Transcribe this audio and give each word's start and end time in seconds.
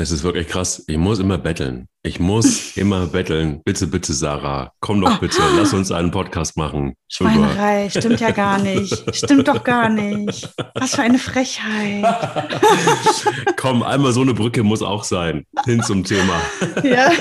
Es 0.00 0.10
ist 0.10 0.22
wirklich 0.22 0.48
krass. 0.48 0.82
Ich 0.86 0.96
muss 0.96 1.18
immer 1.18 1.36
betteln. 1.36 1.86
Ich 2.02 2.18
muss 2.18 2.74
immer 2.78 3.06
betteln. 3.06 3.60
Bitte, 3.66 3.86
bitte, 3.86 4.14
Sarah, 4.14 4.72
komm 4.80 5.02
doch 5.02 5.20
bitte. 5.20 5.42
Lass 5.58 5.74
uns 5.74 5.92
einen 5.92 6.10
Podcast 6.10 6.56
machen. 6.56 6.94
Schweinerei, 7.06 7.90
stimmt 7.90 8.18
ja 8.18 8.30
gar 8.30 8.58
nicht. 8.58 9.14
Stimmt 9.14 9.46
doch 9.46 9.62
gar 9.62 9.90
nicht. 9.90 10.48
Was 10.74 10.94
für 10.94 11.02
eine 11.02 11.18
Frechheit. 11.18 12.02
komm, 13.56 13.82
einmal 13.82 14.12
so 14.12 14.22
eine 14.22 14.32
Brücke 14.32 14.62
muss 14.62 14.80
auch 14.80 15.04
sein. 15.04 15.44
Hin 15.66 15.82
zum 15.82 16.02
Thema. 16.02 16.40
Ja. 16.82 17.12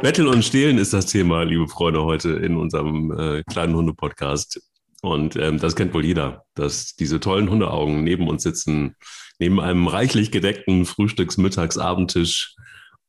Betteln 0.00 0.26
und 0.26 0.44
Stehlen 0.44 0.78
ist 0.78 0.92
das 0.92 1.06
Thema, 1.06 1.44
liebe 1.44 1.68
Freunde, 1.68 2.02
heute 2.02 2.30
in 2.30 2.56
unserem 2.56 3.12
äh, 3.16 3.42
kleinen 3.44 3.76
Hunde-Podcast. 3.76 4.60
Und 5.02 5.36
ähm, 5.36 5.58
das 5.58 5.76
kennt 5.76 5.94
wohl 5.94 6.04
jeder, 6.04 6.44
dass 6.54 6.96
diese 6.96 7.20
tollen 7.20 7.48
Hundeaugen 7.48 8.02
neben 8.02 8.28
uns 8.28 8.42
sitzen, 8.42 8.96
neben 9.40 9.58
einem 9.58 9.88
reichlich 9.88 10.30
gedeckten 10.30 10.84
Frühstücks-, 10.84 11.38
Mittags-, 11.38 11.78
Abendtisch 11.78 12.54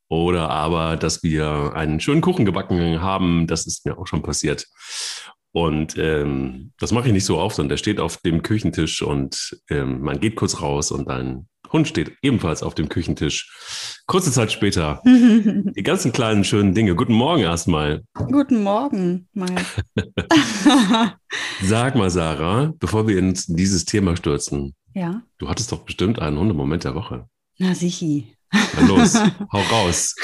oder 0.08 0.50
aber, 0.50 0.96
dass 0.96 1.22
wir 1.22 1.72
einen 1.74 2.00
schönen 2.00 2.20
Kuchen 2.20 2.44
gebacken 2.44 3.00
haben. 3.00 3.46
Das 3.46 3.66
ist 3.66 3.86
mir 3.86 3.98
auch 3.98 4.06
schon 4.06 4.22
passiert. 4.22 4.66
Und 5.52 5.96
ähm, 5.98 6.72
das 6.78 6.92
mache 6.92 7.08
ich 7.08 7.12
nicht 7.12 7.26
so 7.26 7.38
oft, 7.38 7.56
sondern 7.56 7.70
der 7.70 7.76
steht 7.76 8.00
auf 8.00 8.16
dem 8.18 8.42
Küchentisch 8.42 9.02
und 9.02 9.58
ähm, 9.68 10.00
man 10.00 10.18
geht 10.18 10.34
kurz 10.34 10.62
raus 10.62 10.90
und 10.90 11.08
dein 11.08 11.46
Hund 11.70 11.88
steht 11.88 12.12
ebenfalls 12.22 12.62
auf 12.62 12.74
dem 12.74 12.88
Küchentisch. 12.88 14.02
Kurze 14.06 14.32
Zeit 14.32 14.52
später, 14.52 15.02
die 15.04 15.82
ganzen 15.82 16.12
kleinen 16.12 16.44
schönen 16.44 16.74
Dinge. 16.74 16.94
Guten 16.94 17.14
Morgen 17.14 17.42
erstmal. 17.42 18.02
Guten 18.14 18.62
Morgen, 18.62 19.28
Mike. 19.34 19.64
Sag 21.62 21.96
mal, 21.96 22.10
Sarah, 22.10 22.72
bevor 22.78 23.06
wir 23.06 23.18
in 23.18 23.38
dieses 23.46 23.84
Thema 23.84 24.16
stürzen, 24.16 24.74
ja. 24.94 25.22
Du 25.38 25.48
hattest 25.48 25.72
doch 25.72 25.80
bestimmt 25.80 26.18
einen 26.18 26.38
Hundemoment 26.38 26.84
der 26.84 26.94
Woche. 26.94 27.28
Na 27.58 27.74
sichi. 27.74 28.36
Na 28.52 28.86
los, 28.86 29.14
hau 29.52 29.60
raus. 29.70 30.14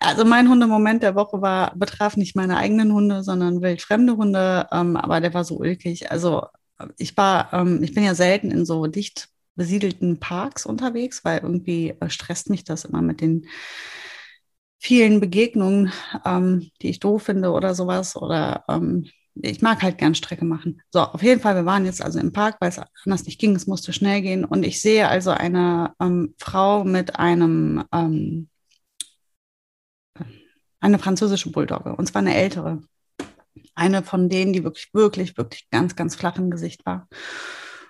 Also 0.00 0.24
mein 0.24 0.48
Hundemoment 0.48 1.02
der 1.02 1.14
Woche 1.14 1.42
war, 1.42 1.76
betraf 1.76 2.16
nicht 2.16 2.34
meine 2.34 2.56
eigenen 2.56 2.92
Hunde, 2.92 3.22
sondern 3.22 3.60
wildfremde 3.60 4.16
Hunde, 4.16 4.66
ähm, 4.72 4.96
aber 4.96 5.20
der 5.20 5.34
war 5.34 5.44
so 5.44 5.58
ulkig. 5.58 6.10
Also 6.10 6.46
ich 6.96 7.16
war, 7.16 7.52
ähm, 7.52 7.82
ich 7.82 7.92
bin 7.94 8.04
ja 8.04 8.14
selten 8.14 8.50
in 8.50 8.64
so 8.64 8.86
dicht 8.86 9.28
besiedelten 9.56 10.18
Parks 10.18 10.64
unterwegs, 10.64 11.24
weil 11.24 11.40
irgendwie 11.40 11.90
äh, 12.00 12.08
stresst 12.08 12.48
mich 12.48 12.64
das 12.64 12.86
immer 12.86 13.02
mit 13.02 13.20
den 13.20 13.46
vielen 14.78 15.20
Begegnungen, 15.20 15.92
ähm, 16.24 16.70
die 16.80 16.88
ich 16.88 17.00
doof 17.00 17.24
finde 17.24 17.50
oder 17.50 17.74
sowas. 17.74 18.16
Oder 18.16 18.64
ähm, 18.68 19.06
ich 19.34 19.62
mag 19.62 19.82
halt 19.82 19.98
gern 19.98 20.14
Strecke 20.14 20.44
machen. 20.44 20.82
So, 20.90 21.00
auf 21.00 21.22
jeden 21.22 21.40
Fall, 21.40 21.54
wir 21.54 21.64
waren 21.64 21.84
jetzt 21.84 22.02
also 22.02 22.18
im 22.18 22.32
Park, 22.32 22.56
weil 22.60 22.70
es 22.70 22.80
anders 23.04 23.24
nicht 23.24 23.40
ging, 23.40 23.54
es 23.54 23.66
musste 23.66 23.92
schnell 23.92 24.22
gehen. 24.22 24.44
Und 24.44 24.64
ich 24.64 24.80
sehe 24.80 25.08
also 25.08 25.30
eine 25.30 25.94
ähm, 26.00 26.34
Frau 26.38 26.84
mit 26.84 27.16
einem, 27.18 27.84
ähm, 27.92 28.48
eine 30.80 30.98
französische 30.98 31.50
Bulldogge, 31.50 31.94
und 31.94 32.06
zwar 32.06 32.20
eine 32.20 32.34
ältere. 32.34 32.82
Eine 33.74 34.02
von 34.02 34.28
denen, 34.28 34.52
die 34.52 34.64
wirklich, 34.64 34.92
wirklich, 34.92 35.36
wirklich 35.36 35.68
ganz, 35.70 35.96
ganz 35.96 36.16
flach 36.16 36.36
im 36.36 36.50
Gesicht 36.50 36.84
war. 36.86 37.08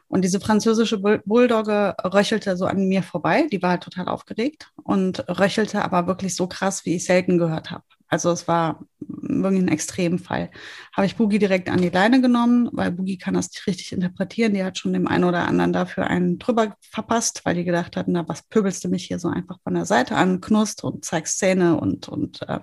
Und 0.08 0.22
diese 0.22 0.40
französische 0.40 0.98
Bulldogge 0.98 1.94
röchelte 2.04 2.56
so 2.56 2.66
an 2.66 2.88
mir 2.88 3.02
vorbei. 3.02 3.46
Die 3.50 3.62
war 3.62 3.70
halt 3.70 3.84
total 3.84 4.08
aufgeregt 4.08 4.68
und 4.82 5.24
röchelte 5.28 5.84
aber 5.84 6.08
wirklich 6.08 6.34
so 6.34 6.48
krass, 6.48 6.84
wie 6.84 6.96
ich 6.96 7.04
selten 7.04 7.38
gehört 7.38 7.70
habe. 7.70 7.84
Also 8.10 8.30
es 8.32 8.48
war 8.48 8.80
wirklich 8.98 9.62
ein 9.62 9.68
Extremfall. 9.68 10.50
Habe 10.94 11.06
ich 11.06 11.16
Boogie 11.16 11.38
direkt 11.38 11.70
an 11.70 11.80
die 11.80 11.88
Leine 11.88 12.20
genommen, 12.20 12.68
weil 12.72 12.90
Boogie 12.90 13.18
kann 13.18 13.34
das 13.34 13.50
nicht 13.50 13.66
richtig 13.68 13.92
interpretieren. 13.92 14.52
Die 14.52 14.64
hat 14.64 14.78
schon 14.78 14.92
dem 14.92 15.06
einen 15.06 15.24
oder 15.24 15.46
anderen 15.46 15.72
dafür 15.72 16.08
einen 16.08 16.38
drüber 16.38 16.74
verpasst, 16.80 17.42
weil 17.44 17.54
die 17.54 17.64
gedacht 17.64 17.96
hatten, 17.96 18.12
na, 18.12 18.28
was 18.28 18.42
pöbelst 18.42 18.82
du 18.84 18.88
mich 18.88 19.04
hier 19.06 19.20
so 19.20 19.28
einfach 19.28 19.58
von 19.62 19.74
der 19.74 19.86
Seite 19.86 20.16
an, 20.16 20.40
knust 20.40 20.82
und 20.82 21.04
zeigst 21.04 21.38
Zähne 21.38 21.78
und, 21.78 22.08
und 22.08 22.42
äh, 22.42 22.58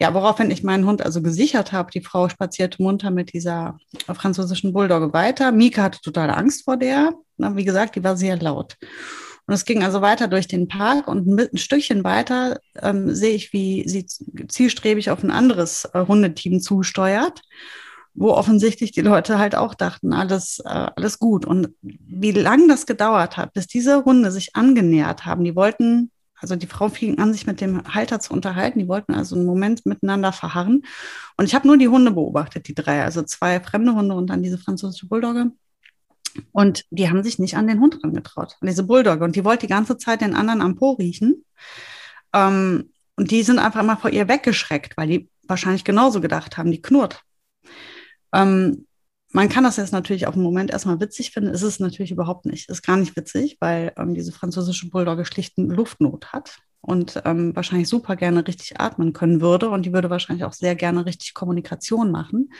ja, 0.00 0.14
woraufhin 0.14 0.50
ich 0.50 0.62
meinen 0.62 0.86
Hund 0.86 1.02
also 1.02 1.20
gesichert 1.20 1.72
habe. 1.72 1.90
Die 1.90 2.00
Frau 2.00 2.28
spazierte 2.28 2.82
munter 2.82 3.10
mit 3.10 3.32
dieser 3.32 3.78
französischen 4.06 4.72
Bulldogge 4.72 5.12
weiter. 5.12 5.52
Mika 5.52 5.82
hatte 5.82 6.00
totale 6.00 6.36
Angst 6.36 6.64
vor 6.64 6.78
der. 6.78 7.12
Na, 7.36 7.54
wie 7.54 7.64
gesagt, 7.64 7.96
die 7.96 8.04
war 8.04 8.16
sehr 8.16 8.38
laut. 8.38 8.76
Und 9.48 9.54
es 9.54 9.64
ging 9.64 9.82
also 9.82 10.02
weiter 10.02 10.28
durch 10.28 10.46
den 10.46 10.68
Park 10.68 11.08
und 11.08 11.26
ein 11.26 11.56
Stückchen 11.56 12.04
weiter 12.04 12.60
ähm, 12.82 13.14
sehe 13.14 13.34
ich, 13.34 13.54
wie 13.54 13.88
sie 13.88 14.04
zielstrebig 14.04 15.10
auf 15.10 15.24
ein 15.24 15.30
anderes 15.30 15.86
äh, 15.94 16.04
Hundeteam 16.06 16.60
zusteuert, 16.60 17.40
wo 18.12 18.32
offensichtlich 18.32 18.92
die 18.92 19.00
Leute 19.00 19.38
halt 19.38 19.54
auch 19.54 19.72
dachten, 19.72 20.12
alles, 20.12 20.60
äh, 20.66 20.90
alles 20.94 21.18
gut. 21.18 21.46
Und 21.46 21.70
wie 21.80 22.32
lange 22.32 22.68
das 22.68 22.84
gedauert 22.84 23.38
hat, 23.38 23.54
bis 23.54 23.66
diese 23.66 24.04
Hunde 24.04 24.30
sich 24.30 24.54
angenähert 24.54 25.24
haben, 25.24 25.44
die 25.44 25.56
wollten 25.56 26.10
also 26.40 26.54
die 26.54 26.66
Frau 26.66 26.90
fing 26.90 27.18
an, 27.18 27.32
sich 27.32 27.46
mit 27.46 27.62
dem 27.62 27.82
Halter 27.92 28.20
zu 28.20 28.34
unterhalten. 28.34 28.78
Die 28.78 28.86
wollten 28.86 29.14
also 29.14 29.34
einen 29.34 29.46
Moment 29.46 29.86
miteinander 29.86 30.32
verharren. 30.32 30.84
Und 31.38 31.46
ich 31.46 31.54
habe 31.54 31.66
nur 31.66 31.78
die 31.78 31.88
Hunde 31.88 32.12
beobachtet, 32.12 32.68
die 32.68 32.74
drei, 32.74 33.02
also 33.02 33.22
zwei 33.22 33.58
fremde 33.60 33.94
Hunde 33.94 34.14
und 34.14 34.28
dann 34.28 34.42
diese 34.42 34.58
französische 34.58 35.08
Bulldogge. 35.08 35.52
Und 36.52 36.84
die 36.90 37.08
haben 37.08 37.22
sich 37.22 37.38
nicht 37.38 37.56
an 37.56 37.66
den 37.66 37.80
Hund 37.80 38.02
rangetraut, 38.02 38.56
an 38.60 38.68
diese 38.68 38.82
Bulldogge. 38.82 39.24
Und 39.24 39.36
die 39.36 39.44
wollte 39.44 39.66
die 39.66 39.72
ganze 39.72 39.98
Zeit 39.98 40.20
den 40.20 40.34
anderen 40.34 40.62
am 40.62 40.76
Po 40.76 40.92
riechen. 40.92 41.44
Ähm, 42.32 42.90
und 43.16 43.30
die 43.30 43.42
sind 43.42 43.58
einfach 43.58 43.80
immer 43.80 43.96
vor 43.96 44.10
ihr 44.10 44.28
weggeschreckt, 44.28 44.96
weil 44.96 45.08
die 45.08 45.30
wahrscheinlich 45.46 45.84
genauso 45.84 46.20
gedacht 46.20 46.56
haben, 46.56 46.70
die 46.70 46.82
knurrt. 46.82 47.22
Ähm, 48.32 48.86
man 49.32 49.48
kann 49.48 49.64
das 49.64 49.76
jetzt 49.76 49.92
natürlich 49.92 50.26
auf 50.26 50.34
den 50.34 50.42
Moment 50.42 50.70
erstmal 50.70 51.00
witzig 51.00 51.32
finden. 51.32 51.50
Ist 51.50 51.62
es 51.62 51.80
natürlich 51.80 52.10
überhaupt 52.10 52.46
nicht. 52.46 52.70
Ist 52.70 52.82
gar 52.82 52.96
nicht 52.96 53.16
witzig, 53.16 53.58
weil 53.60 53.92
ähm, 53.96 54.14
diese 54.14 54.32
französische 54.32 54.88
Bulldogge 54.88 55.24
schlichten 55.24 55.68
Luftnot 55.68 56.32
hat 56.32 56.58
und 56.80 57.20
ähm, 57.24 57.54
wahrscheinlich 57.54 57.88
super 57.88 58.16
gerne 58.16 58.46
richtig 58.46 58.80
atmen 58.80 59.12
können 59.12 59.40
würde. 59.40 59.68
Und 59.68 59.84
die 59.84 59.92
würde 59.92 60.10
wahrscheinlich 60.10 60.44
auch 60.44 60.54
sehr 60.54 60.74
gerne 60.74 61.04
richtig 61.04 61.34
Kommunikation 61.34 62.10
machen, 62.10 62.52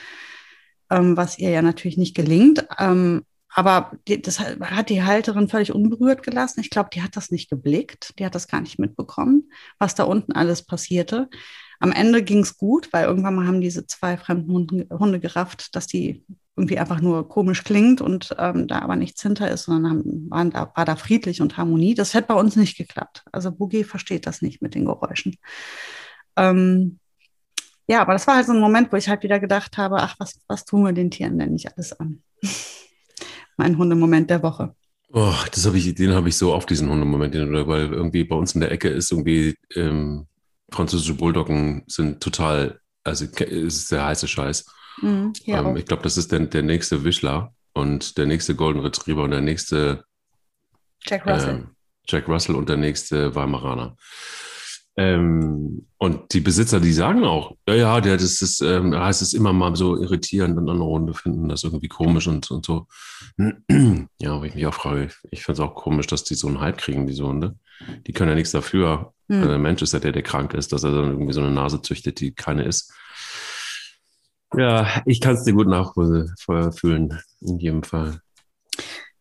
ähm, 0.91 1.17
was 1.17 1.39
ihr 1.39 1.49
ja 1.49 1.61
natürlich 1.61 1.97
nicht 1.97 2.15
gelingt. 2.15 2.67
Ähm, 2.77 3.23
aber 3.53 3.91
die, 4.07 4.21
das 4.21 4.39
hat 4.39 4.89
die 4.89 5.03
Halterin 5.03 5.49
völlig 5.49 5.73
unberührt 5.73 6.23
gelassen. 6.23 6.59
Ich 6.59 6.69
glaube, 6.69 6.89
die 6.93 7.01
hat 7.01 7.15
das 7.15 7.31
nicht 7.31 7.49
geblickt. 7.49 8.13
Die 8.19 8.25
hat 8.25 8.35
das 8.35 8.47
gar 8.47 8.61
nicht 8.61 8.79
mitbekommen, 8.79 9.51
was 9.79 9.95
da 9.95 10.03
unten 10.03 10.33
alles 10.33 10.65
passierte. 10.65 11.29
Am 11.79 11.91
Ende 11.91 12.23
ging 12.23 12.39
es 12.39 12.57
gut, 12.57 12.91
weil 12.91 13.05
irgendwann 13.05 13.35
mal 13.35 13.47
haben 13.47 13.61
diese 13.61 13.87
zwei 13.87 14.17
fremden 14.17 14.51
Hunde, 14.51 14.87
Hunde 14.91 15.19
gerafft, 15.19 15.75
dass 15.75 15.87
die 15.87 16.25
irgendwie 16.57 16.77
einfach 16.77 16.99
nur 16.99 17.27
komisch 17.29 17.63
klingt 17.63 18.01
und 18.01 18.35
ähm, 18.37 18.67
da 18.67 18.79
aber 18.79 18.97
nichts 18.97 19.21
hinter 19.21 19.49
ist, 19.49 19.63
sondern 19.63 19.91
haben, 19.91 20.29
waren 20.29 20.51
da, 20.51 20.71
war 20.75 20.83
da 20.83 20.97
friedlich 20.97 21.41
und 21.41 21.55
Harmonie. 21.55 21.95
Das 21.95 22.13
hätte 22.13 22.27
bei 22.27 22.33
uns 22.33 22.57
nicht 22.57 22.77
geklappt. 22.77 23.23
Also 23.31 23.51
Boogie 23.51 23.85
versteht 23.85 24.27
das 24.27 24.41
nicht 24.41 24.61
mit 24.61 24.75
den 24.75 24.85
Geräuschen. 24.85 25.37
Ähm, 26.35 26.99
ja, 27.87 28.01
aber 28.01 28.13
das 28.13 28.27
war 28.27 28.35
halt 28.35 28.45
so 28.45 28.51
ein 28.51 28.59
Moment, 28.59 28.91
wo 28.91 28.97
ich 28.97 29.07
halt 29.07 29.23
wieder 29.23 29.39
gedacht 29.39 29.77
habe, 29.77 29.97
ach, 29.97 30.15
was, 30.19 30.39
was 30.47 30.65
tun 30.65 30.83
wir 30.83 30.91
den 30.91 31.09
Tieren 31.09 31.39
denn 31.39 31.53
nicht 31.53 31.75
alles 31.75 31.97
an? 31.99 32.21
mein 33.59 33.77
Hundemoment 33.77 34.29
der 34.29 34.41
Woche. 34.41 34.73
Oh, 35.11 35.33
das 35.51 35.65
habe 35.65 35.77
ich, 35.77 35.93
den 35.93 36.13
habe 36.13 36.29
ich 36.29 36.37
so 36.37 36.53
oft, 36.53 36.69
diesen 36.69 36.89
Hundemoment, 36.89 37.35
weil 37.35 37.91
irgendwie 37.91 38.23
bei 38.23 38.35
uns 38.35 38.55
in 38.55 38.61
der 38.61 38.71
Ecke 38.71 38.89
ist 38.89 39.11
irgendwie 39.11 39.55
ähm, 39.75 40.27
französische 40.71 41.15
Bulldoggen 41.15 41.83
sind 41.87 42.21
total, 42.21 42.79
also 43.03 43.25
ist 43.25 43.91
der 43.91 44.05
heiße 44.05 44.27
Scheiß. 44.27 44.65
Mhm, 45.01 45.33
ähm, 45.45 45.77
ich 45.77 45.85
glaube, 45.85 46.03
das 46.03 46.17
ist 46.17 46.31
der, 46.31 46.39
der 46.39 46.63
nächste 46.63 47.03
Wischler 47.03 47.53
und 47.73 48.17
der 48.17 48.27
nächste 48.27 48.55
Golden 48.55 48.79
Retriever 48.79 49.23
und 49.23 49.31
der 49.31 49.41
nächste 49.41 50.05
Jack 51.05 51.25
Russell. 51.25 51.55
Ähm, 51.55 51.67
Jack 52.07 52.27
Russell 52.27 52.55
und 52.55 52.69
der 52.69 52.77
nächste 52.77 53.35
Weimaraner. 53.35 53.97
Ähm, 54.97 55.87
und 55.97 56.33
die 56.33 56.41
Besitzer, 56.41 56.79
die 56.79 56.91
sagen 56.91 57.23
auch, 57.23 57.55
ja, 57.67 57.75
ja, 57.75 58.01
der, 58.01 58.17
das 58.17 58.41
ist, 58.41 58.61
ähm, 58.61 58.93
heißt 58.93 59.21
es 59.21 59.33
immer 59.33 59.53
mal 59.53 59.75
so 59.75 59.97
irritierend 59.97 60.57
und 60.57 60.69
andere 60.69 60.89
Hunde 60.89 61.13
finden 61.13 61.47
das 61.47 61.63
irgendwie 61.63 61.87
komisch 61.87 62.27
und, 62.27 62.49
und 62.51 62.65
so. 62.65 62.87
ja, 64.19 64.39
wo 64.39 64.43
ich 64.43 64.55
mich 64.55 64.65
auch 64.65 64.73
frage, 64.73 65.09
ich, 65.31 65.43
finde 65.43 65.61
es 65.61 65.67
auch 65.67 65.75
komisch, 65.75 66.07
dass 66.07 66.23
die 66.23 66.35
so 66.35 66.47
einen 66.47 66.59
Hype 66.59 66.77
kriegen, 66.77 67.07
diese 67.07 67.25
Hunde. 67.25 67.55
Die 68.07 68.13
können 68.13 68.29
ja 68.29 68.35
nichts 68.35 68.51
dafür. 68.51 69.13
Hm. 69.29 69.37
Also 69.37 69.49
der 69.49 69.59
Mensch 69.59 69.81
ist 69.81 69.93
ja 69.93 69.99
der, 69.99 70.11
der 70.11 70.23
krank 70.23 70.53
ist, 70.53 70.73
dass 70.73 70.83
er 70.83 70.91
dann 70.91 71.11
irgendwie 71.11 71.33
so 71.33 71.41
eine 71.41 71.51
Nase 71.51 71.81
züchtet, 71.81 72.19
die 72.19 72.33
keine 72.33 72.63
ist. 72.63 72.93
Ja, 74.55 75.01
ich 75.05 75.21
kann 75.21 75.35
es 75.35 75.43
dir 75.43 75.53
gut 75.53 75.67
nachfühlen, 75.67 77.19
in 77.41 77.59
jedem 77.59 77.83
Fall. 77.83 78.19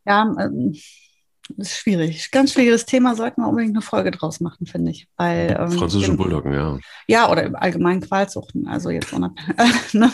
Ja, 0.07 0.23
ähm, 0.41 0.75
ist 1.57 1.77
schwierig. 1.77 2.31
Ganz 2.31 2.53
schwieriges 2.53 2.85
Thema, 2.85 3.15
sollten 3.15 3.41
wir 3.41 3.49
unbedingt 3.49 3.75
eine 3.75 3.83
Folge 3.83 4.11
draus 4.11 4.41
machen, 4.41 4.67
finde 4.67 4.91
ich. 4.91 5.09
Weil, 5.17 5.57
ähm, 5.59 5.71
Französische 5.73 6.15
Bulldoggen, 6.15 6.53
ja. 6.53 6.79
Ja, 7.07 7.31
oder 7.31 7.45
im 7.45 7.57
allgemeinen 7.57 8.01
Qualzuchten. 8.01 8.69
Also 8.69 8.91
jetzt 8.91 9.13
ne? 9.93 10.13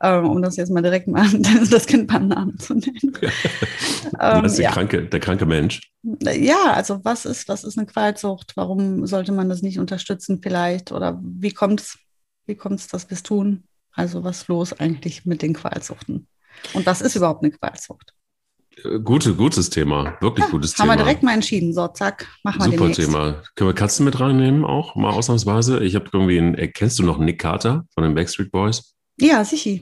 ähm, 0.00 0.28
um 0.28 0.42
das 0.42 0.56
jetzt 0.56 0.70
mal 0.70 0.82
direkt 0.82 1.08
mal 1.08 1.28
das 1.70 1.86
Kind 1.86 2.06
beim 2.06 2.28
Namen 2.28 2.58
zu 2.58 2.74
nennen. 2.74 3.00
ähm, 3.22 4.42
das 4.42 4.52
ist 4.52 4.58
der, 4.58 4.64
ja. 4.64 4.72
kranke, 4.72 5.04
der 5.06 5.20
kranke 5.20 5.46
Mensch. 5.46 5.90
Ja, 6.02 6.72
also 6.72 7.04
was 7.04 7.24
ist, 7.24 7.48
was 7.48 7.64
ist 7.64 7.76
eine 7.76 7.86
Qualzucht? 7.86 8.52
Warum 8.56 9.06
sollte 9.06 9.32
man 9.32 9.48
das 9.48 9.62
nicht 9.62 9.78
unterstützen 9.78 10.40
vielleicht? 10.42 10.92
Oder 10.92 11.20
wie 11.22 11.52
kommt 11.52 11.80
es 11.80 11.98
Wie 12.46 12.54
kommt 12.54 12.80
es, 12.80 12.86
dass 12.86 13.10
wir 13.10 13.16
es 13.16 13.22
tun? 13.22 13.64
Also 13.92 14.22
was 14.22 14.42
ist 14.42 14.48
los 14.48 14.72
eigentlich 14.72 15.26
mit 15.26 15.42
den 15.42 15.54
Qualzuchten? 15.54 16.28
Und 16.72 16.86
was 16.86 17.00
ist 17.00 17.16
überhaupt 17.16 17.42
eine 17.42 17.52
Qualzucht? 17.52 18.14
Gute, 19.04 19.34
gutes 19.34 19.70
Thema. 19.70 20.16
Wirklich 20.20 20.44
Ja, 20.46 20.50
gutes 20.50 20.72
haben 20.78 20.84
Thema. 20.88 20.92
wir 20.92 21.04
direkt 21.04 21.22
mal 21.22 21.34
entschieden. 21.34 21.72
So, 21.74 21.88
zack, 21.88 22.26
machen 22.44 22.58
wir 22.60 22.64
Super 22.66 22.76
demnächst. 22.76 23.00
Thema. 23.00 23.42
Können 23.56 23.70
wir 23.70 23.74
Katzen 23.74 24.04
mit 24.04 24.20
reinnehmen 24.20 24.64
auch, 24.64 24.94
mal 24.94 25.10
ausnahmsweise? 25.10 25.82
Ich 25.82 25.94
habe 25.94 26.06
irgendwie 26.12 26.38
einen, 26.38 26.54
äh, 26.54 26.68
kennst 26.68 26.98
du 26.98 27.02
noch 27.02 27.18
Nick 27.18 27.40
Carter 27.40 27.84
von 27.94 28.04
den 28.04 28.14
Backstreet 28.14 28.50
Boys? 28.52 28.94
Ja, 29.18 29.44
sicher. 29.44 29.80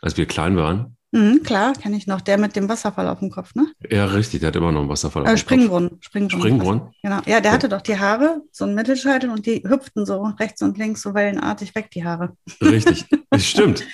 Als 0.00 0.16
wir 0.16 0.26
klein 0.26 0.56
waren? 0.56 0.96
Mhm, 1.12 1.42
klar, 1.42 1.72
kenne 1.74 1.96
ich 1.96 2.06
noch. 2.06 2.20
Der 2.20 2.38
mit 2.38 2.54
dem 2.54 2.68
Wasserfall 2.68 3.08
auf 3.08 3.18
dem 3.18 3.30
Kopf, 3.30 3.54
ne? 3.56 3.66
Ja, 3.90 4.04
richtig, 4.06 4.40
der 4.40 4.48
hat 4.48 4.56
immer 4.56 4.70
noch 4.70 4.80
einen 4.80 4.88
Wasserfall. 4.88 5.22
auf 5.24 5.28
Äh, 5.28 5.32
dem 5.32 5.34
Kopf. 5.34 5.40
Springbrunnen. 5.42 5.90
Springbrunnen. 6.00 6.40
Springbrunnen? 6.40 6.82
Genau. 7.02 7.18
Ja, 7.26 7.40
der 7.40 7.50
hatte 7.52 7.68
doch 7.68 7.82
die 7.82 7.98
Haare, 7.98 8.42
so 8.52 8.64
ein 8.64 8.74
Mittelscheitel 8.76 9.28
und 9.28 9.44
die 9.44 9.62
hüpften 9.68 10.06
so 10.06 10.22
rechts 10.38 10.62
und 10.62 10.78
links 10.78 11.02
so 11.02 11.12
wellenartig 11.12 11.74
weg, 11.74 11.90
die 11.90 12.04
Haare. 12.04 12.36
Richtig, 12.62 13.06
das 13.28 13.44
stimmt. 13.46 13.84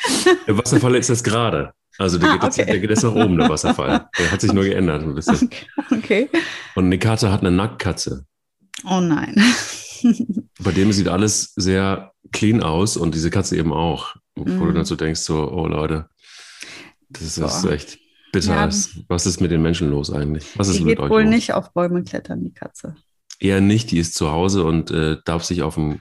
Der 0.46 0.58
Wasserfall 0.58 0.94
ist 0.94 1.08
jetzt 1.08 1.24
gerade. 1.24 1.72
Also 1.98 2.18
der, 2.18 2.30
Ah, 2.30 2.32
geht 2.34 2.42
jetzt, 2.44 2.58
okay. 2.58 2.70
der 2.70 2.80
geht 2.80 2.90
jetzt 2.90 3.02
nach 3.04 3.14
oben, 3.14 3.38
der 3.38 3.48
Wasserfall. 3.48 4.08
Der 4.18 4.30
hat 4.32 4.40
sich 4.40 4.52
nur 4.52 4.64
geändert 4.64 5.02
ein 5.02 5.14
bisschen. 5.14 5.48
Okay. 5.90 6.28
Und 6.74 6.88
Nick 6.90 7.02
Carter 7.02 7.32
hat 7.32 7.40
eine 7.40 7.50
Nacktkatze. 7.50 8.26
Oh 8.84 9.00
nein. 9.00 9.34
Bei 10.60 10.72
dem 10.72 10.92
sieht 10.92 11.08
alles 11.08 11.52
sehr 11.56 12.12
clean 12.32 12.62
aus 12.62 12.96
und 12.96 13.14
diese 13.14 13.30
Katze 13.30 13.56
eben 13.56 13.72
auch. 13.72 14.14
Wo 14.34 14.44
Mhm. 14.44 14.58
du 14.60 14.72
dann 14.72 14.84
so 14.84 14.96
denkst, 14.96 15.20
so, 15.20 15.50
oh 15.50 15.66
Leute, 15.66 16.08
das 17.08 17.22
ist, 17.22 17.38
das 17.40 17.56
ist 17.56 17.62
Boah. 17.62 17.72
echt 17.72 17.98
bitter. 18.32 18.54
Ja. 18.54 18.70
Was 19.08 19.24
ist 19.26 19.40
mit 19.40 19.50
den 19.50 19.62
Menschen 19.62 19.88
los 19.90 20.12
eigentlich? 20.12 20.46
Was 20.58 20.68
ist 20.68 20.78
Die 20.80 20.84
mit 20.84 20.96
geht 20.96 21.00
euch 21.04 21.10
wohl 21.10 21.22
los? 21.22 21.30
nicht 21.30 21.54
auf 21.54 21.72
Bäume 21.72 22.02
klettern, 22.04 22.44
die 22.44 22.52
Katze. 22.52 22.94
Eher 23.38 23.60
nicht, 23.62 23.90
die 23.90 23.98
ist 23.98 24.14
zu 24.14 24.30
Hause 24.30 24.64
und 24.64 24.90
äh, 24.90 25.16
darf 25.24 25.44
sich 25.44 25.62
auf 25.62 25.74
dem, 25.76 26.00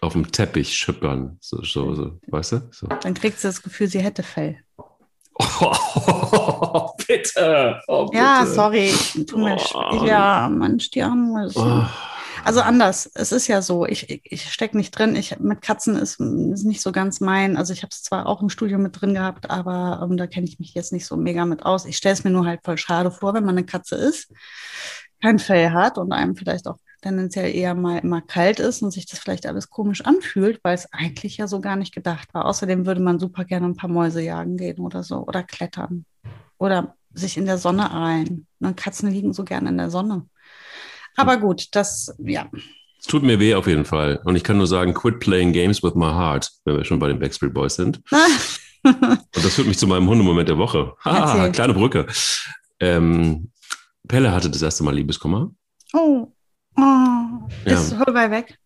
auf 0.00 0.14
dem 0.14 0.32
Teppich 0.32 0.74
schippern. 0.76 1.36
So, 1.40 1.62
so, 1.62 1.94
so, 1.94 2.18
weißt 2.28 2.52
du? 2.52 2.68
So. 2.72 2.86
Dann 2.88 3.14
kriegt 3.14 3.38
sie 3.38 3.46
das 3.48 3.62
Gefühl, 3.62 3.86
sie 3.86 4.00
hätte 4.00 4.22
Fell. 4.24 4.58
Oh, 5.38 6.90
bitte. 7.06 7.80
Oh, 7.86 8.10
Ja, 8.12 8.40
bitte. 8.40 8.52
sorry. 8.54 8.86
ich- 8.88 9.26
Tut 9.26 9.38
mir 9.38 9.56
Oh. 9.74 10.04
ja, 10.04 10.48
Mensch, 10.48 10.90
die 10.90 11.02
Arme. 11.02 11.48
Oh. 11.54 11.82
Also 12.44 12.60
anders. 12.60 13.10
Es 13.14 13.32
ist 13.32 13.46
ja 13.48 13.62
so, 13.62 13.84
ich, 13.84 14.08
ich, 14.10 14.20
ich 14.24 14.52
stecke 14.52 14.76
nicht 14.76 14.92
drin. 14.92 15.16
Ich, 15.16 15.38
mit 15.38 15.60
Katzen 15.60 15.96
ist, 15.96 16.20
ist 16.20 16.64
nicht 16.64 16.80
so 16.80 16.92
ganz 16.92 17.20
mein. 17.20 17.56
Also 17.56 17.72
ich 17.72 17.82
habe 17.82 17.90
es 17.90 18.02
zwar 18.02 18.26
auch 18.26 18.40
im 18.42 18.48
Studio 18.48 18.78
mit 18.78 19.00
drin 19.00 19.14
gehabt, 19.14 19.50
aber 19.50 20.00
ähm, 20.02 20.16
da 20.16 20.26
kenne 20.26 20.46
ich 20.46 20.58
mich 20.58 20.72
jetzt 20.74 20.92
nicht 20.92 21.06
so 21.06 21.16
mega 21.16 21.44
mit 21.44 21.64
aus. 21.66 21.84
Ich 21.84 21.96
stelle 21.96 22.12
es 22.14 22.24
mir 22.24 22.30
nur 22.30 22.46
halt 22.46 22.60
voll 22.64 22.78
schade 22.78 23.10
vor, 23.10 23.34
wenn 23.34 23.44
man 23.44 23.56
eine 23.56 23.66
Katze 23.66 23.96
ist, 23.96 24.32
kein 25.20 25.38
Fell 25.40 25.70
hat 25.72 25.98
und 25.98 26.12
einem 26.12 26.36
vielleicht 26.36 26.66
auch 26.68 26.78
tendenziell 27.02 27.54
eher 27.54 27.74
mal 27.74 27.98
immer 27.98 28.20
kalt 28.20 28.60
ist 28.60 28.82
und 28.82 28.90
sich 28.90 29.06
das 29.06 29.18
vielleicht 29.18 29.46
alles 29.46 29.70
komisch 29.70 30.02
anfühlt, 30.02 30.60
weil 30.62 30.74
es 30.74 30.92
eigentlich 30.92 31.36
ja 31.36 31.46
so 31.46 31.60
gar 31.60 31.76
nicht 31.76 31.94
gedacht 31.94 32.32
war. 32.34 32.46
Außerdem 32.46 32.86
würde 32.86 33.00
man 33.00 33.18
super 33.18 33.44
gerne 33.44 33.66
ein 33.66 33.76
paar 33.76 33.90
Mäuse 33.90 34.22
jagen 34.22 34.56
gehen 34.56 34.80
oder 34.80 35.02
so 35.02 35.18
oder 35.18 35.42
klettern 35.42 36.04
oder 36.58 36.96
sich 37.12 37.36
in 37.36 37.46
der 37.46 37.58
Sonne 37.58 37.92
reihen. 37.92 38.46
Und 38.60 38.76
Katzen 38.76 39.10
liegen 39.10 39.32
so 39.32 39.44
gerne 39.44 39.68
in 39.68 39.78
der 39.78 39.90
Sonne. 39.90 40.26
Aber 41.16 41.36
gut, 41.36 41.68
das, 41.72 42.14
ja. 42.18 42.48
Es 43.00 43.06
tut 43.06 43.22
mir 43.22 43.38
weh 43.38 43.54
auf 43.54 43.66
jeden 43.66 43.84
Fall. 43.84 44.20
Und 44.24 44.36
ich 44.36 44.44
kann 44.44 44.58
nur 44.58 44.66
sagen, 44.66 44.94
quit 44.94 45.20
playing 45.20 45.52
games 45.52 45.82
with 45.82 45.94
my 45.94 46.06
heart, 46.06 46.50
wenn 46.64 46.76
wir 46.76 46.84
schon 46.84 46.98
bei 46.98 47.08
den 47.08 47.18
Backstreet 47.18 47.54
Boys 47.54 47.76
sind. 47.76 48.00
Und 48.82 49.26
das 49.32 49.54
führt 49.54 49.68
mich 49.68 49.78
zu 49.78 49.86
meinem 49.86 50.08
Hundemoment 50.08 50.48
der 50.48 50.58
Woche. 50.58 50.94
Ah, 51.02 51.48
kleine 51.48 51.74
Brücke. 51.74 52.06
Ähm, 52.80 53.50
Pelle 54.06 54.32
hatte 54.32 54.50
das 54.50 54.62
erste 54.62 54.84
Mal 54.84 54.94
Liebeskummer. 54.94 55.50
oh. 55.92 56.32
Ja. 57.64 57.72
ist 57.72 57.98
Holbein 57.98 58.30
weg? 58.30 58.58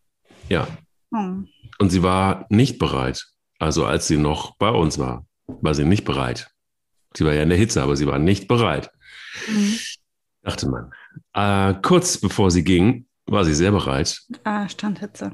Ja. 0.49 0.67
Oh. 1.13 1.43
Und 1.79 1.91
sie 1.91 2.03
war 2.03 2.47
nicht 2.49 2.79
bereit. 2.79 3.27
Also 3.59 3.85
als 3.85 4.09
sie 4.09 4.17
noch 4.17 4.57
bei 4.57 4.71
uns 4.71 4.99
war, 4.99 5.27
war 5.47 5.75
sie 5.75 5.85
nicht 5.85 6.05
bereit. 6.05 6.51
Sie 7.17 7.25
war 7.25 7.33
ja 7.33 7.43
in 7.43 7.49
der 7.49 7.59
Hitze, 7.59 7.83
aber 7.83 7.97
sie 7.97 8.07
war 8.07 8.19
nicht 8.19 8.49
bereit. 8.49 8.91
Mhm. 9.49 9.79
Dachte 10.43 10.69
man. 10.69 10.91
Äh, 11.35 11.81
kurz 11.83 12.19
bevor 12.19 12.51
sie 12.51 12.65
ging, 12.65 13.07
war 13.27 13.45
sie 13.45 13.55
sehr 13.55 13.71
bereit. 13.71 14.21
Ah, 14.45 14.69
Standhitze. 14.69 15.33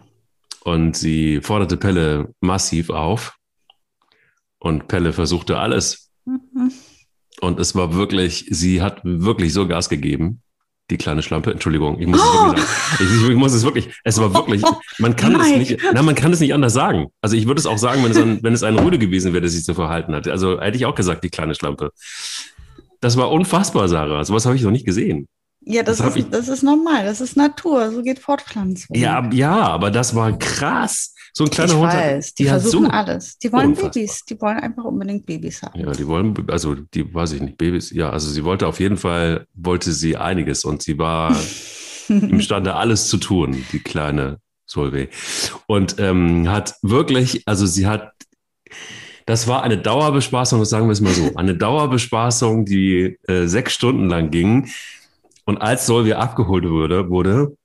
Und 0.64 0.96
sie 0.96 1.40
forderte 1.40 1.76
Pelle 1.76 2.34
massiv 2.40 2.90
auf. 2.90 3.36
Und 4.58 4.88
Pelle 4.88 5.12
versuchte 5.12 5.58
alles. 5.58 6.10
Mhm. 6.24 6.72
Und 7.40 7.60
es 7.60 7.74
war 7.74 7.94
wirklich, 7.94 8.46
sie 8.50 8.82
hat 8.82 9.00
wirklich 9.04 9.52
so 9.52 9.68
Gas 9.68 9.88
gegeben. 9.88 10.42
Die 10.90 10.96
kleine 10.96 11.22
Schlampe, 11.22 11.50
Entschuldigung, 11.52 12.00
ich 12.00 12.06
muss 12.06 12.18
es 12.20 12.26
Oh! 12.26 12.46
wirklich 12.48 12.64
sagen. 12.64 13.08
Ich, 13.24 13.28
ich 13.30 13.36
muss 13.36 13.52
es 13.52 13.62
wirklich, 13.64 13.88
es 14.04 14.18
war 14.18 14.32
wirklich, 14.32 14.62
man 14.98 15.14
kann 15.16 15.38
es 15.38 15.48
nicht, 15.56 15.78
na, 15.92 16.02
man 16.02 16.14
kann 16.14 16.32
es 16.32 16.40
nicht 16.40 16.54
anders 16.54 16.72
sagen. 16.72 17.08
Also 17.20 17.36
ich 17.36 17.46
würde 17.46 17.60
es 17.60 17.66
auch 17.66 17.76
sagen, 17.76 18.02
wenn 18.04 18.10
es 18.12 18.16
ein, 18.16 18.42
wenn 18.42 18.54
es 18.54 18.62
ein 18.62 18.78
Rüde 18.78 18.98
gewesen 18.98 19.32
wäre, 19.34 19.42
der 19.42 19.50
sich 19.50 19.64
so 19.64 19.74
verhalten 19.74 20.14
hat. 20.14 20.26
Also 20.28 20.60
hätte 20.60 20.76
ich 20.78 20.86
auch 20.86 20.94
gesagt, 20.94 21.22
die 21.24 21.28
kleine 21.30 21.54
Schlampe. 21.54 21.90
Das 23.00 23.16
war 23.18 23.30
unfassbar, 23.30 23.86
Sarah. 23.88 24.24
Sowas 24.24 24.46
habe 24.46 24.56
ich 24.56 24.62
noch 24.62 24.70
nicht 24.70 24.86
gesehen. 24.86 25.28
Ja, 25.60 25.82
das, 25.82 25.98
Das 25.98 26.06
hab 26.06 26.16
ich- 26.16 26.24
ist, 26.24 26.32
das 26.32 26.48
ist 26.48 26.62
normal, 26.62 27.04
das 27.04 27.20
ist 27.20 27.36
Natur, 27.36 27.90
so 27.92 28.02
geht 28.02 28.20
Fortpflanzung. 28.20 28.96
Ja, 28.96 29.28
ja, 29.30 29.56
aber 29.68 29.90
das 29.90 30.14
war 30.14 30.38
krass. 30.38 31.14
So 31.32 31.44
ein 31.44 31.50
kleiner 31.50 31.72
ich 31.72 31.78
Hund. 31.78 31.92
weiß, 31.92 32.34
die 32.34 32.50
hat 32.50 32.62
versuchen 32.62 32.86
so, 32.86 32.90
alles. 32.90 33.38
Die 33.38 33.52
wollen 33.52 33.68
Unfassbar. 33.68 33.90
Babys, 33.92 34.24
die 34.24 34.40
wollen 34.40 34.58
einfach 34.58 34.84
unbedingt 34.84 35.26
Babys 35.26 35.62
haben. 35.62 35.80
Ja, 35.80 35.92
die 35.92 36.06
wollen, 36.06 36.34
also 36.50 36.74
die 36.74 37.12
weiß 37.12 37.32
ich 37.32 37.42
nicht, 37.42 37.58
Babys. 37.58 37.90
Ja, 37.90 38.10
also 38.10 38.28
sie 38.30 38.44
wollte 38.44 38.66
auf 38.66 38.80
jeden 38.80 38.96
Fall, 38.96 39.46
wollte 39.54 39.92
sie 39.92 40.16
einiges 40.16 40.64
und 40.64 40.82
sie 40.82 40.98
war 40.98 41.36
imstande, 42.08 42.74
alles 42.74 43.08
zu 43.08 43.18
tun, 43.18 43.64
die 43.72 43.80
kleine 43.80 44.38
Solveig. 44.66 45.10
Und 45.66 45.96
ähm, 45.98 46.48
hat 46.48 46.74
wirklich, 46.82 47.42
also 47.46 47.66
sie 47.66 47.86
hat, 47.86 48.12
das 49.26 49.48
war 49.48 49.62
eine 49.62 49.78
Dauerbespaßung, 49.78 50.64
sagen 50.64 50.86
wir 50.86 50.92
es 50.92 51.00
mal 51.00 51.12
so, 51.12 51.34
eine 51.36 51.56
Dauerbespaßung, 51.56 52.64
die 52.64 53.18
äh, 53.26 53.46
sechs 53.46 53.74
Stunden 53.74 54.08
lang 54.08 54.30
ging. 54.30 54.68
Und 55.44 55.58
als 55.58 55.86
Solveig 55.86 56.16
abgeholt 56.16 56.68
wurde, 56.68 57.08
wurde, 57.08 57.56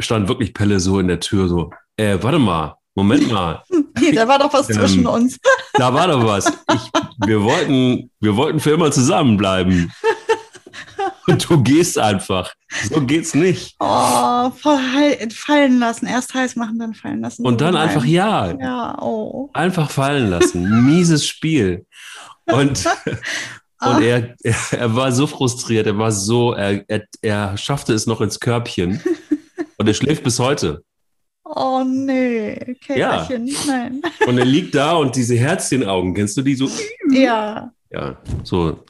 stand 0.00 0.28
wirklich 0.28 0.54
Pelle 0.54 0.80
so 0.80 0.98
in 0.98 1.08
der 1.08 1.20
Tür 1.20 1.48
so, 1.48 1.70
äh, 1.96 2.18
warte 2.20 2.38
mal, 2.38 2.76
Moment 2.94 3.30
mal, 3.32 3.62
Hey, 3.98 4.12
da 4.12 4.28
war 4.28 4.38
doch 4.38 4.52
was 4.52 4.68
Ähm, 4.68 4.76
zwischen 4.76 5.06
uns. 5.06 5.38
da 5.74 5.92
war 5.92 6.08
doch 6.08 6.24
was. 6.24 6.46
Ich, 6.46 6.90
wir, 7.26 7.42
wollten, 7.42 8.10
wir 8.20 8.36
wollten 8.36 8.60
für 8.60 8.72
immer 8.72 8.90
zusammenbleiben. 8.90 9.92
Und 11.28 11.50
du 11.50 11.60
gehst 11.62 11.98
einfach. 11.98 12.52
So 12.88 13.00
geht's 13.00 13.34
nicht. 13.34 13.74
Oh, 13.80 14.50
fallen 14.50 15.78
lassen. 15.80 16.06
Erst 16.06 16.34
heiß 16.34 16.54
machen, 16.54 16.78
dann 16.78 16.94
fallen 16.94 17.20
lassen. 17.20 17.44
Und 17.44 17.60
dann 17.60 17.74
einfach 17.74 18.04
ja. 18.04 18.52
Ja, 18.52 18.96
oh. 19.02 19.50
Einfach 19.52 19.90
fallen 19.90 20.30
lassen. 20.30 20.86
Mieses 20.86 21.26
Spiel. 21.26 21.84
Und, 22.44 22.86
und 23.80 24.02
er, 24.02 24.36
er, 24.40 24.54
er 24.70 24.94
war 24.94 25.10
so 25.10 25.26
frustriert. 25.26 25.88
Er 25.88 25.98
war 25.98 26.12
so, 26.12 26.52
er, 26.52 26.84
er, 26.88 27.04
er 27.22 27.56
schaffte 27.56 27.92
es 27.92 28.06
noch 28.06 28.20
ins 28.20 28.38
Körbchen. 28.38 29.02
Und 29.78 29.88
er 29.88 29.94
schläft 29.94 30.22
bis 30.22 30.38
heute. 30.38 30.84
Oh 31.48 31.84
nee, 31.84 32.76
Ja. 32.88 33.24
Käferchen, 33.24 33.54
nein. 33.68 34.02
Und 34.26 34.36
er 34.36 34.44
liegt 34.44 34.74
da 34.74 34.96
und 34.96 35.14
diese 35.14 35.36
Herzchenaugen, 35.36 36.12
kennst 36.12 36.36
du 36.36 36.42
die 36.42 36.56
so? 36.56 36.68
Ja, 37.10 37.72
Ja, 37.90 38.20
so. 38.42 38.84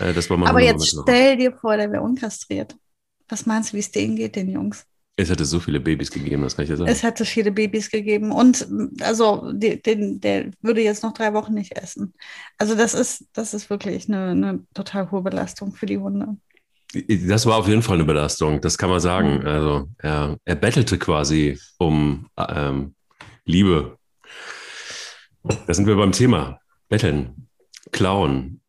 Äh, 0.00 0.12
das 0.12 0.28
war 0.28 0.36
mal 0.36 0.48
aber 0.50 0.60
jetzt 0.60 0.88
stell 0.88 1.36
dir 1.36 1.52
vor, 1.52 1.76
der 1.76 1.92
wäre 1.92 2.02
unkastriert. 2.02 2.74
Was 3.28 3.46
meinst 3.46 3.72
du, 3.72 3.76
wie 3.76 3.80
es 3.80 3.92
denen 3.92 4.16
geht, 4.16 4.34
den 4.34 4.48
Jungs? 4.48 4.84
Es 5.18 5.30
hätte 5.30 5.44
so 5.46 5.60
viele 5.60 5.80
Babys 5.80 6.10
gegeben, 6.10 6.42
das 6.42 6.56
kann 6.56 6.64
ich 6.64 6.70
dir 6.70 6.76
sagen. 6.76 6.90
Es 6.90 7.02
hätte 7.02 7.24
viele 7.24 7.50
Babys 7.50 7.90
gegeben 7.90 8.32
und 8.32 8.68
also 9.00 9.50
die, 9.52 9.80
den, 9.80 10.20
der 10.20 10.50
würde 10.60 10.82
jetzt 10.82 11.02
noch 11.02 11.14
drei 11.14 11.32
Wochen 11.32 11.54
nicht 11.54 11.72
essen. 11.78 12.12
Also 12.58 12.74
das 12.74 12.92
ist, 12.92 13.24
das 13.32 13.54
ist 13.54 13.70
wirklich 13.70 14.08
eine, 14.08 14.30
eine 14.30 14.66
total 14.74 15.10
hohe 15.10 15.22
Belastung 15.22 15.72
für 15.72 15.86
die 15.86 15.98
Hunde. 15.98 16.36
Das 16.94 17.46
war 17.46 17.56
auf 17.56 17.68
jeden 17.68 17.82
Fall 17.82 17.96
eine 17.96 18.04
Belastung, 18.04 18.60
das 18.60 18.78
kann 18.78 18.90
man 18.90 19.00
sagen. 19.00 19.40
Mhm. 19.40 19.46
Also 19.46 19.88
er, 19.98 20.36
er 20.44 20.54
bettelte 20.54 20.98
quasi 20.98 21.58
um 21.78 22.28
ähm, 22.36 22.94
Liebe. 23.44 23.98
Da 25.42 25.74
sind 25.74 25.86
wir 25.86 25.96
beim 25.96 26.12
Thema. 26.12 26.60
Betteln, 26.88 27.48
klauen. 27.92 28.60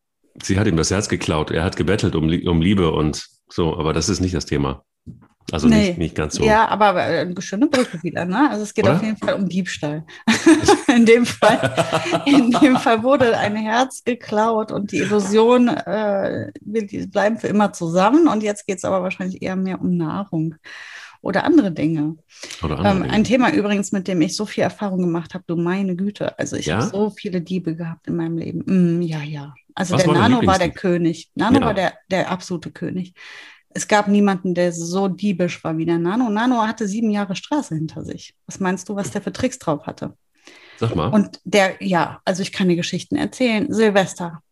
Sie 0.42 0.58
hat 0.58 0.66
ihm 0.66 0.76
das 0.76 0.90
Herz 0.90 1.08
geklaut. 1.08 1.50
Er 1.50 1.64
hat 1.64 1.76
gebettelt 1.76 2.14
um, 2.14 2.24
um 2.24 2.62
Liebe 2.62 2.90
und 2.90 3.26
so, 3.48 3.76
aber 3.76 3.92
das 3.92 4.08
ist 4.08 4.20
nicht 4.20 4.34
das 4.34 4.46
Thema. 4.46 4.84
Also 5.50 5.66
Nee. 5.68 5.88
nicht, 5.88 5.98
nicht 5.98 6.14
ganz 6.14 6.34
so. 6.34 6.44
Ja, 6.44 6.68
aber 6.68 6.94
äh, 6.96 7.20
eine 7.20 7.40
schöne 7.40 7.68
Brücke 7.68 8.02
wieder, 8.02 8.24
ne? 8.26 8.50
Also 8.50 8.62
es 8.64 8.74
geht 8.74 8.84
Oder? 8.84 8.96
auf 8.96 9.02
jeden 9.02 9.16
Fall 9.16 9.34
um 9.34 9.48
Diebstahl. 9.48 10.04
in 10.94 11.06
dem 11.06 11.24
Fall, 11.24 12.22
in 12.26 12.50
dem 12.50 12.76
Fall 12.76 13.02
wurde 13.02 13.36
ein 13.36 13.56
Herz 13.56 14.04
geklaut 14.04 14.72
und 14.72 14.92
die 14.92 14.98
Illusion, 14.98 15.68
äh, 15.68 16.50
wir 16.60 16.86
die 16.86 17.06
bleiben 17.06 17.38
für 17.38 17.48
immer 17.48 17.72
zusammen. 17.72 18.28
Und 18.28 18.42
jetzt 18.42 18.66
geht 18.66 18.78
es 18.78 18.84
aber 18.84 19.02
wahrscheinlich 19.02 19.40
eher 19.42 19.56
mehr 19.56 19.80
um 19.80 19.96
Nahrung 19.96 20.54
oder 21.22 21.44
andere 21.44 21.72
Dinge. 21.72 22.16
Oder 22.62 22.78
andere 22.78 22.92
Ähm, 22.94 23.02
Dinge. 23.02 23.14
ein 23.14 23.24
Thema 23.24 23.50
übrigens, 23.52 23.90
mit 23.90 24.06
dem 24.06 24.20
ich 24.20 24.36
so 24.36 24.44
viel 24.46 24.62
Erfahrung 24.64 25.00
gemacht 25.00 25.34
habe, 25.34 25.44
du 25.46 25.56
meine 25.56 25.96
Güte. 25.96 26.38
Also 26.38 26.56
ich 26.56 26.66
Ja? 26.66 26.76
habe 26.76 26.90
so 26.90 27.10
viele 27.10 27.40
Diebe 27.40 27.74
gehabt 27.74 28.06
in 28.06 28.16
meinem 28.16 28.36
Leben. 28.38 28.98
Mm, 28.98 29.02
ja, 29.02 29.22
ja. 29.22 29.54
Also 29.74 29.94
Was 29.94 30.02
der 30.04 30.12
war 30.14 30.28
Nano 30.28 30.46
war 30.46 30.58
der? 30.58 30.70
König. 30.70 31.30
Nano 31.34 31.60
Ja. 31.60 31.64
war 31.66 31.74
der, 31.74 31.94
der 32.10 32.30
absolute 32.30 32.70
König. 32.70 33.14
Es 33.70 33.86
gab 33.86 34.08
niemanden, 34.08 34.54
der 34.54 34.72
so 34.72 35.08
diebisch 35.08 35.62
war 35.62 35.76
wie 35.76 35.84
der 35.84 35.98
Nano. 35.98 36.30
Nano 36.30 36.62
hatte 36.62 36.88
sieben 36.88 37.10
Jahre 37.10 37.36
Straße 37.36 37.74
hinter 37.74 38.04
sich. 38.04 38.34
Was 38.46 38.60
meinst 38.60 38.88
du, 38.88 38.96
was 38.96 39.10
der 39.10 39.22
für 39.22 39.32
Tricks 39.32 39.58
drauf 39.58 39.86
hatte? 39.86 40.14
Sag 40.78 40.94
mal. 40.94 41.08
Und 41.08 41.40
der, 41.44 41.82
ja, 41.82 42.20
also 42.24 42.42
ich 42.42 42.52
kann 42.52 42.68
die 42.68 42.76
Geschichten 42.76 43.16
erzählen. 43.16 43.72
Silvester. 43.72 44.42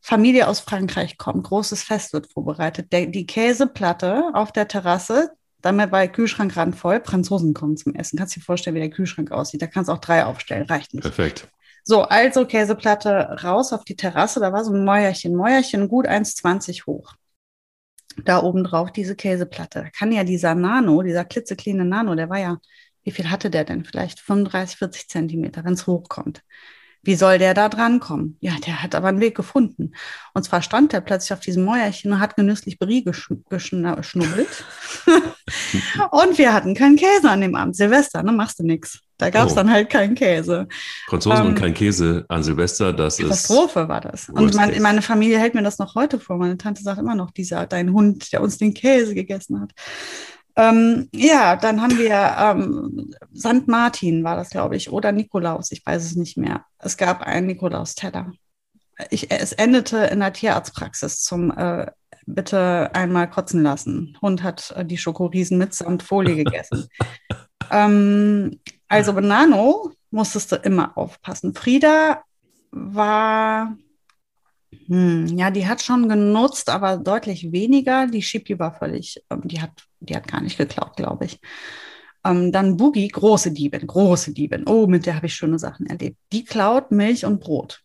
Familie 0.00 0.48
aus 0.48 0.60
Frankreich 0.60 1.16
kommt, 1.16 1.44
großes 1.44 1.82
Fest 1.82 2.12
wird 2.12 2.30
vorbereitet. 2.30 2.92
Der, 2.92 3.06
die 3.06 3.26
Käseplatte 3.26 4.30
auf 4.34 4.52
der 4.52 4.68
Terrasse, 4.68 5.30
damit 5.62 5.92
war 5.92 6.00
der 6.00 6.12
Kühlschrank 6.12 6.56
randvoll. 6.56 7.00
Franzosen 7.02 7.54
kommen 7.54 7.78
zum 7.78 7.94
Essen. 7.94 8.18
Kannst 8.18 8.36
du 8.36 8.40
dir 8.40 8.44
vorstellen, 8.44 8.76
wie 8.76 8.80
der 8.80 8.90
Kühlschrank 8.90 9.30
aussieht? 9.30 9.62
Da 9.62 9.66
kannst 9.66 9.88
du 9.88 9.94
auch 9.94 10.00
drei 10.00 10.26
aufstellen, 10.26 10.66
reicht 10.66 10.92
nicht. 10.92 11.04
Perfekt. 11.04 11.48
So, 11.84 12.02
also 12.02 12.46
Käseplatte 12.46 13.38
raus 13.42 13.72
auf 13.72 13.84
die 13.84 13.96
Terrasse. 13.96 14.40
Da 14.40 14.52
war 14.52 14.64
so 14.64 14.72
ein 14.72 14.84
Mäuerchen, 14.84 15.34
Mäuerchen 15.34 15.88
gut 15.88 16.06
1,20 16.06 16.86
hoch. 16.86 17.14
Da 18.24 18.42
oben 18.42 18.64
drauf 18.64 18.92
diese 18.92 19.16
Käseplatte. 19.16 19.82
Da 19.82 19.90
kann 19.90 20.12
ja 20.12 20.24
dieser 20.24 20.54
Nano, 20.54 21.02
dieser 21.02 21.24
klitzekleine 21.24 21.84
Nano, 21.84 22.14
der 22.14 22.28
war 22.28 22.38
ja, 22.38 22.58
wie 23.02 23.10
viel 23.10 23.30
hatte 23.30 23.50
der 23.50 23.64
denn? 23.64 23.84
Vielleicht 23.84 24.20
35, 24.20 24.78
40 24.78 25.08
Zentimeter, 25.08 25.64
wenn 25.64 25.74
es 25.74 25.86
hochkommt. 25.86 26.42
Wie 27.04 27.16
soll 27.16 27.38
der 27.38 27.52
da 27.52 27.68
drankommen? 27.68 28.38
Ja, 28.40 28.54
der 28.66 28.82
hat 28.82 28.94
aber 28.94 29.08
einen 29.08 29.20
Weg 29.20 29.36
gefunden. 29.36 29.92
Und 30.32 30.44
zwar 30.44 30.62
stand 30.62 30.94
er 30.94 31.02
plötzlich 31.02 31.34
auf 31.34 31.40
diesem 31.40 31.64
Mäuerchen 31.64 32.12
und 32.12 32.20
hat 32.20 32.34
genüsslich 32.34 32.78
Brie 32.78 33.04
geschnubbelt. 33.04 34.64
und 36.10 36.38
wir 36.38 36.54
hatten 36.54 36.74
keinen 36.74 36.96
Käse 36.96 37.28
an 37.28 37.42
dem 37.42 37.56
Abend. 37.56 37.76
Silvester, 37.76 38.22
ne? 38.22 38.32
Machst 38.32 38.58
du 38.58 38.64
nichts. 38.64 39.00
Da 39.18 39.30
gab 39.30 39.46
es 39.46 39.52
oh. 39.52 39.56
dann 39.56 39.70
halt 39.70 39.90
keinen 39.90 40.14
Käse. 40.14 40.66
Franzosen 41.08 41.40
ähm, 41.40 41.46
und 41.48 41.54
kein 41.54 41.74
Käse 41.74 42.24
an 42.28 42.42
Silvester, 42.42 42.92
das 42.92 43.18
Katastrophe 43.18 43.30
ist. 43.32 43.46
Katastrophe 43.46 43.88
war 43.88 44.00
das. 44.00 44.28
Und 44.28 44.54
mein, 44.54 44.82
meine 44.82 45.02
Familie 45.02 45.38
hält 45.38 45.54
mir 45.54 45.62
das 45.62 45.78
noch 45.78 45.94
heute 45.94 46.18
vor. 46.18 46.36
Meine 46.36 46.58
Tante 46.58 46.82
sagt 46.82 46.98
immer 46.98 47.14
noch, 47.14 47.30
dieser 47.30 47.66
dein 47.66 47.92
Hund, 47.92 48.32
der 48.32 48.42
uns 48.42 48.58
den 48.58 48.74
Käse 48.74 49.14
gegessen 49.14 49.60
hat. 49.60 49.70
Ähm, 50.56 51.08
ja, 51.12 51.56
dann 51.56 51.82
haben 51.82 51.98
wir 51.98 52.36
ähm, 52.38 53.12
St. 53.36 53.66
Martin, 53.66 54.22
war 54.22 54.36
das, 54.36 54.50
glaube 54.50 54.76
ich, 54.76 54.90
oder 54.90 55.10
Nikolaus, 55.10 55.72
ich 55.72 55.84
weiß 55.84 56.04
es 56.04 56.14
nicht 56.14 56.36
mehr. 56.36 56.64
Es 56.78 56.96
gab 56.96 57.22
einen 57.22 57.48
Nikolausteller. 57.48 58.32
Ich, 59.10 59.32
es 59.32 59.52
endete 59.52 59.98
in 60.04 60.20
der 60.20 60.32
Tierarztpraxis 60.32 61.22
zum 61.22 61.50
äh, 61.50 61.86
bitte 62.26 62.90
einmal 62.94 63.28
kotzen 63.28 63.62
lassen. 63.62 64.16
Hund 64.22 64.42
hat 64.42 64.72
äh, 64.76 64.84
die 64.84 64.98
Schokoriesen 64.98 65.58
mitsamt 65.58 66.02
Folie 66.02 66.36
gegessen. 66.44 66.88
ähm, 67.70 68.60
also 68.88 69.12
Benano 69.12 69.92
musstest 70.10 70.52
du 70.52 70.56
immer 70.56 70.96
aufpassen. 70.96 71.54
Frieda 71.54 72.22
war 72.70 73.76
hm, 74.86 75.26
ja, 75.38 75.50
die 75.50 75.66
hat 75.66 75.82
schon 75.82 76.08
genutzt, 76.08 76.68
aber 76.68 76.96
deutlich 76.96 77.52
weniger. 77.52 78.06
Die 78.06 78.22
Shipi 78.22 78.58
war 78.58 78.74
völlig, 78.74 79.22
ähm, 79.30 79.42
die 79.44 79.60
hat, 79.60 79.70
die 80.00 80.14
hat 80.14 80.28
gar 80.28 80.40
nicht 80.40 80.58
geklaut, 80.58 80.96
glaube 80.96 81.26
ich. 81.26 81.40
Ähm, 82.24 82.52
dann 82.52 82.76
Boogie, 82.76 83.08
große 83.08 83.52
Diebin, 83.52 83.86
große 83.86 84.32
Diebin. 84.32 84.66
Oh, 84.66 84.86
mit 84.86 85.06
der 85.06 85.16
habe 85.16 85.26
ich 85.26 85.34
schöne 85.34 85.58
Sachen 85.58 85.86
erlebt. 85.86 86.18
Die 86.32 86.44
klaut 86.44 86.90
Milch 86.90 87.24
und 87.24 87.40
Brot. 87.40 87.82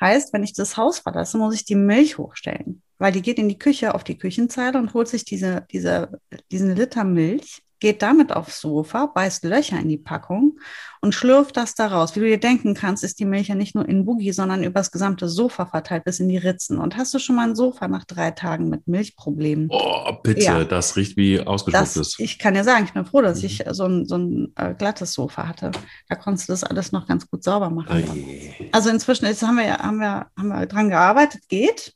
Heißt, 0.00 0.32
wenn 0.32 0.44
ich 0.44 0.52
das 0.52 0.76
Haus 0.76 0.98
verlasse, 0.98 1.38
muss 1.38 1.54
ich 1.54 1.64
die 1.64 1.74
Milch 1.74 2.18
hochstellen, 2.18 2.82
weil 2.98 3.12
die 3.12 3.22
geht 3.22 3.38
in 3.38 3.48
die 3.48 3.58
Küche 3.58 3.94
auf 3.94 4.04
die 4.04 4.18
Küchenzeile 4.18 4.78
und 4.78 4.92
holt 4.92 5.08
sich 5.08 5.24
diese, 5.24 5.66
diese, 5.72 6.20
diesen 6.50 6.76
Liter 6.76 7.04
Milch 7.04 7.62
geht 7.80 8.02
damit 8.02 8.32
aufs 8.32 8.60
Sofa, 8.60 9.06
beißt 9.06 9.44
Löcher 9.44 9.78
in 9.78 9.88
die 9.88 9.98
Packung 9.98 10.58
und 11.00 11.14
schlürft 11.14 11.56
das 11.56 11.74
da 11.74 11.86
raus. 11.88 12.16
Wie 12.16 12.20
du 12.20 12.26
dir 12.26 12.40
denken 12.40 12.74
kannst, 12.74 13.04
ist 13.04 13.20
die 13.20 13.24
Milch 13.24 13.48
ja 13.48 13.54
nicht 13.54 13.74
nur 13.74 13.88
in 13.88 14.04
Boogie, 14.04 14.32
sondern 14.32 14.64
über 14.64 14.80
das 14.80 14.90
gesamte 14.90 15.28
Sofa 15.28 15.66
verteilt 15.66 16.04
bis 16.04 16.20
in 16.20 16.28
die 16.28 16.38
Ritzen. 16.38 16.78
Und 16.78 16.96
hast 16.96 17.14
du 17.14 17.18
schon 17.18 17.36
mal 17.36 17.48
ein 17.48 17.56
Sofa 17.56 17.88
nach 17.88 18.04
drei 18.04 18.30
Tagen 18.30 18.68
mit 18.68 18.88
Milchproblemen? 18.88 19.68
Oh, 19.70 20.12
bitte, 20.22 20.44
ja. 20.44 20.64
das 20.64 20.96
riecht 20.96 21.16
wie 21.16 21.40
ausgespucktes. 21.40 22.16
Ich 22.18 22.38
kann 22.38 22.54
ja 22.54 22.64
sagen, 22.64 22.84
ich 22.84 22.92
bin 22.92 23.04
froh, 23.04 23.22
dass 23.22 23.40
mhm. 23.40 23.46
ich 23.46 23.64
so 23.70 23.84
ein, 23.84 24.06
so 24.06 24.16
ein 24.16 24.52
äh, 24.56 24.74
glattes 24.74 25.12
Sofa 25.12 25.46
hatte. 25.46 25.70
Da 26.08 26.16
konntest 26.16 26.48
du 26.48 26.52
das 26.52 26.64
alles 26.64 26.92
noch 26.92 27.06
ganz 27.06 27.28
gut 27.28 27.44
sauber 27.44 27.70
machen. 27.70 27.92
Ei. 27.92 28.70
Also 28.72 28.90
inzwischen 28.90 29.26
jetzt 29.26 29.42
haben 29.42 29.58
wir, 29.58 29.78
haben, 29.78 29.98
wir, 29.98 30.26
haben 30.36 30.48
wir 30.48 30.66
dran 30.66 30.88
gearbeitet, 30.90 31.48
geht. 31.48 31.94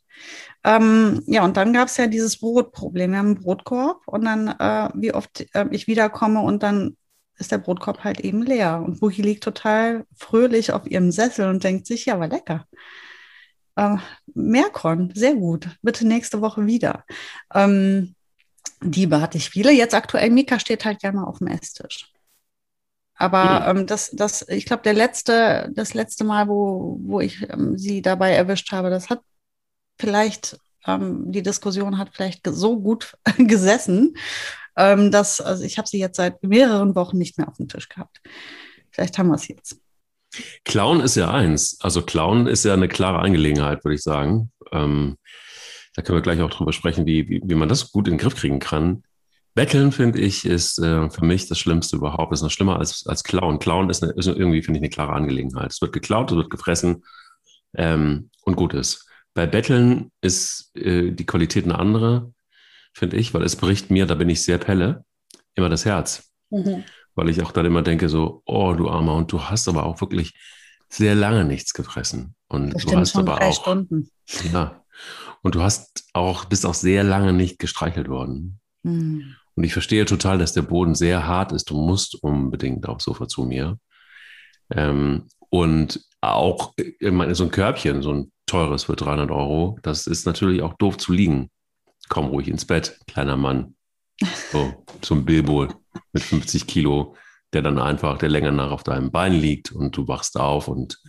Ähm, 0.64 1.22
ja, 1.26 1.44
und 1.44 1.56
dann 1.56 1.72
gab 1.72 1.88
es 1.88 1.96
ja 1.96 2.06
dieses 2.06 2.38
Brotproblem. 2.38 3.12
Wir 3.12 3.18
haben 3.18 3.26
einen 3.26 3.40
Brotkorb 3.40 4.06
und 4.06 4.24
dann, 4.24 4.48
äh, 4.48 4.90
wie 4.94 5.14
oft 5.14 5.46
äh, 5.54 5.66
ich 5.70 5.86
wiederkomme 5.86 6.40
und 6.40 6.62
dann 6.62 6.96
ist 7.38 7.52
der 7.52 7.58
Brotkorb 7.58 8.04
halt 8.04 8.20
eben 8.20 8.42
leer. 8.42 8.82
Und 8.84 9.00
Buchi 9.00 9.22
liegt 9.22 9.42
total 9.42 10.04
fröhlich 10.14 10.72
auf 10.72 10.86
ihrem 10.86 11.10
Sessel 11.10 11.48
und 11.48 11.64
denkt 11.64 11.86
sich, 11.86 12.06
ja, 12.06 12.20
war 12.20 12.28
lecker. 12.28 12.66
Äh, 13.76 13.96
Meerkorn, 14.34 15.12
sehr 15.14 15.34
gut. 15.34 15.68
Bitte 15.82 16.06
nächste 16.06 16.42
Woche 16.42 16.66
wieder. 16.66 17.04
Ähm, 17.54 18.14
Diebe 18.82 19.20
hatte 19.20 19.38
ich 19.38 19.50
viele. 19.50 19.72
Jetzt 19.72 19.94
aktuell, 19.94 20.30
Mika 20.30 20.58
steht 20.58 20.84
halt 20.84 21.00
gerne 21.00 21.20
mal 21.20 21.24
auf 21.24 21.38
dem 21.38 21.48
Esstisch. 21.48 22.12
Aber 23.14 23.72
mhm. 23.72 23.80
ähm, 23.80 23.86
das, 23.86 24.10
das, 24.10 24.46
ich 24.48 24.66
glaube, 24.66 24.82
der 24.82 24.94
letzte, 24.94 25.70
das 25.74 25.94
letzte 25.94 26.24
Mal, 26.24 26.48
wo, 26.48 26.98
wo 27.02 27.20
ich 27.20 27.48
ähm, 27.50 27.76
sie 27.78 28.02
dabei 28.02 28.32
erwischt 28.32 28.72
habe, 28.72 28.90
das 28.90 29.10
hat 29.10 29.20
vielleicht 30.00 30.58
ähm, 30.86 31.30
die 31.30 31.42
Diskussion 31.42 31.98
hat 31.98 32.10
vielleicht 32.12 32.46
so 32.46 32.80
gut 32.80 33.16
gesessen, 33.38 34.16
ähm, 34.76 35.10
dass 35.10 35.40
also 35.40 35.64
ich 35.64 35.78
habe 35.78 35.88
sie 35.88 35.98
jetzt 35.98 36.16
seit 36.16 36.42
mehreren 36.42 36.94
Wochen 36.94 37.18
nicht 37.18 37.38
mehr 37.38 37.48
auf 37.48 37.56
dem 37.56 37.68
Tisch 37.68 37.88
gehabt. 37.88 38.20
Vielleicht 38.90 39.18
haben 39.18 39.28
wir 39.28 39.36
es 39.36 39.48
jetzt. 39.48 39.78
Klauen 40.64 41.00
ist 41.00 41.16
ja 41.16 41.30
eins. 41.30 41.78
Also 41.80 42.02
Klauen 42.02 42.46
ist 42.46 42.64
ja 42.64 42.74
eine 42.74 42.88
klare 42.88 43.18
Angelegenheit, 43.18 43.84
würde 43.84 43.96
ich 43.96 44.02
sagen. 44.02 44.52
Ähm, 44.72 45.16
da 45.94 46.02
können 46.02 46.18
wir 46.18 46.22
gleich 46.22 46.40
auch 46.40 46.50
drüber 46.50 46.72
sprechen, 46.72 47.04
wie, 47.04 47.28
wie, 47.28 47.40
wie 47.44 47.54
man 47.54 47.68
das 47.68 47.90
gut 47.90 48.06
in 48.06 48.14
den 48.14 48.20
Griff 48.20 48.36
kriegen 48.36 48.60
kann. 48.60 49.02
Betteln, 49.54 49.90
finde 49.90 50.20
ich, 50.20 50.46
ist 50.46 50.78
äh, 50.78 51.10
für 51.10 51.24
mich 51.24 51.48
das 51.48 51.58
Schlimmste 51.58 51.96
überhaupt. 51.96 52.32
Ist 52.32 52.42
noch 52.42 52.50
schlimmer 52.50 52.78
als, 52.78 53.04
als 53.06 53.24
Klauen. 53.24 53.58
Klauen 53.58 53.90
ist, 53.90 54.04
eine, 54.04 54.12
ist 54.12 54.28
irgendwie, 54.28 54.62
finde 54.62 54.78
ich, 54.78 54.82
eine 54.82 54.90
klare 54.90 55.12
Angelegenheit. 55.12 55.72
Es 55.72 55.82
wird 55.82 55.92
geklaut, 55.92 56.30
es 56.30 56.36
wird 56.36 56.50
gefressen 56.50 57.04
ähm, 57.74 58.30
und 58.42 58.54
gut 58.54 58.74
ist. 58.74 59.09
Bei 59.40 59.46
Betteln 59.46 60.12
ist 60.20 60.70
äh, 60.76 61.12
die 61.12 61.24
Qualität 61.24 61.64
eine 61.64 61.78
andere, 61.78 62.34
finde 62.92 63.16
ich, 63.16 63.32
weil 63.32 63.42
es 63.42 63.56
bricht 63.56 63.90
mir, 63.90 64.04
da 64.04 64.14
bin 64.14 64.28
ich 64.28 64.42
sehr 64.42 64.58
pelle, 64.58 65.06
immer 65.54 65.70
das 65.70 65.86
Herz. 65.86 66.30
Mhm. 66.50 66.84
Weil 67.14 67.30
ich 67.30 67.40
auch 67.40 67.50
dann 67.50 67.64
immer 67.64 67.80
denke, 67.80 68.10
so, 68.10 68.42
oh, 68.44 68.74
du 68.74 68.90
Armer, 68.90 69.14
und 69.14 69.32
du 69.32 69.42
hast 69.44 69.66
aber 69.66 69.86
auch 69.86 70.02
wirklich 70.02 70.34
sehr 70.90 71.14
lange 71.14 71.46
nichts 71.46 71.72
gefressen. 71.72 72.34
Und 72.48 72.74
das 72.74 72.84
du 72.84 72.94
hast 72.94 73.16
aber 73.16 73.36
drei 73.36 73.48
auch. 73.48 73.58
Stunden. 73.62 74.10
Ja. 74.52 74.84
Und 75.40 75.54
du 75.54 75.62
hast 75.62 76.04
auch, 76.12 76.44
bist 76.44 76.66
auch 76.66 76.74
sehr 76.74 77.02
lange 77.02 77.32
nicht 77.32 77.58
gestreichelt 77.58 78.10
worden. 78.10 78.60
Mhm. 78.82 79.36
Und 79.54 79.64
ich 79.64 79.72
verstehe 79.72 80.04
total, 80.04 80.36
dass 80.36 80.52
der 80.52 80.60
Boden 80.60 80.94
sehr 80.94 81.26
hart 81.26 81.52
ist. 81.52 81.70
Du 81.70 81.80
musst 81.80 82.22
unbedingt 82.22 82.86
aufs 82.86 83.04
Sofa 83.04 83.26
zu 83.26 83.44
mir. 83.44 83.78
Ähm, 84.70 85.28
und 85.48 86.04
auch, 86.20 86.74
ich 86.76 87.10
meine, 87.10 87.34
so 87.34 87.44
ein 87.44 87.50
Körbchen, 87.50 88.02
so 88.02 88.12
ein 88.12 88.32
teures 88.50 88.84
für 88.84 88.96
300 88.96 89.30
Euro. 89.30 89.78
Das 89.82 90.06
ist 90.06 90.26
natürlich 90.26 90.62
auch 90.62 90.74
doof 90.74 90.98
zu 90.98 91.12
liegen. 91.12 91.50
Komm 92.08 92.26
ruhig 92.26 92.48
ins 92.48 92.64
Bett, 92.64 92.98
kleiner 93.06 93.36
Mann. 93.36 93.76
So, 94.50 94.84
ein 95.10 95.24
Bilbo 95.24 95.68
mit 96.12 96.22
50 96.22 96.66
Kilo, 96.66 97.14
der 97.52 97.62
dann 97.62 97.78
einfach 97.78 98.18
der 98.18 98.28
Länge 98.28 98.50
nach 98.50 98.72
auf 98.72 98.82
deinem 98.82 99.12
Bein 99.12 99.34
liegt 99.34 99.70
und 99.70 99.96
du 99.96 100.08
wachst 100.08 100.38
auf 100.38 100.66
und 100.66 101.00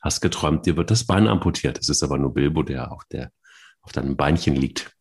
hast 0.00 0.20
geträumt, 0.20 0.66
dir 0.66 0.76
wird 0.76 0.90
das 0.90 1.06
Bein 1.06 1.28
amputiert. 1.28 1.78
Es 1.78 1.88
ist 1.88 2.02
aber 2.02 2.18
nur 2.18 2.34
Bilbo, 2.34 2.64
der 2.64 2.90
auf, 2.90 3.04
der, 3.12 3.30
auf 3.82 3.92
deinem 3.92 4.16
Beinchen 4.16 4.56
liegt. 4.56 4.92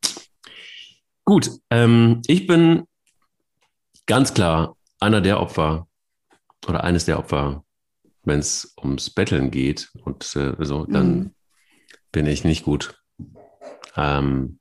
Gut, 1.25 1.49
ähm, 1.71 2.21
ich 2.27 2.45
bin 2.45 2.83
ganz 4.05 4.33
klar 4.33 4.75
einer 4.99 5.21
der 5.21 5.39
Opfer 5.39 5.87
oder 6.67 6.83
eines 6.83 7.05
der 7.05 7.17
Opfer, 7.17 7.63
wenn 8.23 8.39
es 8.39 8.75
ums 8.79 9.09
Betteln 9.09 9.49
geht 9.49 9.89
und 10.03 10.23
äh, 10.35 10.55
so, 10.59 10.85
dann 10.85 11.17
mhm 11.17 11.35
bin 12.11 12.25
ich 12.25 12.43
nicht 12.43 12.63
gut. 12.63 12.95
Ähm, 13.95 14.59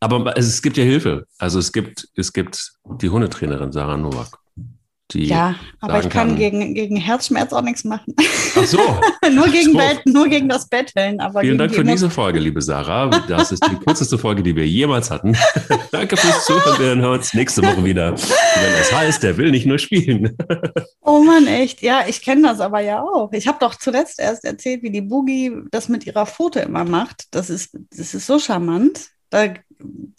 aber 0.00 0.36
es 0.36 0.62
gibt 0.62 0.76
ja 0.76 0.84
Hilfe. 0.84 1.26
Also 1.38 1.58
es 1.58 1.72
gibt, 1.72 2.08
es 2.16 2.32
gibt 2.32 2.72
die 3.00 3.10
Hundetrainerin 3.10 3.72
Sarah 3.72 3.96
Nowak 3.96 4.41
die. 5.12 5.24
Ja, 5.24 5.54
aber 5.80 6.00
ich 6.00 6.08
kann, 6.08 6.28
kann, 6.28 6.36
gegen, 6.36 6.74
gegen 6.74 6.96
Herzschmerz 6.96 7.52
auch 7.52 7.62
nichts 7.62 7.84
machen. 7.84 8.14
Ach 8.18 8.64
so. 8.64 8.78
nur, 9.32 9.48
gegen 9.48 9.72
so. 9.72 9.78
Bett, 9.78 10.00
nur 10.06 10.28
gegen 10.28 10.48
das 10.48 10.68
Betteln. 10.68 11.20
Aber 11.20 11.40
Vielen 11.40 11.58
Dank 11.58 11.74
für 11.74 11.84
diese 11.84 12.10
Folge, 12.10 12.38
liebe 12.38 12.60
Sarah. 12.60 13.08
Das 13.28 13.52
ist 13.52 13.64
die 13.70 13.76
kürzeste 13.76 14.18
Folge, 14.18 14.42
die 14.42 14.54
wir 14.54 14.66
jemals 14.66 15.10
hatten. 15.10 15.36
Danke 15.90 16.16
fürs 16.16 16.44
Zuhören. 16.44 16.78
Wir 16.78 16.86
hören 16.86 17.18
uns 17.18 17.34
nächste 17.34 17.62
Woche 17.62 17.84
wieder. 17.84 18.12
Wenn 18.12 18.80
es 18.80 18.92
heißt, 18.92 19.22
der 19.22 19.36
will 19.36 19.50
nicht 19.50 19.66
nur 19.66 19.78
spielen. 19.78 20.36
oh 21.00 21.20
Mann, 21.20 21.46
echt. 21.46 21.82
Ja, 21.82 22.04
ich 22.06 22.22
kenne 22.22 22.42
das 22.42 22.60
aber 22.60 22.80
ja 22.80 23.02
auch. 23.02 23.32
Ich 23.32 23.46
habe 23.46 23.58
doch 23.60 23.74
zuletzt 23.74 24.20
erst 24.20 24.44
erzählt, 24.44 24.82
wie 24.82 24.90
die 24.90 25.02
Boogie 25.02 25.52
das 25.70 25.88
mit 25.88 26.06
ihrer 26.06 26.26
Pfote 26.26 26.60
immer 26.60 26.84
macht. 26.84 27.26
Das 27.30 27.50
ist, 27.50 27.76
das 27.90 28.14
ist 28.14 28.26
so 28.26 28.38
charmant. 28.38 29.12
Da 29.32 29.54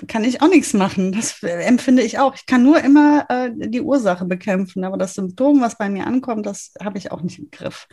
kann 0.07 0.23
ich 0.23 0.41
auch 0.41 0.49
nichts 0.49 0.73
machen. 0.73 1.11
Das 1.11 1.41
empfinde 1.43 2.01
ich 2.01 2.17
auch. 2.17 2.33
Ich 2.33 2.47
kann 2.47 2.63
nur 2.63 2.83
immer 2.83 3.27
äh, 3.29 3.51
die 3.53 3.81
Ursache 3.81 4.25
bekämpfen, 4.25 4.83
aber 4.83 4.97
das 4.97 5.13
Symptom, 5.13 5.61
was 5.61 5.77
bei 5.77 5.87
mir 5.87 6.07
ankommt, 6.07 6.47
das 6.47 6.73
habe 6.83 6.97
ich 6.97 7.11
auch 7.11 7.21
nicht 7.21 7.37
im 7.37 7.51
Griff. 7.51 7.87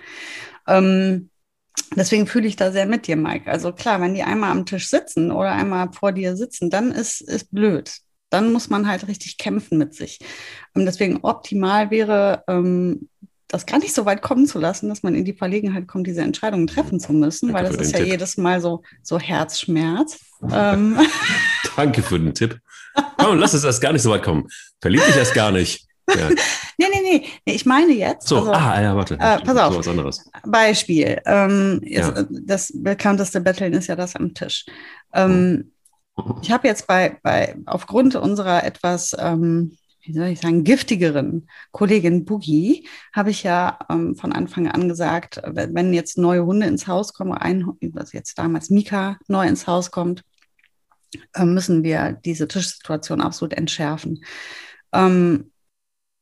Ähm, 0.67 1.29
deswegen 1.95 2.27
fühle 2.27 2.49
ich 2.49 2.57
da 2.57 2.73
sehr 2.73 2.87
mit 2.87 3.07
dir, 3.07 3.17
Mike. 3.17 3.50
Also 3.50 3.73
klar, 3.73 4.00
wenn 4.00 4.15
die 4.15 4.23
einmal 4.23 4.50
am 4.50 4.65
Tisch 4.65 4.89
sitzen 4.89 5.31
oder 5.31 5.53
einmal 5.53 5.93
vor 5.93 6.12
dir 6.12 6.37
sitzen, 6.37 6.71
dann 6.71 6.91
ist 6.91 7.21
es 7.21 7.45
blöd. 7.45 7.93
Dann 8.31 8.50
muss 8.50 8.71
man 8.71 8.89
halt 8.89 9.07
richtig 9.07 9.37
kämpfen 9.37 9.77
mit 9.77 9.95
sich. 9.95 10.21
Und 10.73 10.87
deswegen 10.87 11.19
optimal 11.21 11.91
wäre, 11.91 12.45
ähm, 12.49 13.11
das 13.50 13.66
gar 13.66 13.78
nicht 13.78 13.95
so 13.95 14.04
weit 14.04 14.23
kommen 14.23 14.47
zu 14.47 14.59
lassen, 14.59 14.88
dass 14.88 15.02
man 15.02 15.14
in 15.14 15.25
die 15.25 15.33
Verlegenheit 15.33 15.88
kommt, 15.88 16.07
diese 16.07 16.23
Entscheidungen 16.23 16.66
treffen 16.66 17.00
zu 17.00 17.12
müssen, 17.12 17.52
Danke 17.52 17.62
weil 17.62 17.73
das 17.73 17.80
ist 17.80 17.92
ja 17.92 17.99
Tipp. 17.99 18.09
jedes 18.09 18.37
Mal 18.37 18.61
so, 18.61 18.83
so 19.02 19.19
Herzschmerz. 19.19 20.19
ähm. 20.52 20.99
Danke 21.76 22.02
für 22.02 22.19
den 22.19 22.35
Tipp. 22.35 22.59
Komm, 23.19 23.38
lass 23.38 23.54
es 23.54 23.64
erst 23.64 23.80
gar 23.80 23.92
nicht 23.92 24.02
so 24.02 24.11
weit 24.11 24.23
kommen. 24.23 24.49
Verlieb 24.80 25.04
dich 25.07 25.16
erst 25.16 25.35
gar 25.35 25.52
nicht. 25.52 25.87
Ja. 26.09 26.28
nee, 26.78 26.87
nee, 26.92 27.00
nee, 27.02 27.26
nee. 27.47 27.54
Ich 27.54 27.66
meine 27.66 27.92
jetzt. 27.92 28.28
So, 28.28 28.38
also, 28.38 28.52
ah, 28.52 28.80
ja, 28.80 28.97
warte. 28.97 29.14
Äh, 29.14 29.38
pass 29.38 29.57
auf. 29.57 29.85
So 29.85 30.11
Beispiel. 30.45 31.21
Ähm, 31.25 31.80
ja. 31.85 32.09
Äh, 32.11 32.25
das 32.30 32.73
bekannteste 32.75 33.40
Betteln 33.40 33.73
ist 33.73 33.87
ja 33.87 33.97
das 33.97 34.16
am 34.16 34.35
Tisch. 34.35 34.66
Ähm, 35.14 35.73
ich 36.42 36.50
habe 36.50 36.69
jetzt 36.69 36.87
bei, 36.87 37.19
bei, 37.23 37.57
aufgrund 37.66 38.14
unserer 38.16 38.64
etwas, 38.64 39.16
ähm, 39.19 39.76
wie 40.02 40.12
soll 40.12 40.28
ich 40.28 40.40
sagen, 40.40 40.64
giftigeren 40.64 41.49
Kollegin 41.73 42.25
Boogie, 42.25 42.88
habe 43.12 43.30
ich 43.30 43.42
ja 43.42 43.78
ähm, 43.90 44.16
von 44.16 44.33
Anfang 44.33 44.69
an 44.69 44.88
gesagt, 44.88 45.40
wenn 45.45 45.92
jetzt 45.92 46.19
neue 46.19 46.45
Hunde 46.45 46.66
ins 46.66 46.87
Haus 46.87 47.12
kommen, 47.12 47.33
ein, 47.33 47.66
was 47.92 48.12
jetzt 48.12 48.38
damals 48.38 48.71
Mika 48.71 49.19
neu 49.28 49.47
ins 49.47 49.66
Haus 49.66 49.90
kommt, 49.90 50.23
äh, 51.35 51.45
müssen 51.45 51.83
wir 51.83 52.12
diese 52.25 52.49
Tischsituation 52.49 53.21
absolut 53.21 53.54
entschärfen. 53.54 54.25
Ähm, 54.92 55.50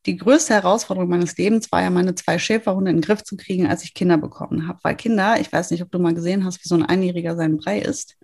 die 0.07 0.17
größte 0.17 0.55
Herausforderung 0.55 1.11
meines 1.11 1.37
Lebens 1.37 1.71
war 1.71 1.83
ja, 1.83 1.91
meine 1.91 2.15
zwei 2.15 2.39
Schäferhunde 2.39 2.91
in 2.91 2.99
den 2.99 3.03
Griff 3.03 3.25
zu 3.25 3.37
kriegen, 3.37 3.67
als 3.67 3.85
ich 3.85 3.95
Kinder 3.95 4.17
bekommen 4.17 4.67
habe. 4.67 4.79
Weil 4.83 4.97
Kinder, 4.97 5.41
ich 5.41 5.53
weiß 5.53 5.71
nicht, 5.71 5.83
ob 5.83 5.91
du 5.91 5.99
mal 5.99 6.15
gesehen 6.15 6.45
hast, 6.45 6.65
wie 6.65 6.69
so 6.69 6.77
ein 6.77 6.85
Einjähriger 6.85 7.37
seinen 7.37 7.59
Brei 7.59 7.81
isst. 7.81 8.17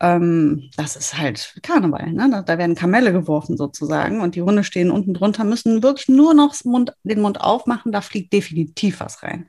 Ähm, 0.00 0.70
das 0.76 0.94
ist 0.96 1.18
halt 1.18 1.58
Karneval. 1.62 2.12
Ne? 2.12 2.28
Da, 2.30 2.42
da, 2.42 2.58
werden 2.58 2.76
Kamelle 2.76 3.12
geworfen 3.12 3.56
sozusagen 3.56 4.20
und 4.20 4.36
die 4.36 4.42
Hunde 4.42 4.62
stehen 4.62 4.90
unten 4.90 5.14
drunter, 5.14 5.44
müssen 5.44 5.82
wirklich 5.82 6.08
nur 6.08 6.34
noch 6.34 6.54
Mund, 6.64 6.92
den 7.02 7.20
Mund 7.20 7.40
aufmachen, 7.40 7.90
da 7.90 8.00
fliegt 8.00 8.32
definitiv 8.32 9.00
was 9.00 9.22
rein. 9.22 9.48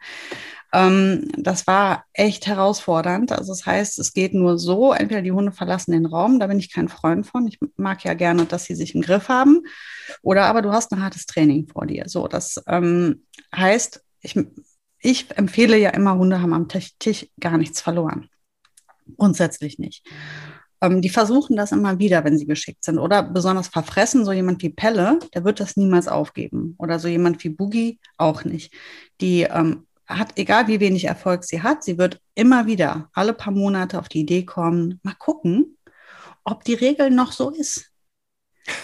Ähm, 0.72 1.28
das 1.38 1.68
war 1.68 2.06
echt 2.14 2.48
herausfordernd. 2.48 3.32
Also 3.32 3.52
das 3.52 3.66
heißt, 3.66 4.00
es 4.00 4.14
geht 4.14 4.34
nur 4.34 4.58
so, 4.58 4.94
entweder 4.94 5.22
die 5.22 5.32
Hunde 5.32 5.52
verlassen 5.52 5.92
den 5.92 6.06
Raum, 6.06 6.40
da 6.40 6.48
bin 6.48 6.60
ich 6.60 6.72
kein 6.72 6.90
Freund 6.90 7.28
von. 7.28 7.48
Ich 7.48 7.60
mag 7.78 8.04
ja 8.04 8.14
gerne, 8.14 8.46
dass 8.46 8.66
sie 8.66 8.76
sich 8.76 8.96
im 8.96 9.02
Griff 9.02 9.30
haben. 9.30 9.62
Oder 10.22 10.46
aber 10.46 10.62
du 10.62 10.72
hast 10.72 10.92
ein 10.92 11.04
hartes 11.04 11.26
Training 11.26 11.68
vor 11.68 11.86
dir. 11.86 12.06
So, 12.08 12.28
das 12.28 12.62
ähm, 12.68 13.26
heißt, 13.56 14.04
ich, 14.22 14.36
ich 15.00 15.38
empfehle 15.38 15.78
ja 15.78 15.92
immer, 15.92 16.18
Hunde 16.18 16.42
haben 16.42 16.54
am 16.54 16.68
Tisch, 16.68 16.92
Tisch 17.00 17.28
gar 17.40 17.58
nichts 17.58 17.82
verloren. 17.82 18.30
Grundsätzlich 19.18 19.80
nicht. 19.80 20.08
Ähm, 20.82 21.02
die 21.02 21.10
versuchen 21.10 21.56
das 21.56 21.72
immer 21.72 22.00
wieder, 22.00 22.24
wenn 22.24 22.38
sie 22.38 22.46
geschickt 22.46 22.84
sind. 22.84 23.00
Oder 23.00 23.24
besonders 23.24 23.68
verfressen, 23.68 24.26
so 24.26 24.32
jemand 24.32 24.62
wie 24.62 24.70
Pelle, 24.70 25.20
der 25.34 25.44
wird 25.44 25.60
das 25.60 25.78
niemals 25.78 26.08
aufgeben. 26.08 26.76
Oder 26.78 27.00
so 27.00 27.08
jemand 27.08 27.44
wie 27.44 27.50
Boogie 27.50 28.00
auch 28.18 28.44
nicht. 28.44 28.74
Die 29.22 29.42
ähm, 29.42 29.88
hat, 30.08 30.38
egal 30.38 30.68
wie 30.68 30.80
wenig 30.80 31.06
Erfolg 31.06 31.44
sie 31.44 31.62
hat, 31.62 31.84
sie 31.84 31.98
wird 31.98 32.20
immer 32.36 32.66
wieder 32.66 33.10
alle 33.14 33.34
paar 33.34 33.54
Monate 33.54 34.00
auf 34.00 34.10
die 34.10 34.22
Idee 34.22 34.44
kommen, 34.44 35.00
mal 35.04 35.16
gucken, 35.20 35.78
ob 36.44 36.64
die 36.64 36.74
Regel 36.74 37.12
noch 37.12 37.32
so 37.32 37.52
ist. 37.52 37.92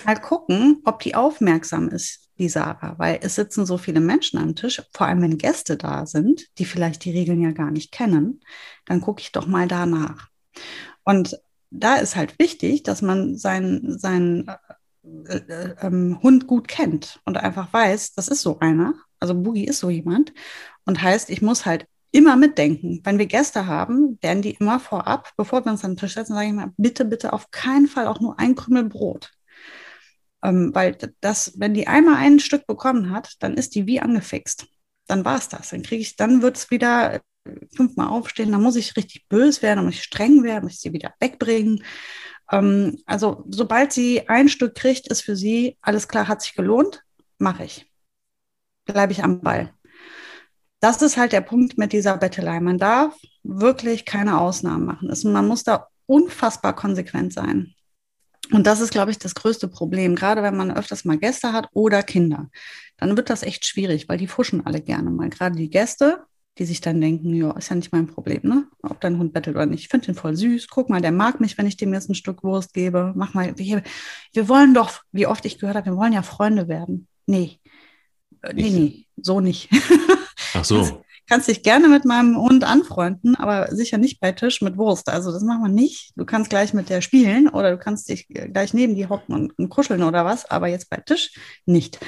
Mal 0.05 0.20
gucken, 0.20 0.82
ob 0.86 1.00
die 1.00 1.15
aufmerksam 1.15 1.89
ist, 1.89 2.25
die 2.38 2.50
Sarah, 2.50 2.96
weil 2.98 3.20
es 3.22 3.36
sitzen 3.36 3.65
so 3.65 3.77
viele 3.77 4.00
Menschen 4.00 4.39
am 4.39 4.56
Tisch, 4.56 4.82
vor 4.94 5.08
allem 5.08 5.22
wenn 5.22 5.38
Gäste 5.38 5.77
da 5.77 6.06
sind, 6.06 6.46
die 6.58 6.65
vielleicht 6.65 7.06
die 7.06 7.12
Regeln 7.12 7.42
ja 7.42 7.51
gar 7.51 7.72
nicht 7.72 7.92
kennen, 7.92 8.42
dann 8.86 9.01
gucke 9.01 9.22
ich 9.22 9.32
doch 9.32 9.48
mal 9.48 9.68
danach. 9.68 10.30
Und 11.04 11.39
da 11.72 11.96
ist 11.96 12.15
halt 12.15 12.38
wichtig, 12.39 12.84
dass 12.84 13.01
man 13.01 13.38
seinen, 13.38 13.98
seinen 13.98 14.48
äh, 15.27 15.38
äh, 15.38 15.75
ähm, 15.82 16.20
Hund 16.24 16.48
gut 16.48 16.68
kennt 16.68 17.20
und 17.25 17.38
einfach 17.38 17.72
weiß, 17.72 18.13
das 18.13 18.27
ist 18.27 18.42
so 18.42 18.60
einer. 18.60 18.96
Also 19.20 19.36
Boogie 19.36 19.65
ist 19.65 19.80
so 19.80 19.89
jemand. 19.89 20.34
Und 20.86 21.01
heißt, 21.01 21.30
ich 21.30 21.42
muss 21.42 21.65
halt 21.65 21.88
immer 22.12 22.36
mitdenken. 22.36 23.02
Wenn 23.04 23.19
wir 23.19 23.26
Gäste 23.26 23.67
haben, 23.67 24.17
werden 24.21 24.41
die 24.41 24.52
immer 24.52 24.80
vorab, 24.80 25.32
bevor 25.38 25.65
wir 25.65 25.71
uns 25.71 25.84
an 25.84 25.91
den 25.91 25.98
Tisch 25.98 26.13
setzen, 26.13 26.34
sage 26.34 26.48
ich 26.48 26.54
mal, 26.54 26.71
bitte, 26.78 27.06
bitte 27.06 27.34
auf 27.34 27.52
keinen 27.52 27.88
Fall 27.88 28.08
auch 28.08 28.19
nur 28.19 28.39
ein 28.39 28.56
Krümel 28.56 28.86
Brot. 28.86 29.32
Ähm, 30.45 30.71
weil 30.73 30.97
das, 31.21 31.53
wenn 31.58 31.73
die 31.73 31.88
einmal 31.88 32.17
ein 32.17 32.39
Stück 32.39 32.67
bekommen 32.67 33.12
hat, 33.12 33.34
dann 33.39 33.55
ist 33.55 33.75
die 33.75 33.88
wie 33.88 33.99
angefixt. 33.99 34.67
Dann 35.08 35.25
war 35.25 35.38
es 35.38 35.49
das. 35.49 35.69
Dann 35.69 35.84
kriege 35.84 36.01
ich, 36.01 36.15
dann 36.15 36.41
wird 36.41 36.58
es 36.58 36.71
wieder 36.71 37.21
fünfmal 37.75 38.08
aufstehen, 38.08 38.51
dann 38.51 38.63
muss 38.63 38.75
ich 38.75 38.95
richtig 38.97 39.27
böse 39.29 39.62
werden, 39.62 39.77
dann 39.77 39.86
muss 39.86 39.95
ich 39.95 40.03
streng 40.03 40.43
werden, 40.43 40.63
muss 40.63 40.73
ich 40.73 40.79
sie 40.79 40.93
wieder 40.93 41.13
wegbringen. 41.19 41.84
Ähm, 42.51 43.01
also 43.05 43.45
sobald 43.49 43.93
sie 43.93 44.27
ein 44.29 44.49
Stück 44.49 44.75
kriegt, 44.75 45.08
ist 45.08 45.21
für 45.21 45.36
sie 45.36 45.77
alles 45.81 46.08
klar, 46.08 46.27
hat 46.27 46.41
sich 46.41 46.55
gelohnt, 46.55 47.03
mache 47.38 47.65
ich. 47.65 47.91
Bleibe 48.86 49.13
ich 49.13 49.23
am 49.23 49.41
Ball 49.41 49.75
das 50.86 51.01
ist 51.01 51.17
halt 51.17 51.31
der 51.31 51.41
Punkt 51.41 51.79
mit 51.79 51.93
dieser 51.93 52.17
Bettelei. 52.17 52.60
Man 52.60 52.77
darf 52.77 53.15
wirklich 53.43 54.05
keine 54.05 54.39
Ausnahmen 54.39 54.86
machen. 54.86 55.12
man 55.31 55.47
muss 55.47 55.63
da 55.63 55.88
unfassbar 56.05 56.75
konsequent 56.75 57.34
sein. 57.34 57.73
Und 58.51 58.67
das 58.67 58.79
ist, 58.79 58.91
glaube 58.91 59.12
ich, 59.12 59.17
das 59.17 59.36
größte 59.36 59.67
Problem, 59.67 60.15
gerade 60.15 60.43
wenn 60.43 60.55
man 60.55 60.71
öfters 60.71 61.05
mal 61.05 61.17
Gäste 61.17 61.53
hat 61.53 61.69
oder 61.73 62.03
Kinder. 62.03 62.49
Dann 62.97 63.17
wird 63.17 63.29
das 63.29 63.43
echt 63.43 63.65
schwierig, 63.65 64.08
weil 64.08 64.17
die 64.17 64.27
fuschen 64.27 64.65
alle 64.65 64.81
gerne 64.81 65.10
mal. 65.10 65.29
Gerade 65.29 65.55
die 65.55 65.69
Gäste, 65.69 66.23
die 66.58 66.65
sich 66.65 66.79
dann 66.79 67.01
denken, 67.01 67.34
ja, 67.34 67.51
ist 67.51 67.69
ja 67.69 67.75
nicht 67.75 67.91
mein 67.91 68.08
Problem, 68.08 68.41
ne? 68.43 68.67
Ob 68.81 69.01
dein 69.01 69.17
Hund 69.17 69.34
bettelt 69.34 69.55
oder 69.55 69.65
nicht. 69.65 69.81
Ich 69.81 69.88
finde 69.89 70.05
den 70.05 70.15
voll 70.15 70.36
süß. 70.36 70.67
Guck 70.69 70.89
mal, 70.89 71.01
der 71.01 71.12
mag 71.12 71.41
mich, 71.41 71.58
wenn 71.58 71.67
ich 71.67 71.75
dem 71.75 71.93
jetzt 71.93 72.10
ein 72.10 72.15
Stück 72.15 72.43
Wurst 72.43 72.73
gebe. 72.73 73.13
Mach 73.15 73.34
mal, 73.34 73.58
wir, 73.58 73.84
wir 74.31 74.47
wollen 74.47 74.73
doch, 74.73 75.01
wie 75.12 75.27
oft 75.27 75.45
ich 75.45 75.60
gehört 75.60 75.75
habe, 75.75 75.88
wir 75.88 75.97
wollen 75.97 76.13
ja 76.13 76.21
Freunde 76.21 76.67
werden. 76.67 77.08
Nee. 77.25 77.60
Äh, 78.41 78.53
nee, 78.53 78.69
nee, 78.69 79.05
so 79.17 79.41
nicht. 79.41 79.69
Ach 80.53 80.63
so. 80.63 81.03
Kannst, 81.27 81.47
dich 81.47 81.63
gerne 81.63 81.88
mit 81.88 82.05
meinem 82.05 82.38
Hund 82.38 82.63
anfreunden, 82.63 83.35
aber 83.35 83.73
sicher 83.75 83.97
nicht 83.97 84.19
bei 84.19 84.31
Tisch 84.31 84.61
mit 84.61 84.77
Wurst. 84.77 85.09
Also 85.09 85.31
das 85.31 85.43
machen 85.43 85.63
wir 85.63 85.71
nicht. 85.71 86.11
Du 86.15 86.25
kannst 86.25 86.49
gleich 86.49 86.73
mit 86.73 86.89
der 86.89 87.01
spielen 87.01 87.47
oder 87.47 87.71
du 87.71 87.77
kannst 87.77 88.09
dich 88.09 88.27
gleich 88.27 88.73
neben 88.73 88.95
die 88.95 89.07
hocken 89.07 89.33
und, 89.33 89.57
und 89.57 89.69
kuscheln 89.69 90.03
oder 90.03 90.25
was, 90.25 90.49
aber 90.49 90.67
jetzt 90.67 90.89
bei 90.89 90.97
Tisch 90.97 91.33
nicht. 91.65 91.99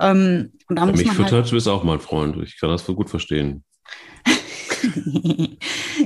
Ähm, 0.00 0.52
und 0.68 0.76
da 0.76 0.86
muss 0.86 0.98
mich 0.98 1.06
man 1.06 1.16
füttert, 1.16 1.32
halt, 1.32 1.50
du 1.50 1.54
bist 1.54 1.68
auch 1.68 1.84
mein 1.84 2.00
Freund. 2.00 2.36
Ich 2.42 2.58
kann 2.58 2.70
das 2.70 2.86
wohl 2.88 2.96
gut 2.96 3.10
verstehen. 3.10 3.64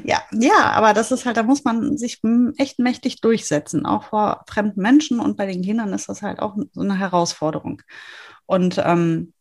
ja, 0.04 0.22
ja, 0.33 0.70
aber 0.72 0.94
das 0.94 1.11
ist 1.11 1.26
halt, 1.26 1.37
da 1.37 1.42
muss 1.42 1.64
man 1.64 1.96
sich 1.96 2.20
echt 2.57 2.78
mächtig 2.78 3.20
durchsetzen, 3.20 3.87
auch 3.87 4.04
vor 4.04 4.44
fremden 4.48 4.83
Menschen 4.83 5.20
und 5.20 5.37
bei 5.37 5.46
den 5.46 5.62
Kindern 5.62 5.92
ist 5.92 6.09
das 6.09 6.22
halt 6.22 6.40
auch 6.40 6.57
so 6.72 6.81
eine 6.81 6.98
Herausforderung. 6.98 7.83
Und 8.46 8.81
ähm, 8.85 9.33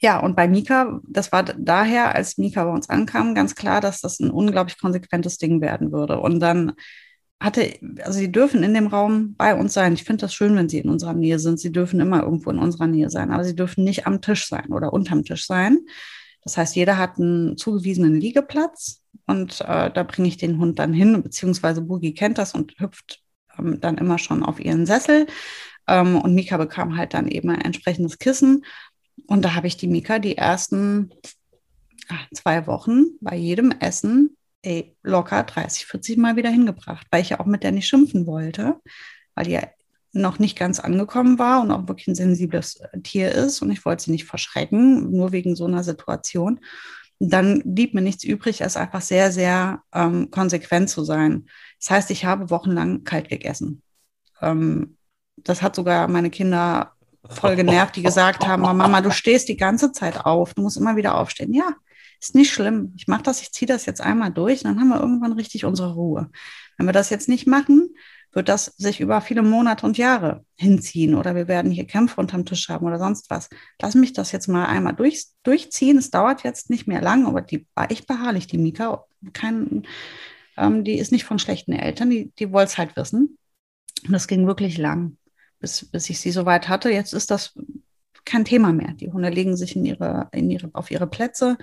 ja, 0.00 0.18
und 0.18 0.34
bei 0.34 0.48
Mika, 0.48 1.00
das 1.06 1.30
war 1.30 1.42
daher, 1.44 2.14
als 2.14 2.38
Mika 2.38 2.64
bei 2.64 2.72
uns 2.72 2.88
ankam, 2.88 3.34
ganz 3.34 3.54
klar, 3.54 3.80
dass 3.82 4.00
das 4.00 4.18
ein 4.18 4.30
unglaublich 4.30 4.78
konsequentes 4.78 5.36
Ding 5.36 5.60
werden 5.60 5.92
würde. 5.92 6.20
Und 6.20 6.40
dann 6.40 6.72
hatte, 7.38 7.78
also 8.02 8.18
sie 8.18 8.32
dürfen 8.32 8.62
in 8.62 8.74
dem 8.74 8.86
Raum 8.86 9.34
bei 9.36 9.54
uns 9.54 9.74
sein. 9.74 9.92
Ich 9.92 10.04
finde 10.04 10.22
das 10.22 10.34
schön, 10.34 10.56
wenn 10.56 10.68
sie 10.68 10.78
in 10.78 10.88
unserer 10.90 11.12
Nähe 11.12 11.38
sind. 11.38 11.60
Sie 11.60 11.72
dürfen 11.72 12.00
immer 12.00 12.22
irgendwo 12.22 12.50
in 12.50 12.58
unserer 12.58 12.86
Nähe 12.86 13.10
sein, 13.10 13.30
aber 13.30 13.44
sie 13.44 13.54
dürfen 13.54 13.84
nicht 13.84 14.06
am 14.06 14.22
Tisch 14.22 14.48
sein 14.48 14.72
oder 14.72 14.92
unterm 14.92 15.24
Tisch 15.24 15.46
sein. 15.46 15.80
Das 16.42 16.56
heißt, 16.56 16.76
jeder 16.76 16.96
hat 16.96 17.18
einen 17.18 17.58
zugewiesenen 17.58 18.18
Liegeplatz 18.18 19.02
und 19.26 19.60
äh, 19.60 19.90
da 19.90 20.02
bringe 20.02 20.28
ich 20.28 20.38
den 20.38 20.58
Hund 20.58 20.78
dann 20.78 20.94
hin, 20.94 21.22
beziehungsweise 21.22 21.82
Boogie 21.82 22.14
kennt 22.14 22.38
das 22.38 22.54
und 22.54 22.74
hüpft 22.78 23.22
ähm, 23.58 23.80
dann 23.80 23.98
immer 23.98 24.18
schon 24.18 24.42
auf 24.42 24.60
ihren 24.60 24.86
Sessel. 24.86 25.26
Ähm, 25.86 26.16
und 26.16 26.34
Mika 26.34 26.56
bekam 26.56 26.96
halt 26.96 27.14
dann 27.14 27.28
eben 27.28 27.50
ein 27.50 27.60
entsprechendes 27.60 28.18
Kissen 28.18 28.64
und 29.26 29.44
da 29.44 29.54
habe 29.54 29.66
ich 29.66 29.76
die 29.76 29.88
Mika 29.88 30.18
die 30.18 30.36
ersten 30.36 31.10
ach, 32.08 32.26
zwei 32.34 32.66
Wochen 32.66 33.04
bei 33.20 33.36
jedem 33.36 33.70
Essen 33.70 34.36
ey, 34.62 34.96
locker 35.02 35.42
30, 35.42 35.86
40 35.86 36.18
Mal 36.18 36.36
wieder 36.36 36.50
hingebracht, 36.50 37.06
weil 37.10 37.22
ich 37.22 37.30
ja 37.30 37.40
auch 37.40 37.46
mit 37.46 37.62
der 37.62 37.72
nicht 37.72 37.88
schimpfen 37.88 38.26
wollte, 38.26 38.80
weil 39.34 39.46
die 39.46 39.52
ja 39.52 39.62
noch 40.12 40.38
nicht 40.38 40.58
ganz 40.58 40.80
angekommen 40.80 41.38
war 41.38 41.62
und 41.62 41.70
auch 41.70 41.86
wirklich 41.88 42.08
ein 42.08 42.14
sensibles 42.14 42.82
Tier 43.04 43.30
ist 43.32 43.62
und 43.62 43.70
ich 43.70 43.84
wollte 43.84 44.04
sie 44.04 44.10
nicht 44.10 44.24
verschrecken, 44.24 45.10
nur 45.12 45.32
wegen 45.32 45.54
so 45.54 45.66
einer 45.66 45.84
Situation. 45.84 46.60
Dann 47.20 47.62
blieb 47.64 47.94
mir 47.94 48.00
nichts 48.00 48.24
übrig, 48.24 48.62
als 48.62 48.76
einfach 48.76 49.02
sehr, 49.02 49.30
sehr 49.30 49.82
ähm, 49.94 50.30
konsequent 50.30 50.88
zu 50.88 51.04
sein. 51.04 51.46
Das 51.78 51.90
heißt, 51.90 52.10
ich 52.10 52.24
habe 52.24 52.50
wochenlang 52.50 53.04
kalt 53.04 53.28
gegessen. 53.28 53.82
Ähm, 54.40 54.96
das 55.36 55.62
hat 55.62 55.76
sogar 55.76 56.08
meine 56.08 56.30
Kinder 56.30 56.92
voll 57.28 57.56
genervt, 57.56 57.96
die 57.96 58.02
gesagt 58.02 58.46
haben, 58.46 58.64
oh, 58.64 58.72
Mama, 58.72 59.00
du 59.00 59.10
stehst 59.10 59.48
die 59.48 59.56
ganze 59.56 59.92
Zeit 59.92 60.24
auf, 60.24 60.54
du 60.54 60.62
musst 60.62 60.76
immer 60.76 60.96
wieder 60.96 61.18
aufstehen. 61.18 61.52
Ja, 61.52 61.74
ist 62.20 62.34
nicht 62.34 62.52
schlimm. 62.52 62.92
Ich 62.96 63.08
mache 63.08 63.22
das, 63.22 63.42
ich 63.42 63.52
ziehe 63.52 63.66
das 63.66 63.86
jetzt 63.86 64.00
einmal 64.00 64.30
durch, 64.30 64.62
dann 64.62 64.78
haben 64.80 64.88
wir 64.88 65.00
irgendwann 65.00 65.32
richtig 65.32 65.64
unsere 65.64 65.94
Ruhe. 65.94 66.30
Wenn 66.76 66.86
wir 66.86 66.92
das 66.92 67.10
jetzt 67.10 67.28
nicht 67.28 67.46
machen, 67.46 67.90
wird 68.32 68.48
das 68.48 68.66
sich 68.76 69.00
über 69.00 69.20
viele 69.20 69.42
Monate 69.42 69.84
und 69.84 69.98
Jahre 69.98 70.44
hinziehen 70.56 71.14
oder 71.14 71.34
wir 71.34 71.48
werden 71.48 71.70
hier 71.70 71.86
Kämpfe 71.86 72.20
unterm 72.20 72.44
Tisch 72.44 72.68
haben 72.68 72.86
oder 72.86 72.98
sonst 72.98 73.28
was. 73.28 73.48
Lass 73.82 73.94
mich 73.94 74.12
das 74.12 74.30
jetzt 74.32 74.46
mal 74.46 74.66
einmal 74.66 74.94
durch, 74.94 75.26
durchziehen. 75.42 75.98
Es 75.98 76.10
dauert 76.10 76.44
jetzt 76.44 76.70
nicht 76.70 76.86
mehr 76.86 77.02
lang, 77.02 77.26
aber 77.26 77.40
die 77.40 77.66
war 77.74 77.90
echt 77.90 78.06
beharrlich, 78.06 78.46
die 78.46 78.58
Mika. 78.58 79.04
Kein, 79.32 79.82
ähm, 80.56 80.84
die 80.84 80.98
ist 80.98 81.10
nicht 81.10 81.24
von 81.24 81.38
schlechten 81.38 81.72
Eltern, 81.72 82.10
die, 82.10 82.32
die 82.38 82.52
wollte 82.52 82.70
es 82.70 82.78
halt 82.78 82.96
wissen. 82.96 83.36
Und 84.06 84.12
das 84.12 84.28
ging 84.28 84.46
wirklich 84.46 84.78
lang 84.78 85.16
bis, 85.60 85.84
bis 85.90 86.10
ich 86.10 86.18
sie 86.18 86.32
so 86.32 86.46
weit 86.46 86.68
hatte. 86.68 86.90
Jetzt 86.90 87.12
ist 87.12 87.30
das 87.30 87.54
kein 88.24 88.44
Thema 88.44 88.72
mehr. 88.72 88.92
Die 88.94 89.10
Hunde 89.10 89.28
legen 89.28 89.56
sich 89.56 89.76
in 89.76 89.84
ihre, 89.84 90.28
in 90.32 90.50
ihre, 90.50 90.70
auf 90.72 90.90
ihre 90.90 91.06
Plätze 91.06 91.56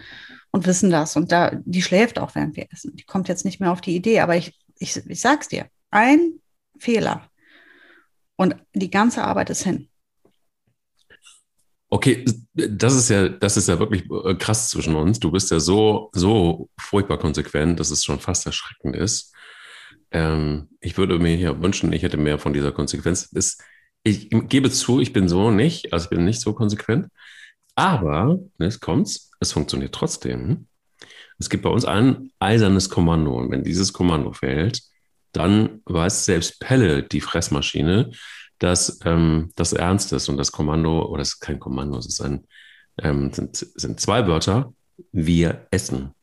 und 0.52 0.66
wissen 0.66 0.90
das. 0.90 1.16
Und 1.16 1.32
da, 1.32 1.52
die 1.66 1.82
schläft 1.82 2.20
auch, 2.20 2.36
während 2.36 2.56
wir 2.56 2.68
essen. 2.72 2.96
Die 2.96 3.04
kommt 3.04 3.28
jetzt 3.28 3.46
nicht 3.46 3.60
mehr 3.60 3.72
auf 3.72 3.82
die 3.82 3.96
Idee. 3.96 4.22
Aber 4.22 4.36
ich, 4.36 4.58
ich, 4.80 4.96
ich 4.96 5.22
sag's 5.22 5.48
dir, 5.48 5.68
ein 5.92 6.40
Fehler 6.80 7.30
und 8.36 8.56
die 8.74 8.92
ganze 8.92 9.24
Arbeit 9.24 9.50
ist 9.50 9.64
hin. 9.64 9.90
Okay, 11.90 12.26
das 12.54 12.96
ist 12.96 13.10
ja, 13.10 13.30
das 13.30 13.56
ist 13.56 13.70
ja 13.70 13.80
wirklich 13.80 14.04
äh, 14.26 14.36
krass 14.36 14.70
zwischen 14.70 14.96
uns. 14.96 15.20
Du 15.20 15.32
bist 15.32 15.52
ja 15.52 15.60
so, 15.60 16.10
so 16.14 16.70
furchtbar 16.78 17.18
konsequent, 17.18 17.80
dass 17.80 17.92
es 17.92 18.04
schon 18.04 18.20
fast 18.20 18.46
erschreckend 18.46 18.96
ist. 18.96 19.34
Ähm, 20.12 20.70
ich 20.82 20.98
würde 20.98 21.18
mir 21.18 21.36
hier 21.36 21.62
wünschen, 21.62 21.94
ich 21.94 22.04
hätte 22.04 22.18
mehr 22.18 22.40
von 22.40 22.52
dieser 22.54 22.74
Konsequenz. 22.74 23.30
Das, 23.30 23.58
ich 24.08 24.30
gebe 24.30 24.72
zu, 24.72 25.00
ich 25.00 25.14
bin 25.14 25.28
so 25.28 25.52
nicht, 25.52 25.94
also 25.94 26.06
ich 26.06 26.10
bin 26.10 26.26
nicht 26.26 26.42
so 26.42 26.54
konsequent. 26.54 27.08
Aber, 27.76 28.40
es 28.58 28.80
kommt's, 28.80 29.32
es 29.40 29.52
funktioniert 29.52 29.94
trotzdem. 29.94 30.68
Es 31.40 31.50
gibt 31.50 31.64
bei 31.64 31.70
uns 31.70 31.86
ein 31.86 32.32
eisernes 32.40 32.90
Kommando. 32.90 33.38
Und 33.38 33.52
wenn 33.52 33.64
dieses 33.64 33.94
Kommando 33.94 34.34
fällt, 34.34 34.82
dann 35.32 35.82
weiß 35.86 36.26
selbst 36.26 36.60
Pelle, 36.60 37.04
die 37.04 37.22
Fressmaschine, 37.22 38.12
dass 38.60 39.00
ähm, 39.06 39.52
das 39.56 39.74
ernst 39.74 40.12
ist 40.14 40.30
und 40.30 40.38
das 40.38 40.52
Kommando, 40.52 41.06
oder 41.06 41.22
es 41.22 41.36
ist 41.36 41.40
kein 41.40 41.60
Kommando, 41.60 42.00
es 42.00 42.08
ist 42.08 42.22
ein, 42.22 42.48
ähm, 42.98 43.32
sind, 43.32 43.56
sind 43.56 44.00
zwei 44.00 44.26
Wörter, 44.26 44.74
wir 45.12 45.68
essen. 45.70 46.16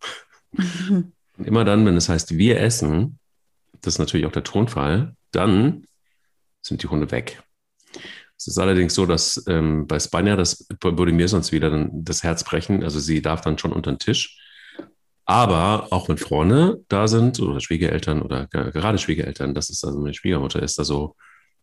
Und 0.56 1.46
immer 1.46 1.64
dann, 1.64 1.86
wenn 1.86 1.96
es 1.96 2.08
heißt 2.08 2.36
wir 2.36 2.60
essen, 2.60 3.18
das 3.80 3.94
ist 3.94 3.98
natürlich 3.98 4.26
auch 4.26 4.32
der 4.32 4.44
Tonfall, 4.44 5.14
dann 5.30 5.84
sind 6.62 6.82
die 6.82 6.88
Hunde 6.88 7.10
weg. 7.10 7.42
Es 8.44 8.48
ist 8.48 8.58
allerdings 8.58 8.94
so, 8.94 9.06
dass 9.06 9.42
ähm, 9.48 9.86
bei 9.86 9.98
Spanja, 9.98 10.36
das 10.36 10.66
würde 10.82 11.12
mir 11.12 11.28
sonst 11.28 11.50
wieder 11.50 11.70
dann 11.70 12.04
das 12.04 12.22
Herz 12.22 12.44
brechen. 12.44 12.84
Also 12.84 13.00
sie 13.00 13.22
darf 13.22 13.40
dann 13.40 13.56
schon 13.56 13.72
unter 13.72 13.90
den 13.90 13.98
Tisch. 13.98 14.38
Aber 15.24 15.90
auch 15.94 16.10
wenn 16.10 16.18
Freunde 16.18 16.84
da 16.88 17.08
sind 17.08 17.40
oder 17.40 17.58
Schwiegereltern 17.58 18.20
oder 18.20 18.46
gerade 18.46 18.98
Schwiegereltern, 18.98 19.54
das 19.54 19.70
ist 19.70 19.82
also 19.82 19.98
meine 19.98 20.12
Schwiegermutter, 20.12 20.62
ist 20.62 20.78
da 20.78 20.84
so 20.84 21.16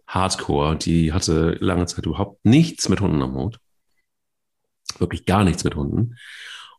hardcore. 0.08 0.76
Die 0.76 1.14
hatte 1.14 1.56
lange 1.60 1.86
Zeit 1.86 2.08
überhaupt 2.08 2.44
nichts 2.44 2.90
mit 2.90 3.00
Hunden 3.00 3.22
am 3.22 3.36
Hut. 3.36 3.60
Wirklich 4.98 5.28
gar 5.28 5.44
nichts 5.44 5.64
mit 5.64 5.76
Hunden. 5.76 6.16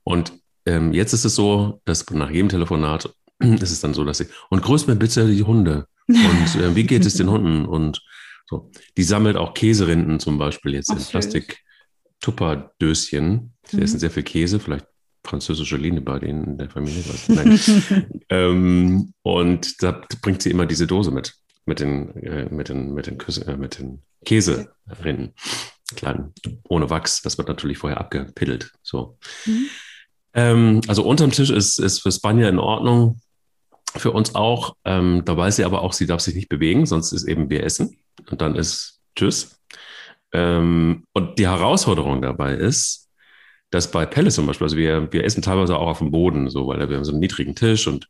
Und 0.03 0.33
ähm, 0.67 0.93
jetzt 0.93 1.13
ist 1.13 1.25
es 1.25 1.37
so, 1.37 1.81
dass 1.85 2.11
nach 2.11 2.31
jedem 2.31 2.49
Telefonat 2.49 3.15
ist 3.39 3.71
es 3.71 3.81
dann 3.81 3.95
so, 3.95 4.05
dass 4.05 4.19
sie, 4.19 4.27
und 4.51 4.63
grüßt 4.63 4.89
mir 4.89 4.97
bitte 4.97 5.29
die 5.29 5.45
Hunde. 5.45 5.87
Und 6.09 6.61
äh, 6.61 6.75
wie 6.75 6.83
geht 6.83 7.07
es 7.07 7.15
den 7.15 7.31
Hunden? 7.31 7.65
Und 7.65 8.03
so. 8.49 8.71
Die 8.97 9.03
sammelt 9.03 9.37
auch 9.37 9.55
Käserinden 9.55 10.21
zum 10.21 10.39
Beispiel 10.39 10.75
jetzt 10.75 10.91
Ach, 10.91 10.99
in 10.99 11.05
Plastik-Tupperdöschen. 11.05 13.55
Sie 13.67 13.77
mhm. 13.77 13.83
essen 13.83 13.99
sehr 13.99 14.11
viel 14.11 14.23
Käse, 14.23 14.61
vielleicht 14.61 14.87
französische 15.25 15.77
Linie 15.77 16.01
bei 16.01 16.19
denen 16.19 16.45
in 16.45 16.59
der 16.59 16.71
Familie. 16.71 17.03
ähm, 18.29 19.13
und 19.23 19.83
da 19.83 20.03
bringt 20.21 20.43
sie 20.43 20.51
immer 20.51 20.67
diese 20.67 20.87
Dose 20.87 21.11
mit, 21.11 21.35
mit 21.65 21.81
den, 21.81 22.15
äh, 22.17 22.53
mit 22.53 22.69
den, 22.69 22.93
mit 22.93 23.07
den, 23.07 23.19
Küsse, 23.19 23.47
äh, 23.47 23.57
mit 23.57 23.79
den 23.79 24.03
Käserinden, 24.25 25.35
kleinen, 25.97 26.33
ohne 26.69 26.91
Wachs. 26.91 27.23
Das 27.23 27.39
wird 27.39 27.49
natürlich 27.49 27.79
vorher 27.79 28.01
abgepiddelt. 28.01 28.73
So. 28.83 29.19
Mhm. 29.47 29.67
Ähm, 30.35 30.81
also 30.89 31.05
unterm 31.05 31.31
Tisch 31.31 31.51
ist, 31.51 31.79
ist 31.79 32.01
für 32.01 32.13
Spanier 32.13 32.49
in 32.49 32.59
Ordnung. 32.59 33.21
Für 33.95 34.13
uns 34.13 34.35
auch. 34.35 34.77
Ähm, 34.85 35.23
da 35.27 35.37
weiß 35.37 35.57
sie 35.57 35.65
aber 35.65 35.83
auch, 35.83 35.93
sie 35.93 36.07
darf 36.07 36.21
sich 36.21 36.35
nicht 36.35 36.49
bewegen, 36.49 36.87
sonst 36.87 37.13
ist 37.13 37.25
eben 37.25 37.51
wir 37.51 37.63
essen. 37.63 37.99
Und 38.31 38.41
dann 38.41 38.57
ist 38.57 39.01
Tschüss. 39.17 39.59
Ähm, 40.33 41.05
und 41.13 41.39
die 41.39 41.47
Herausforderung 41.47 42.23
dabei 42.23 42.55
ist, 42.55 43.11
dass 43.71 43.91
bei 43.91 44.07
Pelle 44.07 44.31
zum 44.31 44.47
Beispiel, 44.47 44.67
also 44.67 44.77
wir, 44.77 45.13
wir 45.13 45.25
essen 45.25 45.43
teilweise 45.43 45.77
auch 45.77 45.89
auf 45.89 45.99
dem 45.99 46.11
Boden, 46.11 46.49
so, 46.51 46.67
weil 46.67 46.89
wir 46.89 46.97
haben 46.97 47.05
so 47.05 47.13
einen 47.13 47.21
niedrigen 47.21 47.55
Tisch 47.55 47.87
und 47.87 48.09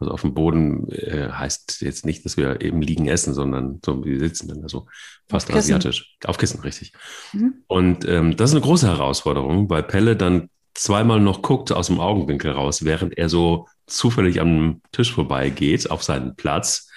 also 0.00 0.12
auf 0.12 0.22
dem 0.22 0.34
Boden 0.34 0.90
äh, 0.90 1.30
heißt 1.30 1.80
jetzt 1.82 2.04
nicht, 2.04 2.24
dass 2.24 2.36
wir 2.36 2.60
eben 2.60 2.82
liegen 2.82 3.06
essen, 3.06 3.32
sondern 3.32 3.80
so, 3.84 4.04
wir 4.04 4.18
sitzen 4.18 4.48
dann 4.48 4.66
so 4.68 4.86
fast 5.28 5.48
auf 5.50 5.56
asiatisch. 5.56 6.16
Auf 6.24 6.36
Kissen, 6.36 6.60
richtig. 6.60 6.92
Mhm. 7.32 7.54
Und 7.68 8.04
ähm, 8.08 8.36
das 8.36 8.50
ist 8.50 8.56
eine 8.56 8.64
große 8.64 8.88
Herausforderung, 8.88 9.70
weil 9.70 9.84
Pelle 9.84 10.16
dann 10.16 10.50
zweimal 10.74 11.20
noch 11.20 11.42
guckt 11.42 11.70
aus 11.70 11.86
dem 11.86 12.00
Augenwinkel 12.00 12.50
raus, 12.50 12.84
während 12.84 13.16
er 13.16 13.28
so 13.28 13.68
zufällig 13.86 14.40
am 14.40 14.82
Tisch 14.90 15.12
vorbeigeht 15.12 15.90
auf 15.90 16.02
seinen 16.02 16.34
Platz. 16.34 16.90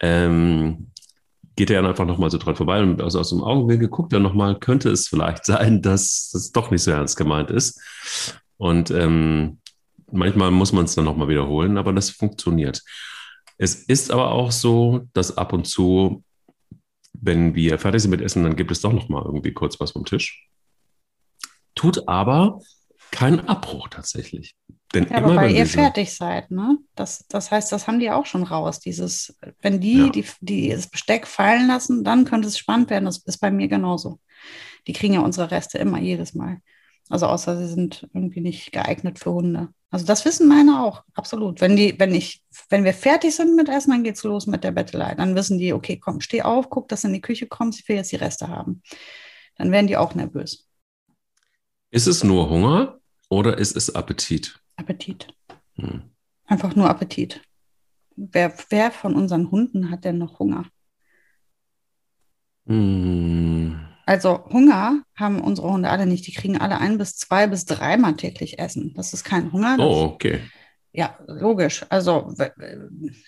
Ähm, 0.00 0.88
geht 1.56 1.70
er 1.70 1.82
dann 1.82 1.90
einfach 1.90 2.06
nochmal 2.06 2.30
so 2.30 2.38
dran 2.38 2.56
vorbei 2.56 2.82
und 2.82 3.00
also 3.00 3.20
aus 3.20 3.30
dem 3.30 3.42
Augenwinkel 3.42 3.88
guckt 3.88 4.12
er 4.12 4.20
nochmal, 4.20 4.58
könnte 4.58 4.90
es 4.90 5.08
vielleicht 5.08 5.44
sein, 5.46 5.82
dass 5.82 6.32
es 6.34 6.52
doch 6.52 6.70
nicht 6.70 6.82
so 6.82 6.90
ernst 6.90 7.16
gemeint 7.16 7.50
ist. 7.50 7.80
Und 8.56 8.90
ähm, 8.90 9.58
manchmal 10.10 10.50
muss 10.50 10.72
man 10.72 10.84
es 10.84 10.94
dann 10.94 11.04
nochmal 11.04 11.28
wiederholen, 11.28 11.76
aber 11.76 11.92
das 11.92 12.10
funktioniert. 12.10 12.82
Es 13.58 13.74
ist 13.74 14.10
aber 14.10 14.32
auch 14.32 14.50
so, 14.50 15.08
dass 15.12 15.36
ab 15.36 15.52
und 15.52 15.66
zu, 15.66 16.24
wenn 17.12 17.54
wir 17.54 17.78
fertig 17.78 18.02
sind 18.02 18.10
mit 18.10 18.20
Essen, 18.20 18.42
dann 18.42 18.56
gibt 18.56 18.70
es 18.70 18.80
doch 18.80 18.92
nochmal 18.92 19.22
irgendwie 19.24 19.52
kurz 19.52 19.78
was 19.78 19.92
vom 19.92 20.04
Tisch. 20.04 20.48
Tut 21.74 22.08
aber 22.08 22.60
keinen 23.10 23.40
Abbruch 23.48 23.88
tatsächlich. 23.88 24.54
Denn 24.94 25.08
ja, 25.10 25.16
aber 25.16 25.34
weil 25.34 25.50
ihr 25.50 25.66
fertig 25.66 26.14
seid, 26.14 26.50
ne? 26.50 26.78
Das, 26.94 27.26
das 27.28 27.50
heißt, 27.50 27.72
das 27.72 27.86
haben 27.86 27.98
die 27.98 28.10
auch 28.10 28.26
schon 28.26 28.44
raus. 28.44 28.78
Dieses, 28.78 29.36
wenn 29.60 29.80
die, 29.80 29.98
ja. 29.98 30.08
die, 30.08 30.24
die 30.40 30.70
das 30.70 30.86
Besteck 30.86 31.26
fallen 31.26 31.66
lassen, 31.66 32.04
dann 32.04 32.24
könnte 32.24 32.48
es 32.48 32.56
spannend 32.56 32.90
werden. 32.90 33.04
Das 33.04 33.18
ist 33.18 33.38
bei 33.38 33.50
mir 33.50 33.68
genauso. 33.68 34.20
Die 34.86 34.92
kriegen 34.92 35.14
ja 35.14 35.20
unsere 35.20 35.50
Reste 35.50 35.78
immer 35.78 35.98
jedes 35.98 36.34
Mal. 36.34 36.58
Also 37.08 37.26
außer 37.26 37.58
sie 37.58 37.66
sind 37.66 38.08
irgendwie 38.14 38.40
nicht 38.40 38.72
geeignet 38.72 39.18
für 39.18 39.32
Hunde. 39.32 39.68
Also 39.90 40.06
das 40.06 40.24
wissen 40.24 40.48
meine 40.48 40.82
auch, 40.82 41.04
absolut. 41.14 41.60
Wenn 41.60 41.76
die, 41.76 41.98
wenn 41.98 42.14
ich, 42.14 42.42
wenn 42.68 42.84
wir 42.84 42.94
fertig 42.94 43.34
sind 43.34 43.54
mit 43.54 43.68
Essen, 43.68 43.90
dann 43.90 44.04
geht 44.04 44.16
es 44.16 44.24
los 44.24 44.46
mit 44.46 44.64
der 44.64 44.72
Bettelei. 44.72 45.14
Dann 45.14 45.36
wissen 45.36 45.58
die, 45.58 45.72
okay, 45.72 45.98
komm, 45.98 46.20
steh 46.20 46.42
auf, 46.42 46.70
guck, 46.70 46.88
dass 46.88 47.02
du 47.02 47.08
in 47.08 47.14
die 47.14 47.20
Küche 47.20 47.46
kommst, 47.46 47.80
ich 47.80 47.88
will 47.88 47.96
jetzt 47.96 48.10
die 48.10 48.16
Reste 48.16 48.48
haben. 48.48 48.82
Dann 49.56 49.70
werden 49.70 49.86
die 49.86 49.96
auch 49.96 50.14
nervös. 50.14 50.68
Ist 51.90 52.06
es 52.06 52.24
nur 52.24 52.48
Hunger 52.50 52.98
oder 53.28 53.58
ist 53.58 53.76
es 53.76 53.94
Appetit? 53.94 54.58
Appetit. 54.76 55.28
Hm. 55.76 56.02
Einfach 56.46 56.74
nur 56.76 56.88
Appetit. 56.88 57.42
Wer, 58.16 58.52
wer 58.70 58.90
von 58.90 59.14
unseren 59.14 59.50
Hunden 59.50 59.90
hat 59.90 60.04
denn 60.04 60.18
noch 60.18 60.38
Hunger? 60.38 60.66
Hm. 62.66 63.80
Also 64.06 64.44
Hunger 64.46 65.02
haben 65.16 65.40
unsere 65.40 65.70
Hunde 65.70 65.88
alle 65.88 66.06
nicht. 66.06 66.26
Die 66.26 66.32
kriegen 66.32 66.60
alle 66.60 66.78
ein 66.78 66.98
bis 66.98 67.16
zwei 67.16 67.46
bis 67.46 67.64
dreimal 67.64 68.16
täglich 68.16 68.58
Essen. 68.58 68.92
Das 68.94 69.12
ist 69.12 69.24
kein 69.24 69.52
Hunger. 69.52 69.76
Oh, 69.78 70.10
okay. 70.14 70.42
Ja, 70.92 71.18
logisch. 71.26 71.84
Also 71.88 72.32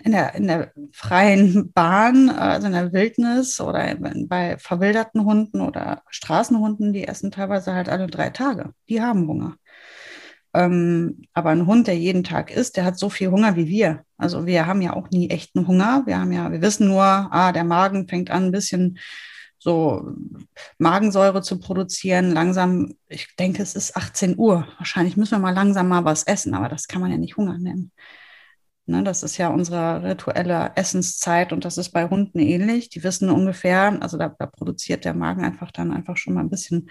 in 0.04 0.12
der, 0.12 0.34
in 0.36 0.46
der 0.46 0.72
freien 0.92 1.72
Bahn, 1.72 2.30
also 2.30 2.68
in 2.68 2.74
der 2.74 2.92
Wildnis 2.92 3.60
oder 3.60 3.96
bei 4.28 4.56
verwilderten 4.58 5.24
Hunden 5.24 5.60
oder 5.60 6.02
Straßenhunden, 6.08 6.92
die 6.92 7.08
essen 7.08 7.32
teilweise 7.32 7.74
halt 7.74 7.88
alle 7.88 8.06
drei 8.06 8.30
Tage. 8.30 8.72
Die 8.88 9.02
haben 9.02 9.26
Hunger. 9.26 9.56
Ähm, 10.56 11.22
aber 11.34 11.50
ein 11.50 11.66
Hund, 11.66 11.86
der 11.86 11.98
jeden 11.98 12.24
Tag 12.24 12.50
isst, 12.50 12.78
der 12.78 12.86
hat 12.86 12.98
so 12.98 13.10
viel 13.10 13.30
Hunger 13.30 13.56
wie 13.56 13.68
wir. 13.68 14.04
Also 14.16 14.46
wir 14.46 14.66
haben 14.66 14.80
ja 14.80 14.94
auch 14.94 15.10
nie 15.10 15.28
echten 15.28 15.66
Hunger. 15.68 16.02
Wir 16.06 16.18
haben 16.18 16.32
ja, 16.32 16.50
wir 16.50 16.62
wissen 16.62 16.88
nur, 16.88 17.02
ah, 17.04 17.52
der 17.52 17.64
Magen 17.64 18.08
fängt 18.08 18.30
an, 18.30 18.46
ein 18.46 18.52
bisschen 18.52 18.98
so 19.58 20.14
Magensäure 20.78 21.42
zu 21.42 21.60
produzieren. 21.60 22.32
Langsam, 22.32 22.94
ich 23.08 23.36
denke, 23.36 23.62
es 23.62 23.74
ist 23.74 23.96
18 23.96 24.38
Uhr. 24.38 24.66
Wahrscheinlich 24.78 25.18
müssen 25.18 25.32
wir 25.32 25.40
mal 25.40 25.54
langsam 25.54 25.88
mal 25.88 26.06
was 26.06 26.22
essen, 26.22 26.54
aber 26.54 26.70
das 26.70 26.88
kann 26.88 27.02
man 27.02 27.10
ja 27.10 27.18
nicht 27.18 27.36
Hunger 27.36 27.58
nennen. 27.58 27.92
Ne, 28.88 29.02
das 29.02 29.24
ist 29.24 29.36
ja 29.36 29.48
unsere 29.48 30.04
rituelle 30.04 30.70
Essenszeit 30.76 31.52
und 31.52 31.64
das 31.64 31.76
ist 31.76 31.90
bei 31.90 32.08
Hunden 32.08 32.38
ähnlich. 32.38 32.88
Die 32.88 33.02
wissen 33.02 33.28
ungefähr, 33.30 34.00
also 34.00 34.16
da, 34.16 34.28
da 34.38 34.46
produziert 34.46 35.04
der 35.04 35.12
Magen 35.12 35.44
einfach 35.44 35.72
dann 35.72 35.92
einfach 35.92 36.16
schon 36.16 36.34
mal 36.34 36.42
ein 36.42 36.50
bisschen 36.50 36.88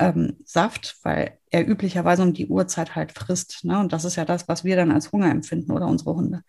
ähm, 0.00 0.38
Saft, 0.44 0.96
weil 1.02 1.38
er 1.50 1.68
üblicherweise 1.68 2.22
um 2.22 2.32
die 2.32 2.48
Uhrzeit 2.48 2.96
halt 2.96 3.12
frisst. 3.12 3.64
Ne? 3.64 3.78
Und 3.78 3.92
das 3.92 4.04
ist 4.04 4.16
ja 4.16 4.24
das, 4.24 4.48
was 4.48 4.64
wir 4.64 4.74
dann 4.74 4.90
als 4.90 5.12
Hunger 5.12 5.30
empfinden 5.30 5.70
oder 5.72 5.86
unsere 5.86 6.14
Hunde. 6.14 6.42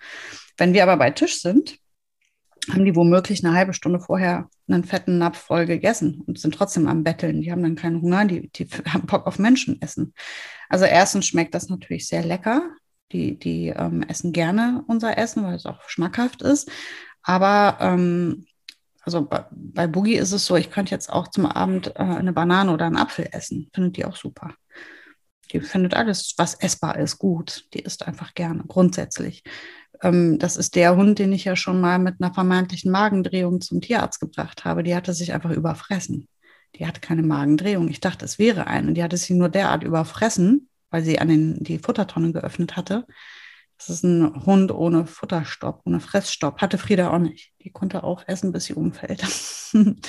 Wenn 0.57 0.73
wir 0.73 0.83
aber 0.83 0.97
bei 0.97 1.11
Tisch 1.11 1.41
sind, 1.41 1.77
haben 2.69 2.85
die 2.85 2.95
womöglich 2.95 3.43
eine 3.43 3.55
halbe 3.55 3.73
Stunde 3.73 3.99
vorher 3.99 4.49
einen 4.67 4.83
fetten 4.83 5.17
Napf 5.17 5.37
voll 5.37 5.65
gegessen 5.65 6.21
und 6.25 6.39
sind 6.39 6.55
trotzdem 6.55 6.87
am 6.87 7.03
Betteln. 7.03 7.41
Die 7.41 7.51
haben 7.51 7.63
dann 7.63 7.75
keinen 7.75 8.01
Hunger, 8.01 8.25
die, 8.25 8.49
die 8.49 8.67
haben 8.87 9.05
Bock 9.05 9.27
auf 9.27 9.37
Menschenessen. 9.37 10.13
Also 10.69 10.85
erstens 10.85 11.27
schmeckt 11.27 11.53
das 11.53 11.69
natürlich 11.69 12.07
sehr 12.07 12.23
lecker. 12.23 12.69
Die, 13.11 13.37
die 13.37 13.67
ähm, 13.67 14.03
essen 14.03 14.31
gerne 14.31 14.85
unser 14.87 15.17
Essen, 15.17 15.43
weil 15.43 15.55
es 15.55 15.65
auch 15.65 15.89
schmackhaft 15.89 16.41
ist. 16.41 16.71
Aber 17.23 17.77
ähm, 17.81 18.45
also 19.01 19.27
bei, 19.51 19.87
Boogie 19.87 20.15
ist 20.15 20.31
es 20.31 20.45
so, 20.45 20.55
ich 20.55 20.69
könnte 20.69 20.91
jetzt 20.91 21.11
auch 21.11 21.27
zum 21.27 21.45
Abend 21.45 21.87
äh, 21.95 21.99
eine 21.99 22.33
Banane 22.33 22.71
oder 22.71 22.85
einen 22.85 22.97
Apfel 22.97 23.27
essen. 23.31 23.69
Findet 23.73 23.97
die 23.97 24.05
auch 24.05 24.15
super. 24.15 24.53
Die 25.51 25.59
findet 25.59 25.95
alles, 25.95 26.35
was 26.37 26.53
essbar 26.55 26.97
ist, 26.97 27.17
gut. 27.17 27.65
Die 27.73 27.79
isst 27.79 28.07
einfach 28.07 28.33
gerne, 28.35 28.63
grundsätzlich. 28.67 29.43
Ähm, 30.01 30.39
das 30.39 30.55
ist 30.55 30.75
der 30.75 30.95
Hund, 30.95 31.19
den 31.19 31.33
ich 31.33 31.45
ja 31.45 31.55
schon 31.55 31.81
mal 31.81 31.99
mit 31.99 32.15
einer 32.19 32.33
vermeintlichen 32.33 32.91
Magendrehung 32.91 33.59
zum 33.61 33.81
Tierarzt 33.81 34.19
gebracht 34.19 34.65
habe. 34.65 34.83
Die 34.83 34.95
hatte 34.95 35.13
sich 35.13 35.33
einfach 35.33 35.51
überfressen. 35.51 36.27
Die 36.75 36.85
hatte 36.85 37.01
keine 37.01 37.23
Magendrehung. 37.23 37.89
Ich 37.89 37.99
dachte, 37.99 38.23
es 38.23 38.39
wäre 38.39 38.67
eine. 38.67 38.93
Die 38.93 39.03
hatte 39.03 39.17
sie 39.17 39.33
nur 39.33 39.49
derart 39.49 39.83
überfressen, 39.83 40.69
weil 40.89 41.03
sie 41.03 41.19
an 41.19 41.27
den, 41.27 41.63
die 41.63 41.79
Futtertonne 41.79 42.31
geöffnet 42.31 42.77
hatte. 42.77 43.05
Das 43.81 43.89
ist 43.89 44.03
ein 44.03 44.45
Hund 44.45 44.71
ohne 44.71 45.07
Futterstopp, 45.07 45.81
ohne 45.85 45.99
Fressstopp. 45.99 46.61
Hatte 46.61 46.77
Frieda 46.77 47.09
auch 47.09 47.17
nicht. 47.17 47.51
Die 47.63 47.71
konnte 47.71 48.03
auch 48.03 48.23
essen, 48.27 48.51
bis 48.51 48.65
sie 48.65 48.75
umfällt. 48.75 49.23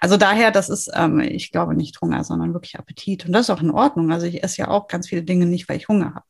also 0.00 0.16
daher, 0.16 0.50
das 0.50 0.68
ist, 0.68 0.90
ähm, 0.92 1.20
ich 1.20 1.52
glaube, 1.52 1.76
nicht 1.76 2.00
Hunger, 2.00 2.24
sondern 2.24 2.52
wirklich 2.52 2.80
Appetit. 2.80 3.24
Und 3.24 3.32
das 3.32 3.42
ist 3.42 3.50
auch 3.50 3.62
in 3.62 3.70
Ordnung. 3.70 4.10
Also 4.10 4.26
ich 4.26 4.42
esse 4.42 4.62
ja 4.62 4.68
auch 4.68 4.88
ganz 4.88 5.08
viele 5.08 5.22
Dinge 5.22 5.46
nicht, 5.46 5.68
weil 5.68 5.76
ich 5.76 5.86
Hunger 5.86 6.16
habe. 6.16 6.26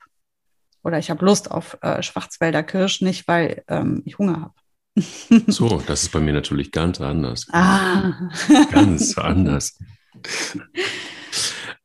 Oder 0.84 0.98
ich 0.98 1.08
habe 1.08 1.24
Lust 1.24 1.50
auf 1.50 1.78
äh, 1.80 2.02
Schwarzwälder 2.02 2.62
Kirsch, 2.62 3.00
nicht 3.00 3.26
weil 3.26 3.64
ähm, 3.68 4.02
ich 4.04 4.18
Hunger 4.18 4.42
habe. 4.42 4.54
So, 5.46 5.82
das 5.86 6.02
ist 6.02 6.12
bei 6.12 6.20
mir 6.20 6.34
natürlich 6.34 6.72
ganz 6.72 7.00
anders. 7.00 7.46
Ah. 7.52 8.28
Ganz 8.70 9.16
anders. 9.16 9.78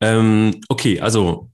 ähm, 0.01 0.59
okay, 0.67 0.99
also 0.99 1.49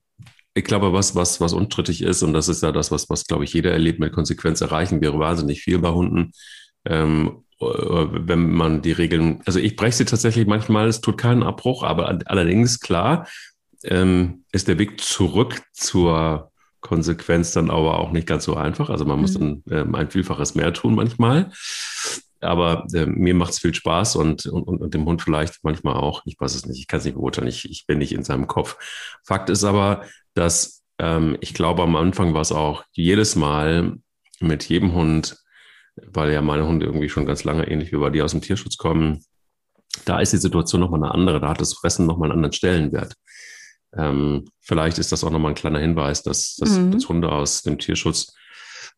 ich 0.53 0.63
glaube, 0.63 0.93
was, 0.93 1.15
was, 1.15 1.41
was 1.41 1.53
unstrittig 1.53 2.03
ist, 2.03 2.21
und 2.23 2.33
das 2.33 2.47
ist 2.47 2.61
ja 2.61 2.71
das, 2.71 2.91
was, 2.91 3.09
was 3.09 3.25
glaube 3.25 3.43
ich, 3.43 3.53
jeder 3.53 3.71
erlebt, 3.71 3.99
mit 3.99 4.13
Konsequenz 4.13 4.61
erreichen 4.61 5.01
wäre 5.01 5.19
wahnsinnig 5.19 5.61
viel 5.61 5.79
bei 5.79 5.89
Hunden. 5.89 6.31
Ähm, 6.85 7.43
äh, 7.59 7.65
wenn 7.65 8.51
man 8.51 8.81
die 8.81 8.91
Regeln, 8.91 9.41
also 9.45 9.59
ich 9.59 9.75
breche 9.75 9.97
sie 9.97 10.05
tatsächlich 10.05 10.47
manchmal, 10.47 10.87
es 10.87 11.01
tut 11.01 11.17
keinen 11.17 11.43
Abbruch, 11.43 11.83
aber 11.83 12.19
allerdings 12.25 12.79
klar, 12.79 13.27
ähm, 13.83 14.43
ist 14.51 14.67
der 14.67 14.79
Weg 14.79 15.01
zurück 15.01 15.61
zur 15.73 16.51
Konsequenz 16.81 17.51
dann 17.51 17.69
aber 17.69 17.99
auch 17.99 18.11
nicht 18.11 18.27
ganz 18.27 18.43
so 18.43 18.55
einfach. 18.55 18.89
Also 18.89 19.05
man 19.05 19.19
muss 19.19 19.37
mhm. 19.37 19.63
dann 19.67 19.79
ähm, 19.79 19.95
ein 19.95 20.11
Vielfaches 20.11 20.53
mehr 20.53 20.73
tun 20.73 20.95
manchmal. 20.95 21.51
Aber 22.43 22.85
äh, 22.93 23.05
mir 23.05 23.33
macht 23.33 23.51
es 23.51 23.59
viel 23.59 23.73
Spaß 23.73 24.15
und, 24.17 24.45
und, 24.45 24.63
und 24.63 24.93
dem 24.93 25.05
Hund 25.05 25.21
vielleicht 25.21 25.63
manchmal 25.63 25.95
auch. 25.95 26.21
Ich 26.25 26.39
weiß 26.39 26.55
es 26.55 26.65
nicht, 26.65 26.79
ich 26.79 26.87
kann 26.87 26.99
es 26.99 27.05
nicht 27.05 27.15
beurteilen, 27.15 27.47
ich, 27.47 27.69
ich 27.69 27.85
bin 27.87 27.99
nicht 27.99 28.13
in 28.13 28.23
seinem 28.23 28.47
Kopf. 28.47 28.77
Fakt 29.23 29.49
ist 29.49 29.63
aber, 29.63 30.05
dass 30.33 30.83
ähm, 30.99 31.37
ich 31.41 31.53
glaube, 31.53 31.83
am 31.83 31.95
Anfang 31.95 32.33
war 32.33 32.41
es 32.41 32.51
auch 32.51 32.83
jedes 32.91 33.35
Mal 33.35 33.97
mit 34.39 34.67
jedem 34.67 34.93
Hund, 34.93 35.37
weil 35.95 36.31
ja 36.31 36.41
meine 36.41 36.67
Hunde 36.67 36.85
irgendwie 36.85 37.09
schon 37.09 37.25
ganz 37.25 37.43
lange 37.43 37.67
ähnlich 37.67 37.91
wie 37.91 37.97
bei 37.97 38.09
dir 38.09 38.25
aus 38.25 38.31
dem 38.31 38.41
Tierschutz 38.41 38.77
kommen, 38.77 39.23
da 40.05 40.19
ist 40.19 40.33
die 40.33 40.37
Situation 40.37 40.81
nochmal 40.81 41.03
eine 41.03 41.13
andere, 41.13 41.39
da 41.39 41.49
hat 41.49 41.61
das 41.61 41.73
Fressen 41.73 42.05
nochmal 42.05 42.29
einen 42.29 42.39
anderen 42.39 42.53
Stellenwert. 42.53 43.13
Ähm, 43.95 44.45
vielleicht 44.59 44.97
ist 44.97 45.11
das 45.11 45.23
auch 45.23 45.29
nochmal 45.29 45.51
ein 45.51 45.55
kleiner 45.55 45.79
Hinweis, 45.79 46.23
dass, 46.23 46.55
dass, 46.55 46.71
mhm. 46.71 46.91
dass 46.91 47.07
Hunde 47.09 47.31
aus 47.31 47.61
dem 47.61 47.77
Tierschutz 47.77 48.33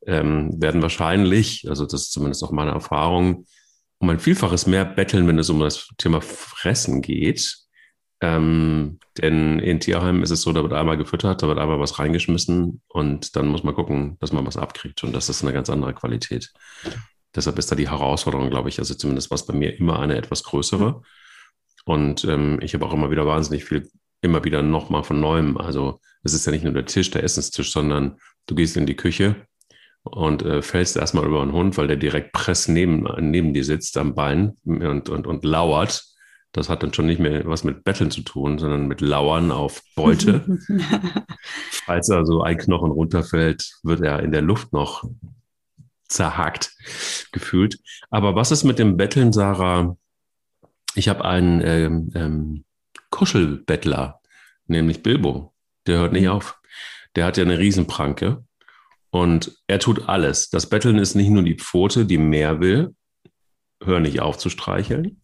ähm, 0.06 0.50
werden 0.62 0.82
wahrscheinlich, 0.82 1.66
also 1.70 1.86
das 1.86 2.04
ist 2.04 2.12
zumindest 2.12 2.44
auch 2.44 2.52
meine 2.52 2.72
Erfahrung, 2.72 3.46
um 4.00 4.10
ein 4.10 4.20
Vielfaches 4.20 4.68
mehr 4.68 4.86
betteln, 4.86 5.28
wenn 5.28 5.40
es 5.40 5.50
um 5.50 5.60
das 5.60 5.88
Thema 5.98 6.22
Fressen 6.22 7.02
geht. 7.02 7.58
Ähm, 8.22 9.00
denn 9.18 9.60
in 9.60 9.80
Tierheimen 9.80 10.24
ist 10.24 10.32
es 10.32 10.42
so, 10.42 10.54
da 10.54 10.64
wird 10.64 10.74
einmal 10.74 10.98
gefüttert, 10.98 11.44
da 11.44 11.48
wird 11.48 11.60
einmal 11.60 11.80
was 11.80 12.00
reingeschmissen 12.00 12.82
und 12.88 13.36
dann 13.36 13.48
muss 13.48 13.64
man 13.64 13.76
gucken, 13.76 14.18
dass 14.20 14.32
man 14.32 14.46
was 14.46 14.58
abkriegt. 14.58 15.04
Und 15.04 15.14
das 15.14 15.30
ist 15.30 15.44
eine 15.44 15.54
ganz 15.54 15.70
andere 15.70 15.94
Qualität. 15.94 16.52
Deshalb 17.36 17.60
ist 17.60 17.72
da 17.72 17.76
die 17.76 17.90
Herausforderung, 17.90 18.50
glaube 18.50 18.70
ich, 18.70 18.80
also 18.80 18.94
zumindest 18.94 19.32
was 19.32 19.46
bei 19.46 19.54
mir 19.54 19.78
immer 19.78 20.00
eine 20.00 20.16
etwas 20.16 20.44
größere. 20.44 21.02
Und 21.86 22.24
ähm, 22.26 22.60
ich 22.62 22.74
habe 22.74 22.86
auch 22.86 22.94
immer 22.94 23.12
wieder 23.12 23.26
wahnsinnig 23.26 23.66
viel 23.66 23.90
immer 24.22 24.44
wieder 24.44 24.62
nochmal 24.62 25.04
von 25.04 25.20
neuem. 25.20 25.58
Also 25.58 26.02
es 26.24 26.34
ist 26.34 26.46
ja 26.46 26.52
nicht 26.52 26.64
nur 26.64 26.74
der 26.74 26.86
Tisch, 26.86 27.12
der 27.12 27.24
Essenstisch, 27.24 27.72
sondern 27.72 28.18
du 28.48 28.56
gehst 28.56 28.76
in 28.76 28.86
die 28.86 28.96
Küche 28.96 29.48
und 30.06 30.44
äh, 30.44 30.62
fällst 30.62 30.96
erstmal 30.96 31.26
über 31.26 31.42
einen 31.42 31.52
Hund, 31.52 31.78
weil 31.78 31.88
der 31.88 31.98
direkt 31.98 32.32
press 32.32 32.68
neben, 32.68 33.08
neben 33.20 33.54
dir 33.54 33.66
sitzt 33.66 33.98
am 33.98 34.14
Bein 34.14 34.56
und, 34.64 35.10
und, 35.10 35.28
und 35.28 35.44
lauert. 35.44 36.06
Das 36.52 36.70
hat 36.70 36.84
dann 36.84 36.94
schon 36.94 37.08
nicht 37.08 37.20
mehr 37.20 37.46
was 37.46 37.64
mit 37.64 37.84
Betteln 37.84 38.12
zu 38.12 38.22
tun, 38.22 38.60
sondern 38.60 38.88
mit 38.88 39.02
Lauern 39.02 39.52
auf 39.52 39.82
Beute. 39.96 40.46
Falls 41.86 42.10
also 42.10 42.44
ein 42.44 42.58
Knochen 42.58 42.92
runterfällt, 42.92 43.80
wird 43.84 44.02
er 44.02 44.22
in 44.22 44.32
der 44.32 44.42
Luft 44.42 44.72
noch 44.72 45.04
zerhackt 46.08 46.72
gefühlt. 47.32 47.80
Aber 48.10 48.36
was 48.36 48.52
ist 48.52 48.64
mit 48.64 48.80
dem 48.80 48.96
Betteln, 48.96 49.34
Sarah? 49.34 49.98
Ich 50.94 51.10
habe 51.10 51.26
einen 51.26 51.62
ähm, 51.62 52.12
ähm, 52.16 52.64
Kuschelbettler, 53.10 54.22
nämlich 54.68 55.04
Bilbo. 55.04 55.54
Der 55.88 55.98
hört 55.98 56.14
nicht 56.14 56.24
mhm. 56.24 56.30
auf. 56.30 56.62
Der 57.16 57.26
hat 57.26 57.38
ja 57.38 57.44
eine 57.44 57.60
Riesenpranke 57.60 58.45
und 59.16 59.56
er 59.68 59.80
tut 59.80 60.10
alles. 60.10 60.50
Das 60.50 60.68
Betteln 60.68 60.98
ist 60.98 61.16
nicht 61.16 61.30
nur 61.30 61.44
die 61.44 61.56
Pfote, 61.56 62.06
die 62.06 62.18
mehr 62.18 62.60
will, 62.60 62.94
hör 63.82 64.02
nicht 64.02 64.20
auf 64.20 64.38
zu 64.38 64.50
streicheln, 64.50 65.22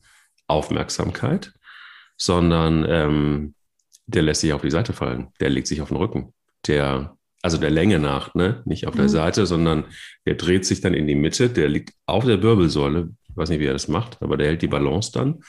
Aufmerksamkeit, 0.47 1.51
sondern 2.15 2.85
ähm, 2.87 3.53
der 4.05 4.21
lässt 4.21 4.39
sich 4.39 4.53
auf 4.53 4.61
die 4.61 4.71
Seite 4.71 4.93
fallen. 4.93 5.33
Der 5.41 5.49
legt 5.49 5.67
sich 5.67 5.81
auf 5.81 5.89
den 5.89 5.97
Rücken. 5.97 6.33
Der, 6.67 7.17
also 7.41 7.57
der 7.57 7.69
Länge 7.69 7.99
nach, 7.99 8.33
ne? 8.33 8.61
nicht 8.63 8.87
auf 8.87 8.95
der 8.95 9.03
mhm. 9.03 9.09
Seite, 9.09 9.45
sondern 9.45 9.83
der 10.25 10.35
dreht 10.35 10.65
sich 10.65 10.79
dann 10.79 10.93
in 10.93 11.05
die 11.05 11.15
Mitte, 11.15 11.49
der 11.49 11.67
liegt 11.67 11.93
auf 12.05 12.23
der 12.23 12.41
Wirbelsäule. 12.41 13.09
Ich 13.27 13.35
weiß 13.35 13.49
nicht, 13.49 13.59
wie 13.59 13.65
er 13.65 13.73
das 13.73 13.89
macht, 13.89 14.21
aber 14.21 14.37
der 14.37 14.47
hält 14.47 14.61
die 14.61 14.67
Balance 14.67 15.11
dann 15.11 15.43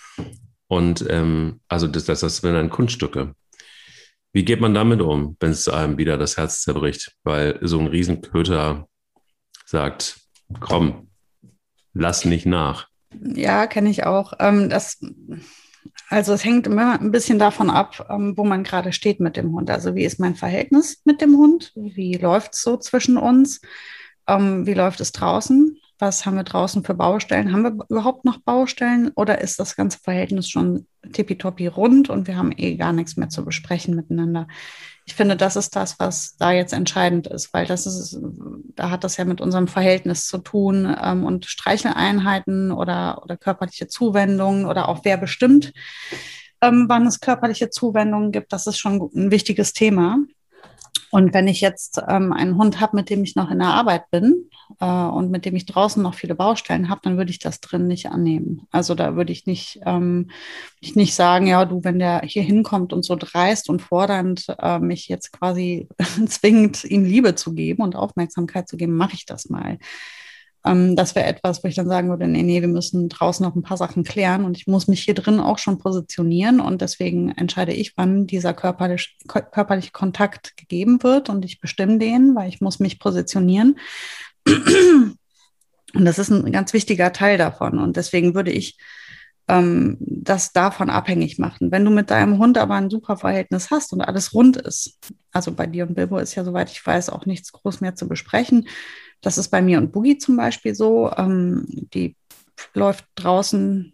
und 0.66 1.04
ähm, 1.10 1.60
also 1.68 1.86
das, 1.86 2.06
das, 2.06 2.20
das 2.20 2.38
sind 2.38 2.54
dann 2.54 2.70
Kunststücke. 2.70 3.36
Wie 4.32 4.44
geht 4.44 4.60
man 4.60 4.74
damit 4.74 5.00
um, 5.02 5.36
wenn 5.40 5.50
es 5.50 5.68
einem 5.68 5.98
wieder 5.98 6.16
das 6.16 6.36
Herz 6.36 6.62
zerbricht? 6.62 7.14
Weil 7.22 7.58
so 7.60 7.78
ein 7.78 7.86
Riesenköter 7.86 8.88
sagt, 9.66 10.20
komm, 10.60 11.08
lass 11.92 12.24
nicht 12.24 12.46
nach. 12.46 12.88
Ja, 13.20 13.66
kenne 13.66 13.90
ich 13.90 14.04
auch. 14.04 14.32
Ähm, 14.38 14.70
das, 14.70 14.98
also 16.08 16.32
es 16.32 16.44
hängt 16.44 16.66
immer 16.66 16.98
ein 16.98 17.10
bisschen 17.10 17.38
davon 17.38 17.68
ab, 17.68 18.06
ähm, 18.08 18.34
wo 18.36 18.44
man 18.44 18.64
gerade 18.64 18.92
steht 18.92 19.20
mit 19.20 19.36
dem 19.36 19.52
Hund. 19.52 19.70
Also 19.70 19.94
wie 19.94 20.04
ist 20.04 20.18
mein 20.18 20.34
Verhältnis 20.34 21.02
mit 21.04 21.20
dem 21.20 21.36
Hund? 21.36 21.72
Wie 21.74 22.14
läuft 22.14 22.54
es 22.54 22.62
so 22.62 22.78
zwischen 22.78 23.18
uns? 23.18 23.60
Ähm, 24.26 24.66
wie 24.66 24.74
läuft 24.74 25.00
es 25.00 25.12
draußen? 25.12 25.78
Was 26.02 26.26
haben 26.26 26.34
wir 26.34 26.42
draußen 26.42 26.82
für 26.82 26.94
Baustellen? 26.94 27.52
Haben 27.52 27.62
wir 27.62 27.86
überhaupt 27.88 28.24
noch 28.24 28.38
Baustellen 28.38 29.12
oder 29.14 29.40
ist 29.40 29.60
das 29.60 29.76
ganze 29.76 30.00
Verhältnis 30.00 30.48
schon 30.48 30.88
tippitoppi 31.12 31.68
rund 31.68 32.10
und 32.10 32.26
wir 32.26 32.36
haben 32.36 32.52
eh 32.56 32.74
gar 32.74 32.92
nichts 32.92 33.16
mehr 33.16 33.28
zu 33.28 33.44
besprechen 33.44 33.94
miteinander? 33.94 34.48
Ich 35.04 35.14
finde, 35.14 35.36
das 35.36 35.54
ist 35.54 35.76
das, 35.76 36.00
was 36.00 36.36
da 36.38 36.50
jetzt 36.50 36.72
entscheidend 36.72 37.28
ist, 37.28 37.54
weil 37.54 37.66
das 37.66 37.86
ist, 37.86 38.18
da 38.74 38.90
hat 38.90 39.04
das 39.04 39.16
ja 39.16 39.24
mit 39.24 39.40
unserem 39.40 39.68
Verhältnis 39.68 40.26
zu 40.26 40.38
tun 40.38 40.92
ähm, 41.00 41.22
und 41.22 41.46
Streicheleinheiten 41.46 42.72
oder, 42.72 43.22
oder 43.22 43.36
körperliche 43.36 43.86
Zuwendungen 43.86 44.66
oder 44.66 44.88
auch 44.88 45.04
wer 45.04 45.18
bestimmt, 45.18 45.72
ähm, 46.62 46.86
wann 46.88 47.06
es 47.06 47.20
körperliche 47.20 47.70
Zuwendungen 47.70 48.32
gibt, 48.32 48.52
das 48.52 48.66
ist 48.66 48.78
schon 48.78 49.08
ein 49.14 49.30
wichtiges 49.30 49.72
Thema. 49.72 50.18
Und 51.12 51.34
wenn 51.34 51.46
ich 51.46 51.60
jetzt 51.60 52.00
ähm, 52.08 52.32
einen 52.32 52.56
Hund 52.56 52.80
habe, 52.80 52.96
mit 52.96 53.10
dem 53.10 53.22
ich 53.22 53.36
noch 53.36 53.50
in 53.50 53.58
der 53.58 53.68
Arbeit 53.68 54.10
bin 54.10 54.48
äh, 54.80 54.86
und 54.86 55.30
mit 55.30 55.44
dem 55.44 55.54
ich 55.54 55.66
draußen 55.66 56.02
noch 56.02 56.14
viele 56.14 56.34
Baustellen 56.34 56.88
habe, 56.88 57.02
dann 57.04 57.18
würde 57.18 57.30
ich 57.30 57.38
das 57.38 57.60
drin 57.60 57.86
nicht 57.86 58.06
annehmen. 58.06 58.66
Also 58.70 58.94
da 58.94 59.14
würde 59.14 59.30
ich 59.30 59.44
nicht, 59.44 59.78
ähm, 59.84 60.30
ich 60.80 60.96
nicht 60.96 61.14
sagen, 61.14 61.46
ja, 61.46 61.66
du, 61.66 61.84
wenn 61.84 61.98
der 61.98 62.22
hier 62.24 62.42
hinkommt 62.42 62.94
und 62.94 63.04
so 63.04 63.14
dreist 63.14 63.68
und 63.68 63.82
fordernd 63.82 64.46
äh, 64.58 64.78
mich 64.78 65.06
jetzt 65.08 65.32
quasi 65.32 65.86
zwingt, 66.26 66.82
ihm 66.84 67.04
Liebe 67.04 67.34
zu 67.34 67.52
geben 67.52 67.82
und 67.82 67.94
Aufmerksamkeit 67.94 68.66
zu 68.66 68.78
geben, 68.78 68.96
mache 68.96 69.12
ich 69.12 69.26
das 69.26 69.50
mal. 69.50 69.76
Ähm, 70.64 70.96
das 70.96 71.14
wäre 71.14 71.26
etwas, 71.26 71.62
wo 71.62 71.68
ich 71.68 71.74
dann 71.74 71.88
sagen 71.88 72.08
würde, 72.08 72.26
nee, 72.28 72.42
nee, 72.42 72.60
wir 72.60 72.68
müssen 72.68 73.08
draußen 73.08 73.44
noch 73.44 73.54
ein 73.54 73.62
paar 73.62 73.76
Sachen 73.76 74.04
klären 74.04 74.44
und 74.44 74.56
ich 74.56 74.66
muss 74.66 74.88
mich 74.88 75.02
hier 75.02 75.14
drin 75.14 75.40
auch 75.40 75.58
schon 75.58 75.78
positionieren 75.78 76.60
und 76.60 76.80
deswegen 76.80 77.30
entscheide 77.30 77.72
ich, 77.72 77.96
wann 77.96 78.26
dieser 78.26 78.54
körperlich, 78.54 79.16
körperliche 79.26 79.92
Kontakt 79.92 80.56
gegeben 80.56 81.02
wird 81.02 81.28
und 81.28 81.44
ich 81.44 81.60
bestimme 81.60 81.98
den, 81.98 82.34
weil 82.34 82.48
ich 82.48 82.60
muss 82.60 82.78
mich 82.78 82.98
positionieren. 82.98 83.78
Und 85.94 86.04
das 86.06 86.18
ist 86.18 86.30
ein 86.30 86.52
ganz 86.52 86.72
wichtiger 86.72 87.12
Teil 87.12 87.36
davon 87.38 87.78
und 87.78 87.96
deswegen 87.96 88.34
würde 88.34 88.50
ich 88.50 88.78
ähm, 89.48 89.96
das 90.00 90.52
davon 90.52 90.90
abhängig 90.90 91.38
machen. 91.38 91.70
Wenn 91.70 91.84
du 91.84 91.90
mit 91.90 92.10
deinem 92.10 92.38
Hund 92.38 92.58
aber 92.58 92.74
ein 92.74 92.90
super 92.90 93.16
Verhältnis 93.16 93.70
hast 93.70 93.92
und 93.92 94.00
alles 94.00 94.34
rund 94.34 94.56
ist, 94.56 94.98
also 95.32 95.52
bei 95.52 95.66
dir 95.66 95.86
und 95.86 95.94
Bilbo 95.94 96.18
ist 96.18 96.34
ja, 96.34 96.44
soweit 96.44 96.70
ich 96.70 96.84
weiß, 96.84 97.10
auch 97.10 97.26
nichts 97.26 97.52
groß 97.52 97.80
mehr 97.80 97.94
zu 97.94 98.08
besprechen, 98.08 98.68
das 99.20 99.38
ist 99.38 99.48
bei 99.48 99.62
mir 99.62 99.78
und 99.78 99.92
Boogie 99.92 100.18
zum 100.18 100.36
Beispiel 100.36 100.74
so. 100.74 101.10
Ähm, 101.16 101.66
die 101.94 102.16
läuft 102.74 103.04
draußen, 103.14 103.92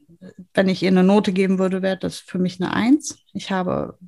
wenn 0.54 0.68
ich 0.68 0.82
ihr 0.82 0.90
eine 0.90 1.04
Note 1.04 1.32
geben 1.32 1.58
würde, 1.58 1.82
wäre 1.82 1.98
das 1.98 2.18
für 2.18 2.38
mich 2.38 2.60
eine 2.60 2.72
Eins. 2.72 3.18
Ich 3.32 3.50
habe 3.50 3.98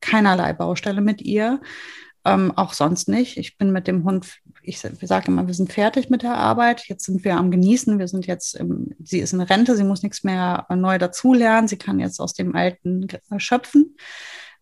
keinerlei 0.00 0.52
Baustelle 0.52 1.00
mit 1.00 1.22
ihr. 1.22 1.60
Ähm, 2.24 2.52
auch 2.56 2.74
sonst 2.74 3.08
nicht. 3.08 3.38
Ich 3.38 3.56
bin 3.56 3.72
mit 3.72 3.86
dem 3.86 4.04
Hund, 4.04 4.40
ich 4.62 4.78
sage 4.78 5.28
immer, 5.28 5.46
wir 5.46 5.54
sind 5.54 5.72
fertig 5.72 6.10
mit 6.10 6.22
der 6.22 6.34
Arbeit. 6.34 6.86
Jetzt 6.86 7.06
sind 7.06 7.24
wir 7.24 7.36
am 7.36 7.50
Genießen. 7.50 7.98
Wir 7.98 8.08
sind 8.08 8.26
jetzt, 8.26 8.54
im, 8.54 8.94
sie 9.02 9.20
ist 9.20 9.32
in 9.32 9.40
Rente, 9.40 9.74
sie 9.74 9.84
muss 9.84 10.02
nichts 10.02 10.22
mehr 10.22 10.66
neu 10.68 10.98
dazulernen. 10.98 11.66
Sie 11.66 11.78
kann 11.78 11.98
jetzt 11.98 12.20
aus 12.20 12.34
dem 12.34 12.54
Alten 12.54 13.08
schöpfen. 13.38 13.96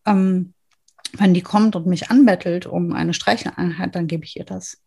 Ähm, 0.07 0.55
wenn 1.15 1.35
die 1.35 1.43
kommt 1.43 1.75
und 1.75 1.87
mich 1.87 2.11
anbettelt 2.11 2.67
um 2.67 2.93
eine 2.93 3.15
Streicheleinheit, 3.15 3.95
dann 3.95 4.07
gebe 4.07 4.25
ich 4.25 4.37
ihr 4.37 4.45
das 4.45 4.79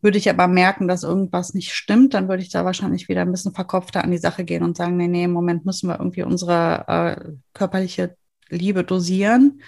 Würde 0.00 0.18
ich 0.18 0.28
aber 0.28 0.46
merken, 0.46 0.88
dass 0.88 1.04
irgendwas 1.04 1.54
nicht 1.54 1.72
stimmt, 1.72 2.14
dann 2.14 2.28
würde 2.28 2.42
ich 2.42 2.50
da 2.50 2.64
wahrscheinlich 2.64 3.08
wieder 3.08 3.22
ein 3.22 3.32
bisschen 3.32 3.54
verkopfter 3.54 4.04
an 4.04 4.10
die 4.10 4.18
Sache 4.18 4.44
gehen 4.44 4.62
und 4.62 4.76
sagen, 4.76 4.96
nee, 4.96 5.08
nee, 5.08 5.24
im 5.24 5.32
Moment 5.32 5.64
müssen 5.64 5.88
wir 5.88 5.98
irgendwie 5.98 6.22
unsere 6.22 6.84
äh, 6.86 7.32
körperliche 7.54 8.16
Liebe 8.48 8.84
dosieren. 8.84 9.62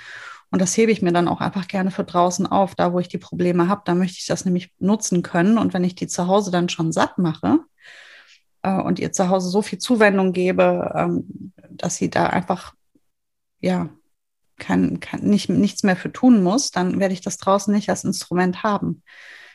Und 0.55 0.61
das 0.61 0.77
hebe 0.77 0.93
ich 0.93 1.03
mir 1.03 1.11
dann 1.13 1.27
auch 1.27 1.41
einfach 1.41 1.67
gerne 1.67 1.91
für 1.91 2.05
draußen 2.05 2.47
auf, 2.47 2.77
da 2.77 2.93
wo 2.93 3.01
ich 3.01 3.09
die 3.09 3.19
Probleme 3.19 3.67
habe. 3.67 3.83
Da 3.87 3.97
möchte 3.97 4.19
ich 4.21 4.27
das 4.27 4.45
nämlich 4.45 4.73
nutzen 4.79 5.23
können. 5.23 5.59
Und 5.59 5.75
wenn 5.75 5.83
ich 5.83 5.97
die 5.97 6.07
zu 6.07 6.29
Hause 6.29 6.53
dann 6.53 6.69
schon 6.69 6.93
satt 6.93 7.19
mache 7.19 7.59
äh, 8.63 8.81
und 8.81 9.01
ihr 9.01 9.11
zu 9.11 9.31
Hause 9.31 9.49
so 9.49 9.63
viel 9.63 9.81
Zuwendung 9.81 10.33
gebe, 10.33 10.93
ähm, 10.95 11.53
dass 11.71 11.97
sie 11.97 12.09
da 12.09 12.29
einfach, 12.29 12.73
ja, 13.63 13.89
kein, 14.57 15.01
kein, 15.01 15.23
nicht, 15.23 15.49
nichts 15.49 15.83
mehr 15.83 15.97
für 15.97 16.13
tun 16.13 16.41
muss, 16.41 16.71
dann 16.71 17.01
werde 17.01 17.15
ich 17.15 17.21
das 17.21 17.39
draußen 17.39 17.75
nicht 17.75 17.91
als 17.91 18.05
Instrument 18.05 18.63
haben. 18.63 19.03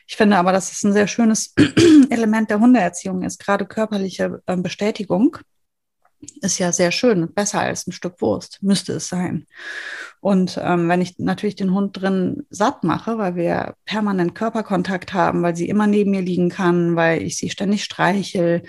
Ich 0.06 0.18
finde 0.18 0.36
aber, 0.36 0.52
dass 0.52 0.70
es 0.70 0.84
ein 0.84 0.92
sehr 0.92 1.08
schönes 1.08 1.54
Element 2.10 2.50
der 2.50 2.60
Hundeerziehung 2.60 3.24
ist. 3.24 3.40
Gerade 3.40 3.66
körperliche 3.66 4.44
äh, 4.48 4.58
Bestätigung 4.58 5.38
ist 6.42 6.60
ja 6.60 6.72
sehr 6.72 6.92
schön, 6.92 7.34
besser 7.34 7.62
als 7.62 7.88
ein 7.88 7.92
Stück 7.92 8.22
Wurst, 8.22 8.62
müsste 8.62 8.94
es 8.94 9.08
sein. 9.08 9.48
Und 10.20 10.60
ähm, 10.62 10.90
wenn 10.90 11.02
ich 11.02 11.18
natürlich 11.18 11.56
den 11.56 11.74
Hund 11.74 12.02
drin 12.02 12.46
satt 12.50 12.84
mache, 12.84 13.18
weil 13.18 13.36
wir 13.36 13.76
permanent 13.86 14.36
Körperkontakt 14.36 15.14
haben, 15.14 15.44
weil 15.44 15.56
sie 15.56 15.70
immer 15.70 15.88
neben 15.88 16.12
mir 16.12 16.22
liegen 16.22 16.50
kann, 16.50 16.96
weil 16.96 17.22
ich 17.24 17.38
sie 17.38 17.50
ständig 17.50 17.86
streichel, 17.86 18.64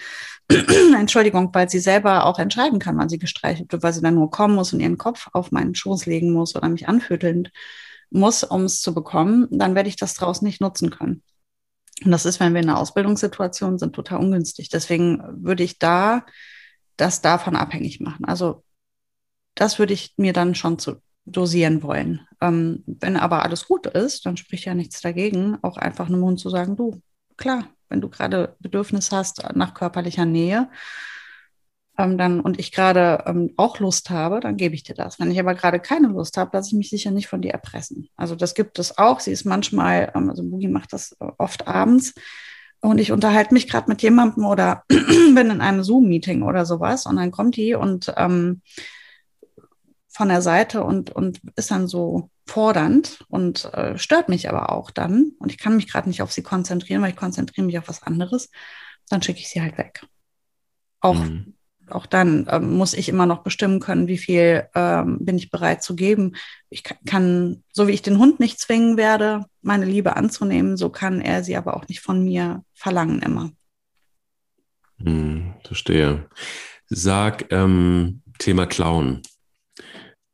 Entschuldigung, 0.96 1.50
weil 1.52 1.68
sie 1.68 1.80
selber 1.80 2.26
auch 2.26 2.38
entscheiden 2.38 2.78
kann, 2.78 2.96
wann 2.98 3.08
sie 3.08 3.18
gestreichelt 3.18 3.72
wird, 3.72 3.82
weil 3.82 3.92
sie 3.92 4.02
dann 4.02 4.14
nur 4.14 4.30
kommen 4.30 4.54
muss 4.54 4.72
und 4.72 4.80
ihren 4.80 4.98
Kopf 4.98 5.28
auf 5.32 5.50
meinen 5.50 5.74
Schoß 5.74 6.06
legen 6.06 6.32
muss 6.32 6.54
oder 6.54 6.68
mich 6.68 6.88
anfütteln 6.88 7.48
muss, 8.10 8.44
um 8.44 8.64
es 8.64 8.80
zu 8.80 8.94
bekommen, 8.94 9.48
dann 9.50 9.74
werde 9.74 9.88
ich 9.88 9.96
das 9.96 10.14
draußen 10.14 10.46
nicht 10.46 10.60
nutzen 10.60 10.90
können. 10.90 11.22
Und 12.04 12.12
das 12.12 12.24
ist, 12.24 12.40
wenn 12.40 12.54
wir 12.54 12.60
in 12.60 12.68
einer 12.68 12.78
Ausbildungssituation 12.78 13.78
sind, 13.78 13.94
total 13.94 14.18
ungünstig. 14.20 14.68
Deswegen 14.68 15.22
würde 15.44 15.62
ich 15.62 15.78
da 15.78 16.24
das 17.00 17.22
davon 17.22 17.56
abhängig 17.56 18.00
machen. 18.00 18.24
Also 18.24 18.62
das 19.54 19.78
würde 19.78 19.94
ich 19.94 20.14
mir 20.16 20.32
dann 20.32 20.54
schon 20.54 20.78
zu 20.78 20.96
dosieren 21.24 21.82
wollen. 21.82 22.26
Ähm, 22.40 22.82
wenn 22.86 23.16
aber 23.16 23.42
alles 23.42 23.66
gut 23.66 23.86
ist, 23.86 24.26
dann 24.26 24.36
spricht 24.36 24.64
ja 24.64 24.74
nichts 24.74 25.00
dagegen, 25.00 25.58
auch 25.62 25.76
einfach 25.76 26.08
einem 26.08 26.22
Hund 26.22 26.40
zu 26.40 26.50
sagen, 26.50 26.76
du, 26.76 27.00
klar, 27.36 27.68
wenn 27.88 28.00
du 28.00 28.08
gerade 28.08 28.56
Bedürfnis 28.60 29.12
hast 29.12 29.42
nach 29.54 29.74
körperlicher 29.74 30.24
Nähe, 30.24 30.70
ähm, 31.98 32.16
dann 32.16 32.40
und 32.40 32.58
ich 32.58 32.72
gerade 32.72 33.24
ähm, 33.26 33.52
auch 33.56 33.78
Lust 33.78 34.10
habe, 34.10 34.40
dann 34.40 34.56
gebe 34.56 34.74
ich 34.74 34.82
dir 34.82 34.94
das. 34.94 35.18
Wenn 35.18 35.30
ich 35.30 35.38
aber 35.38 35.54
gerade 35.54 35.80
keine 35.80 36.08
Lust 36.08 36.36
habe, 36.36 36.56
lasse 36.56 36.68
ich 36.68 36.74
mich 36.74 36.90
sicher 36.90 37.10
nicht 37.10 37.28
von 37.28 37.42
dir 37.42 37.52
erpressen. 37.52 38.08
Also 38.16 38.34
das 38.34 38.54
gibt 38.54 38.78
es 38.78 38.96
auch. 38.96 39.20
Sie 39.20 39.32
ist 39.32 39.44
manchmal, 39.44 40.12
ähm, 40.14 40.30
also 40.30 40.42
Boogie 40.42 40.68
macht 40.68 40.92
das 40.92 41.16
oft 41.38 41.66
abends 41.66 42.14
und 42.80 42.98
ich 42.98 43.12
unterhalte 43.12 43.54
mich 43.54 43.68
gerade 43.68 43.88
mit 43.88 44.02
jemandem 44.02 44.44
oder 44.44 44.84
bin 44.88 45.50
in 45.50 45.60
einem 45.60 45.82
Zoom-Meeting 45.82 46.42
oder 46.42 46.64
sowas 46.64 47.06
und 47.06 47.16
dann 47.16 47.30
kommt 47.30 47.56
die 47.56 47.74
und 47.74 48.12
ähm, 48.16 48.62
von 50.08 50.28
der 50.28 50.42
Seite 50.42 50.82
und, 50.82 51.10
und 51.10 51.40
ist 51.56 51.70
dann 51.70 51.86
so 51.86 52.30
fordernd 52.46 53.24
und 53.28 53.72
äh, 53.72 53.96
stört 53.96 54.28
mich 54.28 54.48
aber 54.48 54.72
auch 54.72 54.90
dann. 54.90 55.32
Und 55.38 55.52
ich 55.52 55.58
kann 55.58 55.76
mich 55.76 55.88
gerade 55.90 56.08
nicht 56.08 56.20
auf 56.20 56.32
sie 56.32 56.42
konzentrieren, 56.42 57.00
weil 57.00 57.10
ich 57.10 57.16
konzentriere 57.16 57.64
mich 57.64 57.78
auf 57.78 57.88
was 57.88 58.02
anderes, 58.02 58.50
dann 59.08 59.22
schicke 59.22 59.38
ich 59.38 59.48
sie 59.48 59.62
halt 59.62 59.78
weg. 59.78 60.04
Auch 61.00 61.14
mhm 61.14 61.54
auch 61.92 62.06
dann 62.06 62.46
ähm, 62.50 62.76
muss 62.76 62.94
ich 62.94 63.08
immer 63.08 63.26
noch 63.26 63.42
bestimmen 63.42 63.80
können, 63.80 64.08
wie 64.08 64.18
viel 64.18 64.68
ähm, 64.74 65.18
bin 65.20 65.36
ich 65.36 65.50
bereit 65.50 65.82
zu 65.82 65.94
geben. 65.96 66.36
Ich 66.68 66.84
kann, 67.06 67.62
so 67.72 67.88
wie 67.88 67.92
ich 67.92 68.02
den 68.02 68.18
Hund 68.18 68.40
nicht 68.40 68.58
zwingen 68.58 68.96
werde, 68.96 69.44
meine 69.62 69.84
Liebe 69.84 70.16
anzunehmen, 70.16 70.76
so 70.76 70.88
kann 70.88 71.20
er 71.20 71.42
sie 71.44 71.56
aber 71.56 71.76
auch 71.76 71.88
nicht 71.88 72.00
von 72.00 72.24
mir 72.24 72.64
verlangen 72.74 73.22
immer. 73.22 73.50
Hm, 75.02 75.54
verstehe. 75.64 76.28
Sag 76.86 77.52
ähm, 77.52 78.22
Thema 78.38 78.66
Klauen. 78.66 79.22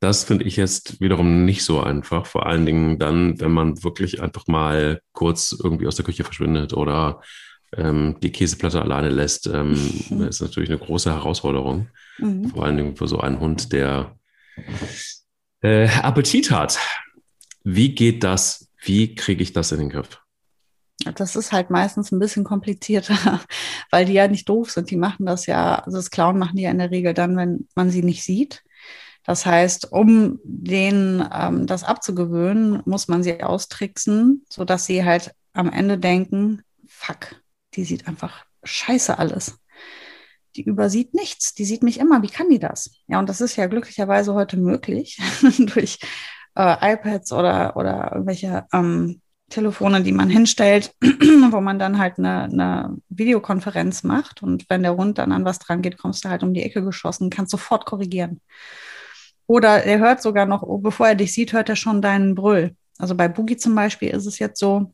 Das 0.01 0.25
finde 0.25 0.45
ich 0.45 0.57
jetzt 0.57 1.01
wiederum 1.01 1.45
nicht 1.45 1.65
so 1.65 1.81
einfach. 1.81 2.27
Vor 2.27 2.47
allen 2.47 2.67
Dingen 2.67 2.99
dann, 2.99 3.41
wenn 3.41 3.51
man 3.51 3.83
wirklich 3.83 4.23
einfach 4.23 4.47
mal 4.47 5.01
kurz 5.13 5.57
irgendwie 5.59 5.87
aus 5.87 5.97
der 5.97 6.05
Küche 6.05 6.25
verschwindet 6.25 6.75
oder 6.75 7.23
ähm, 7.75 8.17
die 8.23 8.33
Käseplatte 8.33 8.83
alleine 8.83 9.09
lässt, 9.09 9.47
ähm, 9.47 9.75
ist 10.29 10.41
natürlich 10.41 10.71
eine 10.71 10.79
große 10.79 11.13
Herausforderung. 11.13 11.89
Mhm. 12.19 12.51
Vor 12.51 12.65
allen 12.65 12.77
Dingen 12.77 12.97
für 12.97 13.09
so 13.09 13.21
einen 13.21 13.41
Hund, 13.41 13.73
der 13.73 14.17
äh, 15.63 15.89
Appetit 15.89 16.51
hat. 16.51 16.79
Wie 17.65 17.95
geht 17.95 18.25
das? 18.25 18.69
Wie 18.83 19.15
kriege 19.15 19.43
ich 19.43 19.53
das 19.53 19.73
in 19.73 19.81
den 19.81 19.91
Griff? 19.91 20.21
Das 21.15 21.37
ist 21.37 21.53
halt 21.53 21.71
meistens 21.71 22.11
ein 22.11 22.19
bisschen 22.19 22.45
komplizierter, 22.45 23.41
weil 23.91 24.07
die 24.07 24.15
ja 24.15 24.29
nicht 24.29 24.49
doof 24.49 24.71
sind. 24.71 24.91
Die 24.91 24.97
machen 24.97 25.27
das 25.27 25.47
ja, 25.47 25.77
also 25.77 25.99
das 25.99 26.11
Klauen 26.11 26.39
machen 26.39 26.57
die 26.57 26.63
ja 26.63 26.71
in 26.71 26.79
der 26.79 26.91
Regel 26.91 27.15
dann, 27.15 27.37
wenn 27.37 27.69
man 27.75 27.91
sie 27.91 28.03
nicht 28.03 28.23
sieht. 28.23 28.63
Das 29.25 29.45
heißt, 29.45 29.93
um 29.93 30.39
denen 30.45 31.29
ähm, 31.33 31.67
das 31.67 31.83
abzugewöhnen, 31.83 32.83
muss 32.87 33.09
man 33.09 33.25
sie 33.25 33.43
austricksen, 33.43 34.45
sodass 34.49 34.87
sie 34.87 35.05
halt 35.05 35.35
am 35.53 35.73
Ende 35.73 35.99
denken, 35.99 36.63
fuck, 36.87 37.35
die 37.77 37.85
sieht 37.85 38.09
einfach 38.09 38.45
scheiße 38.65 39.19
alles. 39.19 39.59
Die 40.57 40.65
übersieht 40.65 41.15
nichts. 41.15 41.55
Die 41.55 41.65
sieht 41.65 41.83
mich 41.83 42.01
immer. 42.01 42.23
Wie 42.23 42.29
kann 42.29 42.49
die 42.49 42.59
das? 42.59 42.91
Ja, 43.07 43.19
und 43.19 43.29
das 43.29 43.41
ist 43.41 43.57
ja 43.57 43.67
glücklicherweise 43.67 44.35
heute 44.35 44.57
möglich 44.57 45.19
durch 45.59 45.99
äh, 46.55 46.95
iPads 46.95 47.33
oder, 47.33 47.77
oder 47.77 48.13
irgendwelche 48.13 48.67
ähm, 48.73 49.21
Telefone, 49.51 50.03
die 50.03 50.13
man 50.13 50.31
hinstellt, 50.31 50.95
wo 51.01 51.61
man 51.61 51.79
dann 51.79 51.99
halt 51.99 52.19
eine, 52.19 52.45
eine, 52.45 52.97
Videokonferenz 53.09 54.03
macht. 54.03 54.43
Und 54.43 54.69
wenn 54.69 54.83
der 54.83 54.97
Hund 54.97 55.19
dann 55.19 55.33
an 55.33 55.45
was 55.45 55.59
dran 55.59 55.83
geht, 55.83 55.99
kommst 55.99 56.25
du 56.25 56.31
halt 56.31 56.43
um 56.43 56.55
die 56.55 56.63
Ecke 56.63 56.83
geschossen, 56.83 57.31
kannst 57.31 57.53
sofort 57.53 57.87
korrigieren. 57.87 58.41
Oder 59.47 59.85
er 59.85 59.99
hört 59.99 60.23
sogar 60.23 60.47
noch, 60.47 60.67
bevor 60.81 61.09
er 61.09 61.15
dich 61.15 61.33
sieht, 61.33 61.53
hört 61.53 61.69
er 61.69 61.77
schon 61.77 62.03
deinen 62.03 62.35
Brüll. 62.35 62.75
Also 62.99 63.15
bei 63.15 63.29
Boogie 63.29 63.57
zum 63.57 63.75
Beispiel 63.75 64.09
ist 64.09 64.27
es 64.27 64.39
jetzt 64.39 64.59
so, 64.59 64.93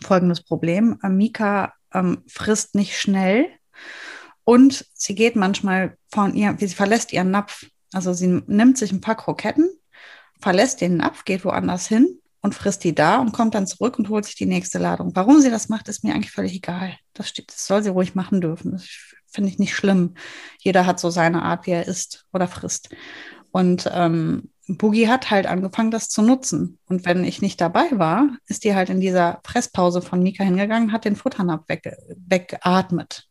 folgendes 0.00 0.42
Problem. 0.42 0.98
Mika 1.02 1.72
ähm, 1.94 2.22
frisst 2.26 2.74
nicht 2.74 2.98
schnell 2.98 3.48
und 4.44 4.86
sie 4.94 5.14
geht 5.14 5.36
manchmal 5.36 5.96
von 6.10 6.34
ihr, 6.34 6.56
sie 6.58 6.68
verlässt 6.68 7.12
ihren 7.12 7.30
Napf. 7.30 7.66
Also 7.92 8.12
sie 8.12 8.42
nimmt 8.46 8.78
sich 8.78 8.92
ein 8.92 9.00
paar 9.00 9.16
Kroketten, 9.16 9.70
verlässt 10.40 10.80
den 10.80 10.96
Napf, 10.96 11.24
geht 11.24 11.44
woanders 11.44 11.86
hin 11.86 12.18
und 12.40 12.54
frisst 12.54 12.84
die 12.84 12.94
da 12.94 13.18
und 13.18 13.32
kommt 13.32 13.54
dann 13.54 13.66
zurück 13.66 13.98
und 13.98 14.08
holt 14.08 14.24
sich 14.24 14.34
die 14.34 14.46
nächste 14.46 14.78
Ladung. 14.78 15.12
Warum 15.14 15.40
sie 15.40 15.50
das 15.50 15.68
macht, 15.68 15.88
ist 15.88 16.02
mir 16.02 16.14
eigentlich 16.14 16.32
völlig 16.32 16.54
egal. 16.54 16.96
Das, 17.12 17.28
steht, 17.28 17.50
das 17.50 17.66
soll 17.66 17.82
sie 17.82 17.90
ruhig 17.90 18.14
machen 18.14 18.40
dürfen. 18.40 18.72
Das 18.72 18.88
finde 19.28 19.50
ich 19.50 19.58
nicht 19.58 19.74
schlimm. 19.74 20.14
Jeder 20.58 20.86
hat 20.86 20.98
so 20.98 21.10
seine 21.10 21.42
Art, 21.42 21.66
wie 21.66 21.72
er 21.72 21.86
isst 21.86 22.26
oder 22.32 22.48
frisst. 22.48 22.90
Und 23.52 23.88
ähm, 23.92 24.50
Boogie 24.68 25.08
hat 25.08 25.30
halt 25.30 25.46
angefangen, 25.46 25.90
das 25.90 26.08
zu 26.08 26.22
nutzen. 26.22 26.78
Und 26.86 27.04
wenn 27.04 27.24
ich 27.24 27.42
nicht 27.42 27.60
dabei 27.60 27.86
war, 27.92 28.28
ist 28.46 28.64
die 28.64 28.74
halt 28.74 28.90
in 28.90 29.00
dieser 29.00 29.40
Fresspause 29.44 30.02
von 30.02 30.22
Mika 30.22 30.44
hingegangen, 30.44 30.92
hat 30.92 31.04
den 31.04 31.16
Futternapf 31.16 31.68
weg, 31.68 31.96
weggeatmet. 32.16 33.28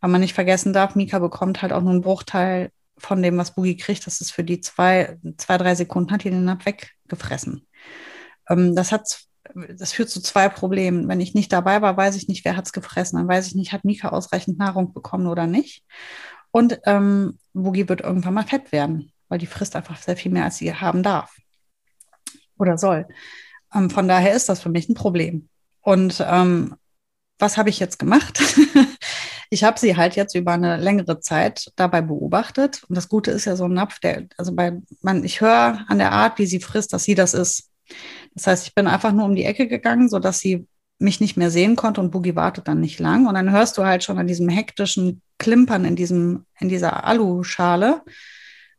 Weil 0.00 0.10
man 0.10 0.20
nicht 0.20 0.34
vergessen 0.34 0.72
darf, 0.72 0.94
Mika 0.94 1.18
bekommt 1.18 1.62
halt 1.62 1.72
auch 1.72 1.82
nur 1.82 1.90
einen 1.90 2.02
Bruchteil 2.02 2.70
von 2.96 3.22
dem, 3.22 3.36
was 3.38 3.54
Boogie 3.54 3.76
kriegt. 3.76 4.06
Das 4.06 4.20
ist 4.20 4.30
für 4.30 4.44
die 4.44 4.60
zwei, 4.60 5.18
zwei 5.36 5.58
drei 5.58 5.74
Sekunden, 5.74 6.12
hat 6.12 6.24
die 6.24 6.30
den 6.30 6.44
Napf 6.44 6.64
weggefressen. 6.66 7.66
Ähm, 8.48 8.76
das 8.76 8.92
hat 8.92 9.24
das 9.54 9.92
führt 9.92 10.10
zu 10.10 10.20
zwei 10.20 10.48
Problemen. 10.50 11.08
Wenn 11.08 11.20
ich 11.20 11.34
nicht 11.34 11.52
dabei 11.52 11.80
war, 11.80 11.96
weiß 11.96 12.16
ich 12.16 12.28
nicht, 12.28 12.44
wer 12.44 12.54
hat 12.54 12.66
es 12.66 12.72
gefressen. 12.72 13.18
Dann 13.18 13.28
weiß 13.28 13.46
ich 13.46 13.54
nicht, 13.54 13.72
hat 13.72 13.84
Mika 13.84 14.10
ausreichend 14.10 14.58
Nahrung 14.58 14.92
bekommen 14.92 15.26
oder 15.26 15.46
nicht. 15.46 15.84
Und 16.50 16.78
ähm, 16.84 17.38
Boogie 17.54 17.88
wird 17.88 18.02
irgendwann 18.02 18.34
mal 18.34 18.46
fett 18.46 18.72
werden 18.72 19.10
weil 19.28 19.38
die 19.38 19.46
frisst 19.46 19.76
einfach 19.76 19.96
sehr 19.96 20.16
viel 20.16 20.32
mehr, 20.32 20.44
als 20.44 20.56
sie 20.56 20.72
haben 20.74 21.02
darf 21.02 21.36
oder 22.58 22.78
soll. 22.78 23.06
Ähm, 23.74 23.90
von 23.90 24.08
daher 24.08 24.34
ist 24.34 24.48
das 24.48 24.60
für 24.60 24.70
mich 24.70 24.88
ein 24.88 24.94
Problem. 24.94 25.48
Und 25.80 26.24
ähm, 26.26 26.74
was 27.38 27.56
habe 27.56 27.70
ich 27.70 27.78
jetzt 27.78 27.98
gemacht? 27.98 28.42
ich 29.50 29.64
habe 29.64 29.78
sie 29.78 29.96
halt 29.96 30.16
jetzt 30.16 30.34
über 30.34 30.52
eine 30.52 30.76
längere 30.76 31.20
Zeit 31.20 31.72
dabei 31.76 32.02
beobachtet. 32.02 32.82
Und 32.88 32.96
das 32.96 33.08
Gute 33.08 33.30
ist 33.30 33.44
ja 33.44 33.56
so 33.56 33.64
ein 33.64 33.74
Napf, 33.74 34.00
der, 34.00 34.26
also 34.36 34.54
bei 34.54 34.72
man, 35.02 35.24
ich 35.24 35.40
höre 35.40 35.84
an 35.88 35.98
der 35.98 36.12
Art, 36.12 36.38
wie 36.38 36.46
sie 36.46 36.60
frisst, 36.60 36.92
dass 36.92 37.04
sie 37.04 37.14
das 37.14 37.34
ist. 37.34 37.70
Das 38.34 38.46
heißt, 38.46 38.66
ich 38.66 38.74
bin 38.74 38.86
einfach 38.86 39.12
nur 39.12 39.24
um 39.24 39.34
die 39.34 39.44
Ecke 39.44 39.66
gegangen, 39.66 40.08
sodass 40.08 40.40
sie 40.40 40.66
mich 40.98 41.20
nicht 41.20 41.36
mehr 41.36 41.50
sehen 41.50 41.76
konnte 41.76 42.00
und 42.00 42.10
Boogie 42.10 42.34
wartet 42.34 42.66
dann 42.66 42.80
nicht 42.80 42.98
lang. 42.98 43.26
Und 43.26 43.34
dann 43.34 43.52
hörst 43.52 43.78
du 43.78 43.84
halt 43.84 44.02
schon 44.02 44.18
an 44.18 44.26
diesem 44.26 44.48
hektischen 44.48 45.22
Klimpern 45.38 45.84
in 45.84 45.96
diesem, 45.96 46.44
in 46.58 46.68
dieser 46.68 47.04
Aluschale, 47.04 48.02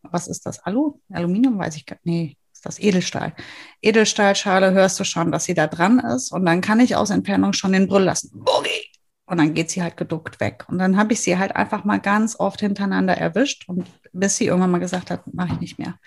was 0.03 0.27
ist 0.27 0.45
das? 0.45 0.59
Alu? 0.59 0.99
Aluminium? 1.11 1.57
Weiß 1.57 1.75
ich 1.75 1.85
gar 1.85 1.97
nicht. 2.03 2.05
Nee, 2.05 2.37
ist 2.53 2.65
das 2.65 2.79
Edelstahl. 2.79 3.33
Edelstahlschale 3.81 4.71
hörst 4.71 4.99
du 4.99 5.03
schon, 5.03 5.31
dass 5.31 5.45
sie 5.45 5.53
da 5.53 5.67
dran 5.67 5.99
ist 5.99 6.31
und 6.31 6.45
dann 6.45 6.61
kann 6.61 6.79
ich 6.79 6.95
aus 6.95 7.09
Entfernung 7.09 7.53
schon 7.53 7.71
den 7.71 7.87
Brüll 7.87 8.03
lassen. 8.03 8.31
Boogie! 8.33 8.89
Und 9.25 9.37
dann 9.37 9.53
geht 9.53 9.69
sie 9.69 9.83
halt 9.83 9.95
geduckt 9.95 10.39
weg. 10.39 10.65
Und 10.69 10.79
dann 10.79 10.97
habe 10.97 11.13
ich 11.13 11.21
sie 11.21 11.37
halt 11.37 11.55
einfach 11.55 11.83
mal 11.83 11.99
ganz 11.99 12.39
oft 12.39 12.59
hintereinander 12.61 13.15
erwischt 13.15 13.69
und 13.69 13.87
bis 14.11 14.37
sie 14.37 14.47
irgendwann 14.47 14.71
mal 14.71 14.79
gesagt 14.79 15.11
hat, 15.11 15.31
mache 15.33 15.53
ich 15.53 15.59
nicht 15.59 15.79
mehr. 15.79 15.99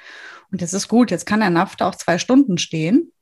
Und 0.51 0.61
jetzt 0.61 0.73
ist 0.73 0.89
gut, 0.89 1.11
jetzt 1.11 1.25
kann 1.25 1.41
der 1.41 1.51
Napf 1.51 1.77
da 1.77 1.89
auch 1.89 1.95
zwei 1.95 2.19
Stunden 2.19 2.59
stehen. 2.59 3.13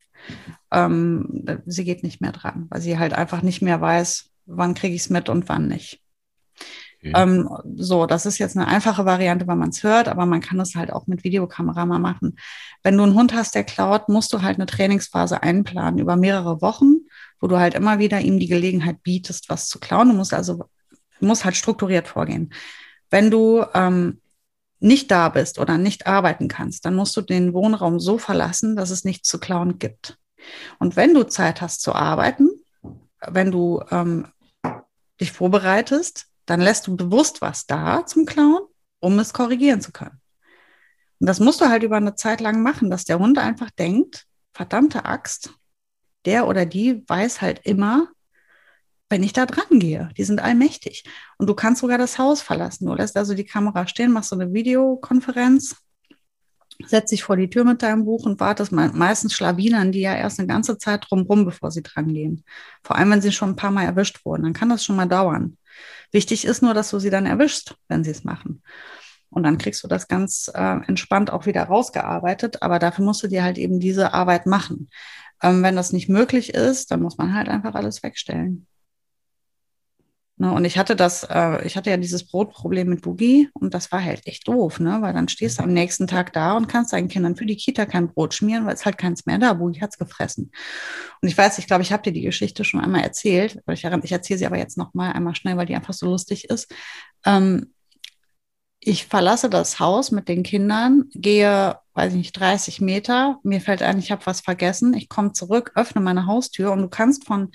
ähm, 0.73 1.63
sie 1.67 1.85
geht 1.85 2.03
nicht 2.03 2.21
mehr 2.21 2.33
dran, 2.33 2.67
weil 2.71 2.81
sie 2.81 2.99
halt 2.99 3.13
einfach 3.13 3.43
nicht 3.43 3.63
mehr 3.63 3.81
weiß, 3.81 4.31
wann 4.47 4.75
kriege 4.75 4.95
ich 4.95 5.03
es 5.03 5.11
mit 5.11 5.29
und 5.29 5.49
wann 5.49 5.69
nicht. 5.69 6.03
Okay. 7.03 7.13
Ähm, 7.17 7.49
so, 7.77 8.05
das 8.05 8.27
ist 8.27 8.39
jetzt 8.39 8.57
eine 8.57 8.67
einfache 8.67 9.07
Variante, 9.07 9.47
weil 9.47 9.57
man 9.57 9.71
es 9.71 9.83
hört, 9.83 10.07
aber 10.07 10.27
man 10.27 10.43
kann 10.43 10.61
es 10.61 10.75
halt 10.75 10.93
auch 10.93 11.07
mit 11.07 11.25
Videokamera 11.25 11.87
mal 11.87 11.99
machen. 11.99 12.37
Wenn 12.83 12.97
du 12.97 13.03
einen 13.05 13.15
Hund 13.15 13.33
hast, 13.33 13.55
der 13.55 13.65
klaut, 13.65 14.11
musst 14.11 14.33
du 14.35 14.43
halt 14.43 14.59
eine 14.59 14.67
Trainingsphase 14.67 15.43
einplanen 15.43 15.99
über 15.99 16.17
mehrere 16.17 16.61
Wochen, 16.61 16.97
wo 17.41 17.47
du 17.47 17.59
halt 17.59 17.75
immer 17.75 17.99
wieder 17.99 18.21
ihm 18.21 18.39
die 18.39 18.49
Gelegenheit 18.49 19.03
bietest, 19.03 19.49
was 19.49 19.69
zu 19.69 19.81
klauen. 19.81 20.09
Du 20.09 20.15
musst 20.15 20.35
also 20.35 20.65
musst 21.21 21.45
halt 21.45 21.57
strukturiert 21.57 22.07
vorgehen. 22.07 22.53
Wenn 23.09 23.31
du 23.31 23.65
ähm, 23.75 24.21
nicht 24.79 25.11
da 25.11 25.29
bist 25.29 25.59
oder 25.59 25.79
nicht 25.79 26.07
arbeiten 26.07 26.49
kannst, 26.49 26.85
dann 26.85 26.95
musst 26.95 27.17
du 27.17 27.23
den 27.23 27.53
Wohnraum 27.53 28.01
so 28.01 28.19
verlassen, 28.19 28.77
dass 28.77 28.91
es 28.91 29.05
nichts 29.05 29.29
zu 29.29 29.39
klauen 29.39 29.79
gibt. 29.79 30.19
Und 30.79 30.97
wenn 30.97 31.15
du 31.15 31.25
Zeit 31.25 31.61
hast 31.61 31.83
zu 31.83 31.95
arbeiten, 31.95 32.49
wenn 33.27 33.51
du 33.51 33.83
ähm, 33.91 34.27
dich 35.21 35.33
vorbereitest, 35.33 36.30
dann 36.51 36.61
lässt 36.61 36.89
du 36.89 36.97
bewusst 36.97 37.41
was 37.43 37.67
da 37.67 38.05
zum 38.05 38.27
Klauen, 38.27 38.63
um 38.99 39.19
es 39.21 39.33
korrigieren 39.33 39.81
zu 39.81 39.93
können. 39.93 40.21
Und 41.21 41.29
das 41.29 41.39
musst 41.39 41.61
du 41.61 41.69
halt 41.69 41.85
über 41.85 41.97
eine 41.97 42.17
Zeit 42.17 42.41
lang 42.41 42.63
machen, 42.63 42.91
dass 42.91 43.05
der 43.05 43.21
Hund 43.21 43.39
einfach 43.39 43.71
denkt, 43.71 44.27
verdammte 44.53 45.05
Axt, 45.05 45.55
der 46.25 46.49
oder 46.49 46.67
die 46.67 47.05
weiß 47.07 47.41
halt 47.41 47.61
immer, 47.65 48.09
wenn 49.09 49.23
ich 49.23 49.33
da 49.33 49.47
dran 49.47 49.79
gehe. 49.79 50.09
Die 50.17 50.25
sind 50.25 50.41
allmächtig. 50.41 51.05
Und 51.39 51.49
du 51.49 51.55
kannst 51.55 51.83
sogar 51.83 51.99
das 51.99 52.19
Haus 52.19 52.43
verlassen. 52.43 52.87
Du 52.87 52.95
lässt 52.95 53.17
also 53.17 53.35
die 53.35 53.45
Kamera 53.45 53.87
stehen, 53.87 54.11
machst 54.11 54.31
so 54.31 54.37
eine 54.37 54.53
Videokonferenz, 54.53 55.77
setzt 56.85 57.13
dich 57.13 57.23
vor 57.23 57.37
die 57.37 57.51
Tür 57.51 57.65
mit 57.65 57.83
deinem 57.83 58.05
Buch 58.05 58.25
und 58.25 58.41
wartest. 58.41 58.73
Meistens 58.73 59.35
schlawinern 59.35 59.93
die 59.93 60.01
ja 60.01 60.17
erst 60.17 60.41
eine 60.41 60.49
ganze 60.49 60.79
Zeit 60.79 61.07
drumherum, 61.09 61.45
bevor 61.45 61.71
sie 61.71 61.83
dran 61.83 62.09
gehen. 62.09 62.45
Vor 62.83 62.97
allem, 62.97 63.11
wenn 63.11 63.23
sie 63.23 63.31
schon 63.31 63.51
ein 63.51 63.57
paar 63.57 63.71
Mal 63.71 63.85
erwischt 63.85 64.25
wurden. 64.25 64.43
Dann 64.43 64.53
kann 64.53 64.69
das 64.69 64.85
schon 64.85 64.97
mal 64.97 65.07
dauern. 65.07 65.57
Wichtig 66.13 66.45
ist 66.45 66.63
nur, 66.63 66.75
dass 66.75 66.91
du 66.91 66.99
sie 66.99 67.11
dann 67.11 67.27
erwischst, 67.27 67.77
wenn 67.89 68.05
sie 68.05 68.11
es 68.11 68.25
machen. 68.25 68.63
Und 69.31 69.45
dann 69.45 69.59
kriegst 69.59 69.83
du 69.85 69.89
das 69.89 70.09
ganz 70.09 70.51
äh, 70.53 70.81
entspannt 70.87 71.33
auch 71.33 71.47
wieder 71.47 71.63
rausgearbeitet. 71.63 72.63
Aber 72.63 72.79
dafür 72.79 73.05
musst 73.05 73.23
du 73.23 73.29
dir 73.29 73.45
halt 73.45 73.59
eben 73.59 73.79
diese 73.79 74.13
Arbeit 74.13 74.47
machen. 74.47 74.91
Ähm, 75.43 75.63
wenn 75.63 75.77
das 75.77 75.93
nicht 75.93 76.09
möglich 76.09 76.53
ist, 76.55 76.91
dann 76.91 77.01
muss 77.01 77.17
man 77.17 77.35
halt 77.35 77.49
einfach 77.49 77.75
alles 77.75 78.03
wegstellen. 78.03 78.67
Ne, 80.41 80.51
und 80.53 80.65
ich 80.65 80.79
hatte 80.79 80.97
das, 80.97 81.23
äh, 81.25 81.67
ich 81.67 81.77
hatte 81.77 81.91
ja 81.91 81.99
dieses 81.99 82.27
Brotproblem 82.27 82.89
mit 82.89 83.03
Boogie 83.03 83.51
und 83.53 83.75
das 83.75 83.93
war 83.93 84.03
halt 84.03 84.27
echt 84.27 84.49
doof, 84.49 84.81
ne? 84.81 85.03
Weil 85.03 85.13
dann 85.13 85.29
stehst 85.29 85.59
du 85.59 85.63
am 85.63 85.75
nächsten 85.75 86.07
Tag 86.07 86.33
da 86.33 86.57
und 86.57 86.67
kannst 86.67 86.95
deinen 86.95 87.09
Kindern 87.09 87.37
für 87.37 87.45
die 87.45 87.57
Kita 87.57 87.85
kein 87.85 88.09
Brot 88.09 88.33
schmieren, 88.33 88.65
weil 88.65 88.73
es 88.73 88.87
halt 88.87 88.97
keins 88.97 89.27
mehr 89.27 89.37
da. 89.37 89.53
Boogie 89.53 89.83
hat's 89.83 89.99
gefressen. 89.99 90.51
Und 91.21 91.29
ich 91.29 91.37
weiß, 91.37 91.59
ich 91.59 91.67
glaube, 91.67 91.83
ich 91.83 91.93
habe 91.93 92.05
dir 92.05 92.13
die 92.13 92.23
Geschichte 92.23 92.65
schon 92.65 92.81
einmal 92.81 93.03
erzählt. 93.03 93.61
Ich, 93.71 93.85
ich 93.85 94.13
erzähle 94.13 94.39
sie 94.39 94.47
aber 94.47 94.57
jetzt 94.57 94.79
noch 94.79 94.95
mal 94.95 95.13
einmal 95.13 95.35
schnell, 95.35 95.59
weil 95.59 95.67
die 95.67 95.75
einfach 95.75 95.93
so 95.93 96.07
lustig 96.07 96.49
ist. 96.49 96.73
Ähm, 97.27 97.75
ich 98.83 99.09
verlasse 99.09 99.51
das 99.51 99.79
Haus 99.79 100.11
mit 100.11 100.27
den 100.29 100.43
Kindern, 100.43 101.05
gehe, 101.15 101.77
weiß 101.93 102.13
ich 102.15 102.19
nicht, 102.19 102.33
30 102.33 102.81
Meter. 102.81 103.39
Mir 103.43 103.61
fällt 103.61 103.83
ein, 103.83 103.99
ich 103.99 104.11
habe 104.11 104.25
was 104.25 104.41
vergessen. 104.41 104.95
Ich 104.95 105.11
komme 105.11 105.33
zurück, 105.33 105.73
öffne 105.75 106.01
meine 106.01 106.25
Haustür 106.25 106.73
und 106.73 106.81
du 106.81 106.89
kannst 106.89 107.27
von 107.27 107.51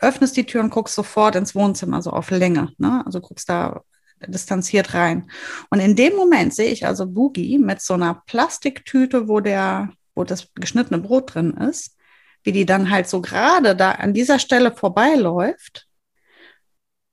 öffnest 0.00 0.36
die 0.36 0.46
Tür 0.46 0.62
und 0.62 0.70
guckst 0.70 0.94
sofort 0.94 1.36
ins 1.36 1.54
Wohnzimmer, 1.54 2.02
so 2.02 2.10
auf 2.10 2.30
Länge. 2.30 2.72
Ne? 2.78 3.02
Also 3.04 3.20
guckst 3.20 3.48
da 3.48 3.82
distanziert 4.26 4.94
rein. 4.94 5.30
Und 5.70 5.80
in 5.80 5.96
dem 5.96 6.14
Moment 6.14 6.54
sehe 6.54 6.70
ich 6.70 6.86
also 6.86 7.06
Boogie 7.06 7.58
mit 7.58 7.80
so 7.80 7.94
einer 7.94 8.22
Plastiktüte, 8.26 9.28
wo 9.28 9.40
der, 9.40 9.90
wo 10.14 10.24
das 10.24 10.48
geschnittene 10.54 11.00
Brot 11.00 11.34
drin 11.34 11.52
ist, 11.52 11.96
wie 12.42 12.52
die 12.52 12.66
dann 12.66 12.90
halt 12.90 13.08
so 13.08 13.20
gerade 13.20 13.76
da 13.76 13.92
an 13.92 14.14
dieser 14.14 14.38
Stelle 14.38 14.72
vorbeiläuft, 14.72 15.86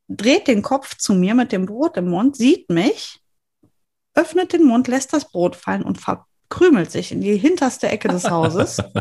dreht 0.10 0.48
den 0.48 0.62
Kopf 0.62 0.98
zu 0.98 1.14
mir 1.14 1.36
mit 1.36 1.52
dem 1.52 1.66
Brot 1.66 1.98
im 1.98 2.10
Mund, 2.10 2.36
sieht 2.38 2.70
mich, 2.70 3.20
öffnet 4.14 4.54
den 4.54 4.64
Mund, 4.64 4.88
lässt 4.88 5.14
das 5.14 5.30
Brot 5.30 5.56
fallen 5.56 5.84
und 5.84 6.00
verkrümelt 6.00 6.92
sich 6.92 7.12
in 7.12 7.22
die 7.22 7.38
hinterste 7.38 7.90
Ecke 7.90 8.08
des 8.08 8.30
Hauses. 8.30 8.82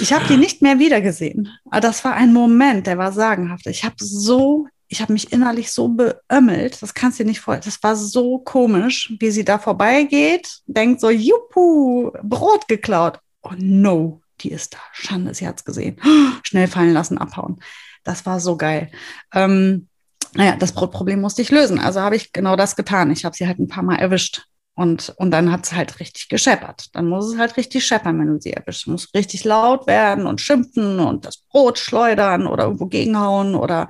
Ich 0.00 0.12
habe 0.12 0.26
die 0.28 0.36
nicht 0.36 0.62
mehr 0.62 0.78
wiedergesehen. 0.78 1.50
Aber 1.70 1.80
das 1.80 2.04
war 2.04 2.14
ein 2.14 2.32
Moment, 2.32 2.86
der 2.86 2.98
war 2.98 3.12
sagenhaft. 3.12 3.66
Ich 3.66 3.84
habe 3.84 3.96
so, 3.98 4.66
ich 4.88 5.00
habe 5.00 5.12
mich 5.12 5.32
innerlich 5.32 5.72
so 5.72 5.88
beömmelt, 5.88 6.80
das 6.80 6.94
kannst 6.94 7.18
du 7.18 7.24
dir 7.24 7.30
nicht 7.30 7.40
vorstellen. 7.40 7.64
Das 7.64 7.82
war 7.82 7.96
so 7.96 8.38
komisch, 8.38 9.12
wie 9.18 9.30
sie 9.30 9.44
da 9.44 9.58
vorbeigeht, 9.58 10.60
denkt 10.66 11.00
so, 11.00 11.10
juhu, 11.10 12.12
Brot 12.22 12.68
geklaut. 12.68 13.18
Oh 13.42 13.52
no, 13.56 14.22
die 14.40 14.50
ist 14.50 14.74
da. 14.74 14.78
Schande, 14.92 15.34
sie 15.34 15.46
hat's 15.46 15.64
gesehen. 15.64 16.00
Schnell 16.44 16.68
fallen 16.68 16.92
lassen, 16.92 17.18
abhauen. 17.18 17.60
Das 18.04 18.26
war 18.26 18.38
so 18.38 18.56
geil. 18.56 18.90
Ähm, 19.32 19.88
naja, 20.34 20.56
das 20.56 20.72
Brotproblem 20.72 21.20
musste 21.20 21.42
ich 21.42 21.50
lösen. 21.50 21.78
Also 21.78 22.00
habe 22.00 22.16
ich 22.16 22.32
genau 22.32 22.56
das 22.56 22.76
getan. 22.76 23.10
Ich 23.10 23.24
habe 23.24 23.36
sie 23.36 23.46
halt 23.46 23.58
ein 23.58 23.68
paar 23.68 23.82
Mal 23.82 23.96
erwischt. 23.96 24.46
Und, 24.76 25.14
und 25.18 25.30
dann 25.30 25.52
hat 25.52 25.66
es 25.66 25.72
halt 25.72 26.00
richtig 26.00 26.28
gescheppert. 26.28 26.94
Dann 26.94 27.08
muss 27.08 27.32
es 27.32 27.38
halt 27.38 27.56
richtig 27.56 27.86
scheppern, 27.86 28.18
wenn 28.18 28.26
du 28.26 28.40
sie 28.40 28.52
erwischst. 28.52 28.88
Muss 28.88 29.14
richtig 29.14 29.44
laut 29.44 29.86
werden 29.86 30.26
und 30.26 30.40
schimpfen 30.40 30.98
und 30.98 31.24
das 31.24 31.38
Brot 31.38 31.78
schleudern 31.78 32.46
oder 32.46 32.64
irgendwo 32.64 32.86
gegenhauen 32.86 33.54
oder 33.54 33.88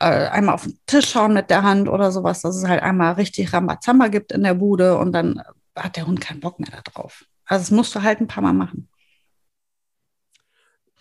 äh, 0.00 0.26
einmal 0.28 0.56
auf 0.56 0.64
den 0.64 0.78
Tisch 0.86 1.14
hauen 1.14 1.34
mit 1.34 1.50
der 1.50 1.62
Hand 1.62 1.88
oder 1.88 2.10
sowas, 2.10 2.42
dass 2.42 2.56
es 2.56 2.66
halt 2.66 2.82
einmal 2.82 3.14
richtig 3.14 3.52
Rambazamba 3.52 4.08
gibt 4.08 4.32
in 4.32 4.42
der 4.42 4.54
Bude 4.54 4.98
und 4.98 5.12
dann 5.12 5.40
hat 5.76 5.96
der 5.96 6.06
Hund 6.06 6.20
keinen 6.20 6.40
Bock 6.40 6.58
mehr 6.58 6.82
darauf. 6.82 7.24
Also 7.44 7.62
das 7.62 7.70
musst 7.70 7.94
du 7.94 8.02
halt 8.02 8.20
ein 8.20 8.26
paar 8.26 8.42
Mal 8.42 8.52
machen. 8.52 8.88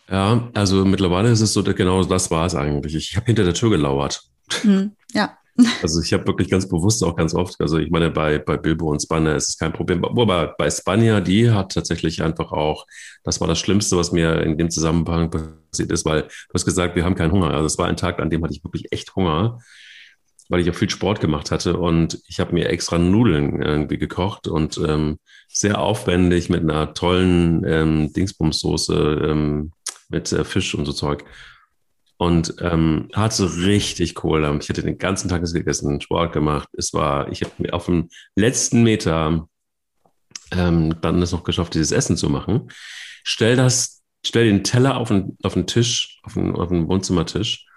Ja, 0.10 0.50
also 0.54 0.86
mittlerweile 0.86 1.30
ist 1.30 1.42
es 1.42 1.54
so, 1.54 1.64
genau 1.64 2.04
das 2.04 2.32
war 2.32 2.46
es 2.46 2.56
eigentlich. 2.56 2.96
Ich 2.96 3.16
habe 3.18 3.26
hinter 3.26 3.44
der 3.44 3.54
Tür 3.54 3.70
gelauert. 3.72 4.24
Hm, 4.62 4.96
ja. 5.12 5.38
Also 5.82 6.02
ich 6.02 6.14
habe 6.14 6.28
wirklich 6.28 6.50
ganz 6.50 6.68
bewusst 6.68 7.04
auch 7.04 7.16
ganz 7.16 7.34
oft, 7.34 7.60
also 7.60 7.78
ich 7.78 7.90
meine, 7.90 8.12
bei, 8.12 8.38
bei 8.38 8.58
Bilbo 8.58 8.92
und 8.92 9.02
Spanner 9.02 9.36
ist 9.36 9.50
es 9.50 9.58
kein 9.58 9.74
Problem. 9.74 10.04
Wobei 10.04 10.48
bei 10.58 10.70
Spanja, 10.70 11.20
die 11.20 11.50
hat 11.50 11.74
tatsächlich 11.74 12.22
einfach 12.22 12.52
auch, 12.52 12.86
das 13.24 13.42
war 13.42 13.48
das 13.48 13.60
Schlimmste, 13.60 13.98
was 13.98 14.12
mir 14.12 14.42
in 14.44 14.58
dem 14.58 14.70
Zusammenhang 14.70 15.32
passiert 15.32 15.92
ist, 15.92 16.06
weil 16.06 16.24
du 16.24 16.54
hast 16.54 16.66
gesagt, 16.66 16.96
wir 16.96 17.06
haben 17.06 17.16
keinen 17.16 17.32
Hunger. 17.32 17.52
Also 17.52 17.66
es 17.66 17.78
war 17.78 17.88
ein 17.88 17.98
Tag, 17.98 18.20
an 18.20 18.30
dem 18.30 18.44
hatte 18.44 18.54
ich 18.54 18.64
wirklich 18.64 18.92
echt 18.92 19.16
Hunger, 19.16 19.60
weil 20.50 20.60
ich 20.60 20.70
auch 20.70 20.76
viel 20.76 20.90
Sport 20.90 21.20
gemacht 21.20 21.50
hatte 21.52 21.78
und 21.78 22.22
ich 22.28 22.40
habe 22.40 22.54
mir 22.54 22.70
extra 22.70 22.98
Nudeln 22.98 23.62
irgendwie 23.62 23.98
gekocht 23.98 24.48
und 24.48 24.78
ähm, 24.78 25.18
sehr 25.48 25.80
aufwendig 25.82 26.50
mit 26.50 26.62
einer 26.62 26.94
tollen 26.94 27.64
ähm, 27.66 28.14
Dingsbumssoße 28.14 29.28
ähm, 29.28 29.72
mit 30.10 30.32
äh, 30.32 30.44
Fisch 30.44 30.76
und 30.76 30.86
so 30.86 30.94
Zeug 30.94 31.26
und 32.18 32.56
ähm, 32.62 33.10
hatte 33.14 33.58
richtig 33.66 34.24
cool. 34.24 34.44
Ich 34.60 34.70
hatte 34.70 34.82
den 34.82 34.98
ganzen 34.98 35.30
Tag 35.30 35.44
gegessen, 35.44 36.02
Sport 36.02 36.34
gemacht. 36.34 36.68
Es 36.74 36.94
war, 36.94 37.32
ich 37.32 37.44
habe 37.44 37.54
mir 37.60 37.74
auf 37.74 37.86
dem 37.86 38.10
letzten 38.36 38.84
Meter 38.84 39.48
ähm, 40.52 40.96
dann 41.02 41.22
es 41.22 41.32
noch 41.32 41.44
geschafft, 41.44 41.76
dieses 41.76 41.92
Essen 41.92 42.18
zu 42.18 42.30
machen. 42.30 42.70
Stell 43.24 43.56
das, 43.56 44.02
stell 44.26 44.46
den 44.46 44.64
Teller 44.64 44.98
auf 44.98 45.10
den, 45.10 45.38
auf 45.44 45.54
den 45.54 45.68
Tisch, 45.68 46.20
auf 46.24 46.34
den, 46.34 46.56
auf 46.56 46.70
den 46.70 46.88
Wohnzimmertisch 46.88 47.68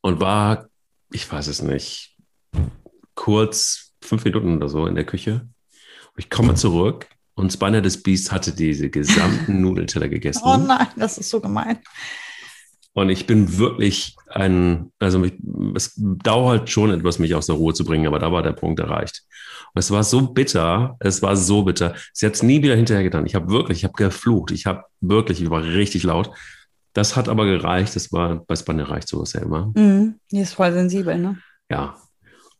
und 0.00 0.20
war, 0.20 0.68
ich 1.12 1.30
weiß 1.30 1.48
es 1.48 1.60
nicht, 1.60 2.16
kurz 3.14 3.92
fünf 4.02 4.24
Minuten 4.24 4.56
oder 4.56 4.68
so 4.68 4.86
in 4.86 4.94
der 4.94 5.04
Küche. 5.04 5.48
Ich 6.16 6.30
komme 6.30 6.54
zurück 6.54 7.08
und 7.34 7.52
Spanner 7.52 7.82
des 7.82 8.02
Beast 8.02 8.32
hatte 8.32 8.52
diese 8.52 8.88
gesamten 8.88 9.60
Nudelteller 9.62 10.08
gegessen. 10.08 10.42
Oh 10.44 10.56
nein, 10.56 10.86
das 10.96 11.18
ist 11.18 11.30
so 11.30 11.40
gemein. 11.40 11.78
Und 12.94 13.08
ich 13.08 13.26
bin 13.26 13.58
wirklich 13.58 14.16
ein, 14.28 14.92
also 15.00 15.18
mich, 15.18 15.34
es 15.74 15.94
dauert 15.96 16.70
schon 16.70 16.92
etwas, 16.92 17.18
mich 17.18 17.34
aus 17.34 17.46
der 17.46 17.56
Ruhe 17.56 17.74
zu 17.74 17.84
bringen, 17.84 18.06
aber 18.06 18.20
da 18.20 18.30
war 18.30 18.42
der 18.42 18.52
Punkt 18.52 18.78
erreicht. 18.78 19.24
Und 19.74 19.80
es 19.80 19.90
war 19.90 20.04
so 20.04 20.32
bitter, 20.32 20.96
es 21.00 21.20
war 21.20 21.36
so 21.36 21.64
bitter. 21.64 21.94
Sie 22.12 22.24
hat 22.24 22.34
es 22.34 22.44
nie 22.44 22.62
wieder 22.62 22.76
hinterher 22.76 23.02
getan. 23.02 23.26
Ich 23.26 23.34
habe 23.34 23.50
wirklich, 23.50 23.78
ich 23.78 23.84
habe 23.84 23.94
geflucht, 23.94 24.52
ich 24.52 24.66
habe 24.66 24.84
wirklich, 25.00 25.42
ich 25.42 25.50
war 25.50 25.64
richtig 25.64 26.04
laut. 26.04 26.30
Das 26.92 27.16
hat 27.16 27.28
aber 27.28 27.44
gereicht, 27.46 27.96
das 27.96 28.12
war 28.12 28.44
bei 28.46 28.54
Spanne 28.54 28.88
reicht 28.88 29.08
sowas 29.08 29.32
ja 29.32 29.42
immer. 29.42 29.72
Mhm, 29.74 30.20
die 30.30 30.38
ist 30.38 30.54
voll 30.54 30.72
sensibel, 30.72 31.18
ne? 31.18 31.38
Ja. 31.68 31.96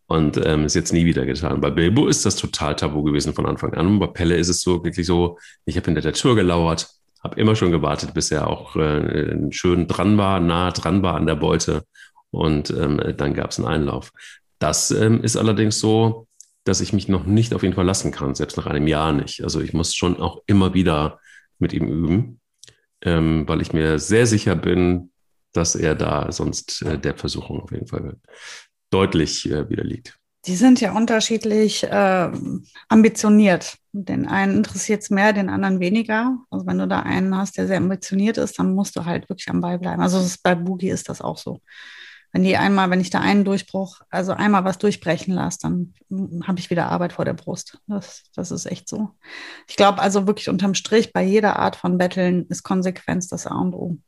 Und 0.06 0.36
ähm, 0.44 0.64
ist 0.64 0.74
jetzt 0.74 0.92
nie 0.92 1.06
wieder 1.06 1.24
getan. 1.24 1.60
Bei 1.60 1.70
Bilbo 1.70 2.08
ist 2.08 2.26
das 2.26 2.36
total 2.36 2.76
tabu 2.76 3.04
gewesen 3.04 3.32
von 3.32 3.46
Anfang 3.46 3.72
an. 3.74 3.86
Und 3.86 3.98
bei 4.00 4.08
Pelle 4.08 4.36
ist 4.36 4.48
es 4.48 4.60
so 4.60 4.84
wirklich 4.84 5.06
so, 5.06 5.38
ich 5.64 5.76
habe 5.76 5.86
hinter 5.86 6.02
der 6.02 6.12
Tür 6.12 6.34
gelauert, 6.34 6.90
habe 7.24 7.40
immer 7.40 7.56
schon 7.56 7.72
gewartet, 7.72 8.14
bis 8.14 8.30
er 8.30 8.46
auch 8.48 8.76
äh, 8.76 9.50
schön 9.50 9.88
dran 9.88 10.18
war, 10.18 10.40
nah 10.40 10.70
dran 10.70 11.02
war 11.02 11.14
an 11.14 11.26
der 11.26 11.36
Beute. 11.36 11.84
Und 12.30 12.70
ähm, 12.70 13.00
dann 13.16 13.34
gab 13.34 13.50
es 13.50 13.58
einen 13.58 13.68
Einlauf. 13.68 14.12
Das 14.58 14.90
ähm, 14.90 15.22
ist 15.22 15.36
allerdings 15.36 15.80
so, 15.80 16.28
dass 16.64 16.80
ich 16.80 16.92
mich 16.92 17.08
noch 17.08 17.24
nicht 17.24 17.54
auf 17.54 17.62
ihn 17.62 17.74
verlassen 17.74 18.12
kann, 18.12 18.34
selbst 18.34 18.56
nach 18.56 18.66
einem 18.66 18.86
Jahr 18.86 19.12
nicht. 19.12 19.42
Also 19.42 19.60
ich 19.60 19.72
muss 19.72 19.94
schon 19.94 20.20
auch 20.20 20.42
immer 20.46 20.74
wieder 20.74 21.20
mit 21.58 21.72
ihm 21.72 21.88
üben, 21.88 22.40
ähm, 23.02 23.48
weil 23.48 23.62
ich 23.62 23.72
mir 23.72 23.98
sehr 23.98 24.26
sicher 24.26 24.56
bin, 24.56 25.10
dass 25.52 25.74
er 25.74 25.94
da 25.94 26.30
sonst 26.32 26.82
äh, 26.82 26.98
der 26.98 27.16
Versuchung 27.16 27.60
auf 27.60 27.70
jeden 27.70 27.86
Fall 27.86 28.16
deutlich 28.90 29.50
äh, 29.50 29.68
widerliegt. 29.68 30.18
Die 30.46 30.56
sind 30.56 30.80
ja 30.80 30.92
unterschiedlich 30.92 31.84
äh, 31.84 32.30
ambitioniert. 32.88 33.78
Den 33.92 34.26
einen 34.26 34.58
interessiert 34.58 35.02
es 35.02 35.10
mehr, 35.10 35.32
den 35.32 35.48
anderen 35.48 35.80
weniger. 35.80 36.36
Also 36.50 36.66
wenn 36.66 36.78
du 36.78 36.86
da 36.86 37.00
einen 37.00 37.36
hast, 37.36 37.56
der 37.56 37.66
sehr 37.66 37.78
ambitioniert 37.78 38.36
ist, 38.36 38.58
dann 38.58 38.74
musst 38.74 38.96
du 38.96 39.04
halt 39.04 39.28
wirklich 39.28 39.48
am 39.48 39.60
Ball 39.60 39.78
bleiben. 39.78 40.02
Also 40.02 40.18
ist, 40.18 40.42
bei 40.42 40.54
Boogie 40.54 40.90
ist 40.90 41.08
das 41.08 41.22
auch 41.22 41.38
so. 41.38 41.60
Wenn 42.34 42.42
die 42.42 42.56
einmal, 42.56 42.90
wenn 42.90 43.00
ich 43.00 43.10
da 43.10 43.20
einen 43.20 43.44
Durchbruch, 43.44 44.00
also 44.10 44.32
einmal 44.32 44.64
was 44.64 44.78
durchbrechen 44.78 45.32
lasse, 45.32 45.58
dann 45.62 45.94
habe 46.44 46.58
ich 46.58 46.68
wieder 46.68 46.88
Arbeit 46.90 47.12
vor 47.12 47.24
der 47.24 47.32
Brust. 47.32 47.78
Das, 47.86 48.24
das 48.34 48.50
ist 48.50 48.66
echt 48.66 48.88
so. 48.88 49.10
Ich 49.68 49.76
glaube 49.76 50.02
also 50.02 50.26
wirklich 50.26 50.48
unterm 50.48 50.74
Strich, 50.74 51.12
bei 51.12 51.22
jeder 51.22 51.60
Art 51.60 51.76
von 51.76 51.96
Betteln 51.96 52.46
ist 52.48 52.64
Konsequenz 52.64 53.28
das 53.28 53.46
A 53.46 53.54
und 53.54 53.72
O. 53.72 53.98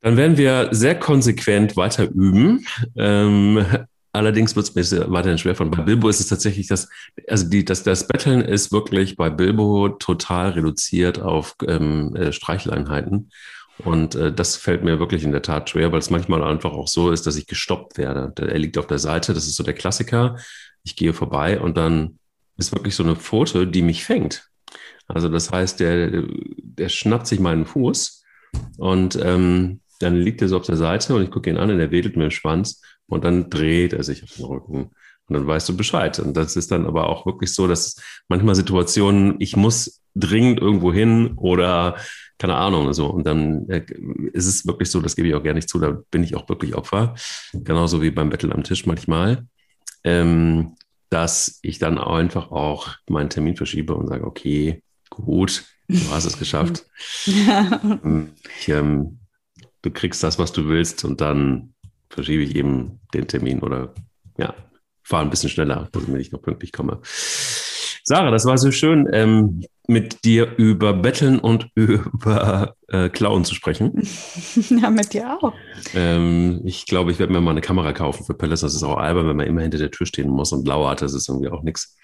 Dann 0.00 0.16
werden 0.16 0.36
wir 0.36 0.68
sehr 0.70 0.98
konsequent 0.98 1.76
weiter 1.76 2.08
üben. 2.08 2.64
Ähm, 2.96 3.64
allerdings 4.12 4.54
wird 4.54 4.76
es 4.76 4.92
mir 4.92 5.10
weiterhin 5.10 5.38
schwer 5.38 5.56
von. 5.56 5.70
Bei 5.70 5.82
Bilbo 5.82 6.08
ist 6.08 6.20
es 6.20 6.28
tatsächlich 6.28 6.68
das, 6.68 6.88
also 7.26 7.48
die, 7.48 7.64
das, 7.64 7.82
das 7.82 8.06
Betteln 8.06 8.40
ist 8.40 8.72
wirklich 8.72 9.16
bei 9.16 9.30
Bilbo 9.30 9.88
total 9.88 10.50
reduziert 10.50 11.20
auf 11.20 11.56
ähm, 11.66 12.14
äh, 12.14 12.32
Streicheleinheiten. 12.32 13.30
Und 13.84 14.14
äh, 14.14 14.32
das 14.32 14.56
fällt 14.56 14.82
mir 14.82 14.98
wirklich 14.98 15.24
in 15.24 15.32
der 15.32 15.42
Tat 15.42 15.70
schwer, 15.70 15.92
weil 15.92 16.00
es 16.00 16.10
manchmal 16.10 16.42
einfach 16.42 16.72
auch 16.72 16.88
so 16.88 17.10
ist, 17.10 17.26
dass 17.26 17.36
ich 17.36 17.46
gestoppt 17.46 17.96
werde. 17.96 18.32
Er 18.36 18.58
liegt 18.58 18.78
auf 18.78 18.86
der 18.86 18.98
Seite, 18.98 19.34
das 19.34 19.46
ist 19.46 19.56
so 19.56 19.62
der 19.62 19.74
Klassiker. 19.74 20.36
Ich 20.82 20.96
gehe 20.96 21.12
vorbei 21.12 21.60
und 21.60 21.76
dann 21.76 22.18
ist 22.56 22.72
wirklich 22.72 22.96
so 22.96 23.04
eine 23.04 23.14
Pfote, 23.16 23.66
die 23.66 23.82
mich 23.82 24.04
fängt. 24.04 24.48
Also 25.06 25.28
das 25.28 25.50
heißt, 25.50 25.80
der, 25.80 26.24
der 26.58 26.88
schnappt 26.88 27.26
sich 27.26 27.40
meinen 27.40 27.66
Fuß 27.66 28.24
und 28.78 29.16
ähm, 29.22 29.80
dann 29.98 30.16
liegt 30.16 30.42
er 30.42 30.48
so 30.48 30.56
auf 30.56 30.66
der 30.66 30.76
Seite 30.76 31.14
und 31.14 31.22
ich 31.22 31.30
gucke 31.30 31.50
ihn 31.50 31.56
an 31.56 31.70
und 31.70 31.80
er 31.80 31.90
wedelt 31.90 32.16
mir 32.16 32.24
den 32.24 32.30
Schwanz 32.30 32.82
und 33.06 33.24
dann 33.24 33.50
dreht 33.50 33.92
er 33.92 34.02
sich 34.02 34.22
auf 34.22 34.34
den 34.34 34.44
Rücken. 34.44 34.90
Und 35.28 35.34
dann 35.34 35.46
weißt 35.46 35.68
du 35.68 35.76
Bescheid. 35.76 36.18
Und 36.20 36.36
das 36.36 36.56
ist 36.56 36.70
dann 36.70 36.86
aber 36.86 37.08
auch 37.08 37.26
wirklich 37.26 37.52
so, 37.54 37.66
dass 37.66 38.00
manchmal 38.28 38.54
Situationen, 38.54 39.36
ich 39.40 39.56
muss 39.56 40.00
dringend 40.14 40.58
irgendwo 40.60 40.92
hin 40.92 41.34
oder 41.36 41.96
keine 42.38 42.54
Ahnung, 42.54 42.92
so. 42.92 43.08
Und 43.08 43.26
dann 43.26 43.68
äh, 43.68 43.84
ist 44.32 44.46
es 44.46 44.66
wirklich 44.66 44.90
so, 44.90 45.00
das 45.00 45.16
gebe 45.16 45.28
ich 45.28 45.34
auch 45.34 45.42
gerne 45.42 45.58
nicht 45.58 45.68
zu, 45.68 45.78
da 45.78 45.98
bin 46.10 46.22
ich 46.22 46.36
auch 46.36 46.48
wirklich 46.48 46.74
Opfer. 46.74 47.14
Genauso 47.52 48.00
wie 48.00 48.10
beim 48.10 48.30
Battle 48.30 48.54
am 48.54 48.62
Tisch 48.62 48.86
manchmal. 48.86 49.46
Ähm, 50.04 50.76
dass 51.10 51.58
ich 51.62 51.78
dann 51.78 51.98
auch 51.98 52.14
einfach 52.14 52.50
auch 52.50 52.96
meinen 53.08 53.30
Termin 53.30 53.56
verschiebe 53.56 53.94
und 53.94 54.08
sage, 54.08 54.26
okay, 54.26 54.82
gut, 55.10 55.64
du 55.88 56.10
hast 56.10 56.26
es 56.26 56.38
geschafft. 56.38 56.84
ich, 57.26 58.68
ähm, 58.68 59.18
du 59.82 59.90
kriegst 59.90 60.22
das, 60.22 60.38
was 60.38 60.52
du 60.52 60.68
willst 60.68 61.04
und 61.04 61.20
dann 61.20 61.74
verschiebe 62.10 62.42
ich 62.42 62.56
eben 62.56 63.00
den 63.14 63.28
Termin 63.28 63.60
oder 63.60 63.94
ja, 64.38 64.54
fahre 65.02 65.24
ein 65.24 65.30
bisschen 65.30 65.50
schneller, 65.50 65.88
damit 65.92 66.20
ich 66.20 66.32
noch 66.32 66.42
pünktlich 66.42 66.72
komme. 66.72 67.00
Sarah, 68.08 68.30
das 68.30 68.46
war 68.46 68.56
so 68.56 68.70
schön, 68.70 69.06
ähm, 69.12 69.62
mit 69.86 70.24
dir 70.24 70.54
über 70.56 70.94
Betteln 70.94 71.38
und 71.38 71.68
über 71.74 72.74
äh, 72.88 73.08
Klauen 73.10 73.44
zu 73.44 73.54
sprechen. 73.54 74.02
Ja, 74.70 74.90
mit 74.90 75.12
dir 75.12 75.36
auch. 75.42 75.52
Ähm, 75.94 76.60
ich 76.64 76.86
glaube, 76.86 77.10
ich 77.10 77.18
werde 77.18 77.32
mir 77.32 77.40
mal 77.40 77.50
eine 77.50 77.60
Kamera 77.60 77.92
kaufen 77.92 78.24
für 78.24 78.34
Palace. 78.34 78.60
Das 78.60 78.74
ist 78.74 78.82
auch 78.82 78.96
albern, 78.96 79.28
wenn 79.28 79.36
man 79.36 79.46
immer 79.46 79.62
hinter 79.62 79.78
der 79.78 79.90
Tür 79.90 80.06
stehen 80.06 80.28
muss 80.28 80.52
und 80.52 80.66
lauert. 80.66 81.02
Das 81.02 81.14
ist 81.14 81.28
irgendwie 81.28 81.48
auch 81.48 81.62
nichts. 81.62 81.96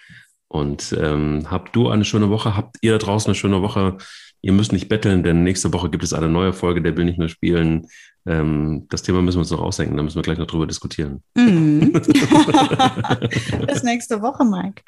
Und 0.49 0.95
ähm, 0.99 1.47
habt 1.51 1.75
du 1.75 1.89
eine 1.89 2.05
schöne 2.05 2.31
Woche? 2.31 2.57
Habt 2.57 2.77
ihr 2.81 2.93
da 2.93 2.99
draußen 2.99 3.29
eine 3.29 3.35
schöne 3.35 3.63
Woche? 3.63 3.97
Ihr 4.45 4.53
müsst 4.53 4.73
nicht 4.73 4.91
betteln, 4.91 5.23
denn 5.23 5.43
nächste 5.43 5.73
Woche 5.73 5.89
gibt 5.89 6.05
es 6.05 6.13
eine 6.13 6.29
neue 6.29 6.53
Folge, 6.53 6.83
der 6.83 6.95
will 6.99 7.07
nicht 7.07 7.19
mehr 7.19 7.31
spielen. 7.31 7.87
Ähm, 8.27 8.87
das 8.91 9.03
Thema 9.03 9.23
müssen 9.23 9.39
wir 9.39 9.41
uns 9.41 9.51
noch 9.51 9.63
ausdenken, 9.63 9.97
da 9.97 10.03
müssen 10.03 10.17
wir 10.17 10.23
gleich 10.23 10.37
noch 10.37 10.47
drüber 10.47 10.67
diskutieren. 10.67 11.23
Mhm. 11.35 11.93
Bis 13.67 13.83
nächste 13.85 14.21
Woche, 14.21 14.45
Mike. 14.45 14.83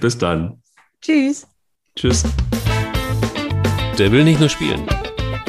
Bis 0.00 0.16
dann. 0.16 0.62
Tschüss. 1.02 1.46
Tschüss. 1.94 2.24
Der 3.98 4.10
will 4.10 4.24
nicht 4.24 4.40
nur 4.40 4.48
spielen. 4.48 4.80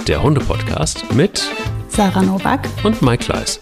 Der 0.09 0.21
Hunde-Podcast 0.21 1.13
mit 1.13 1.49
Sarah 1.87 2.21
Novak 2.21 2.67
und 2.83 3.01
Mike 3.01 3.23
Kleiss. 3.23 3.61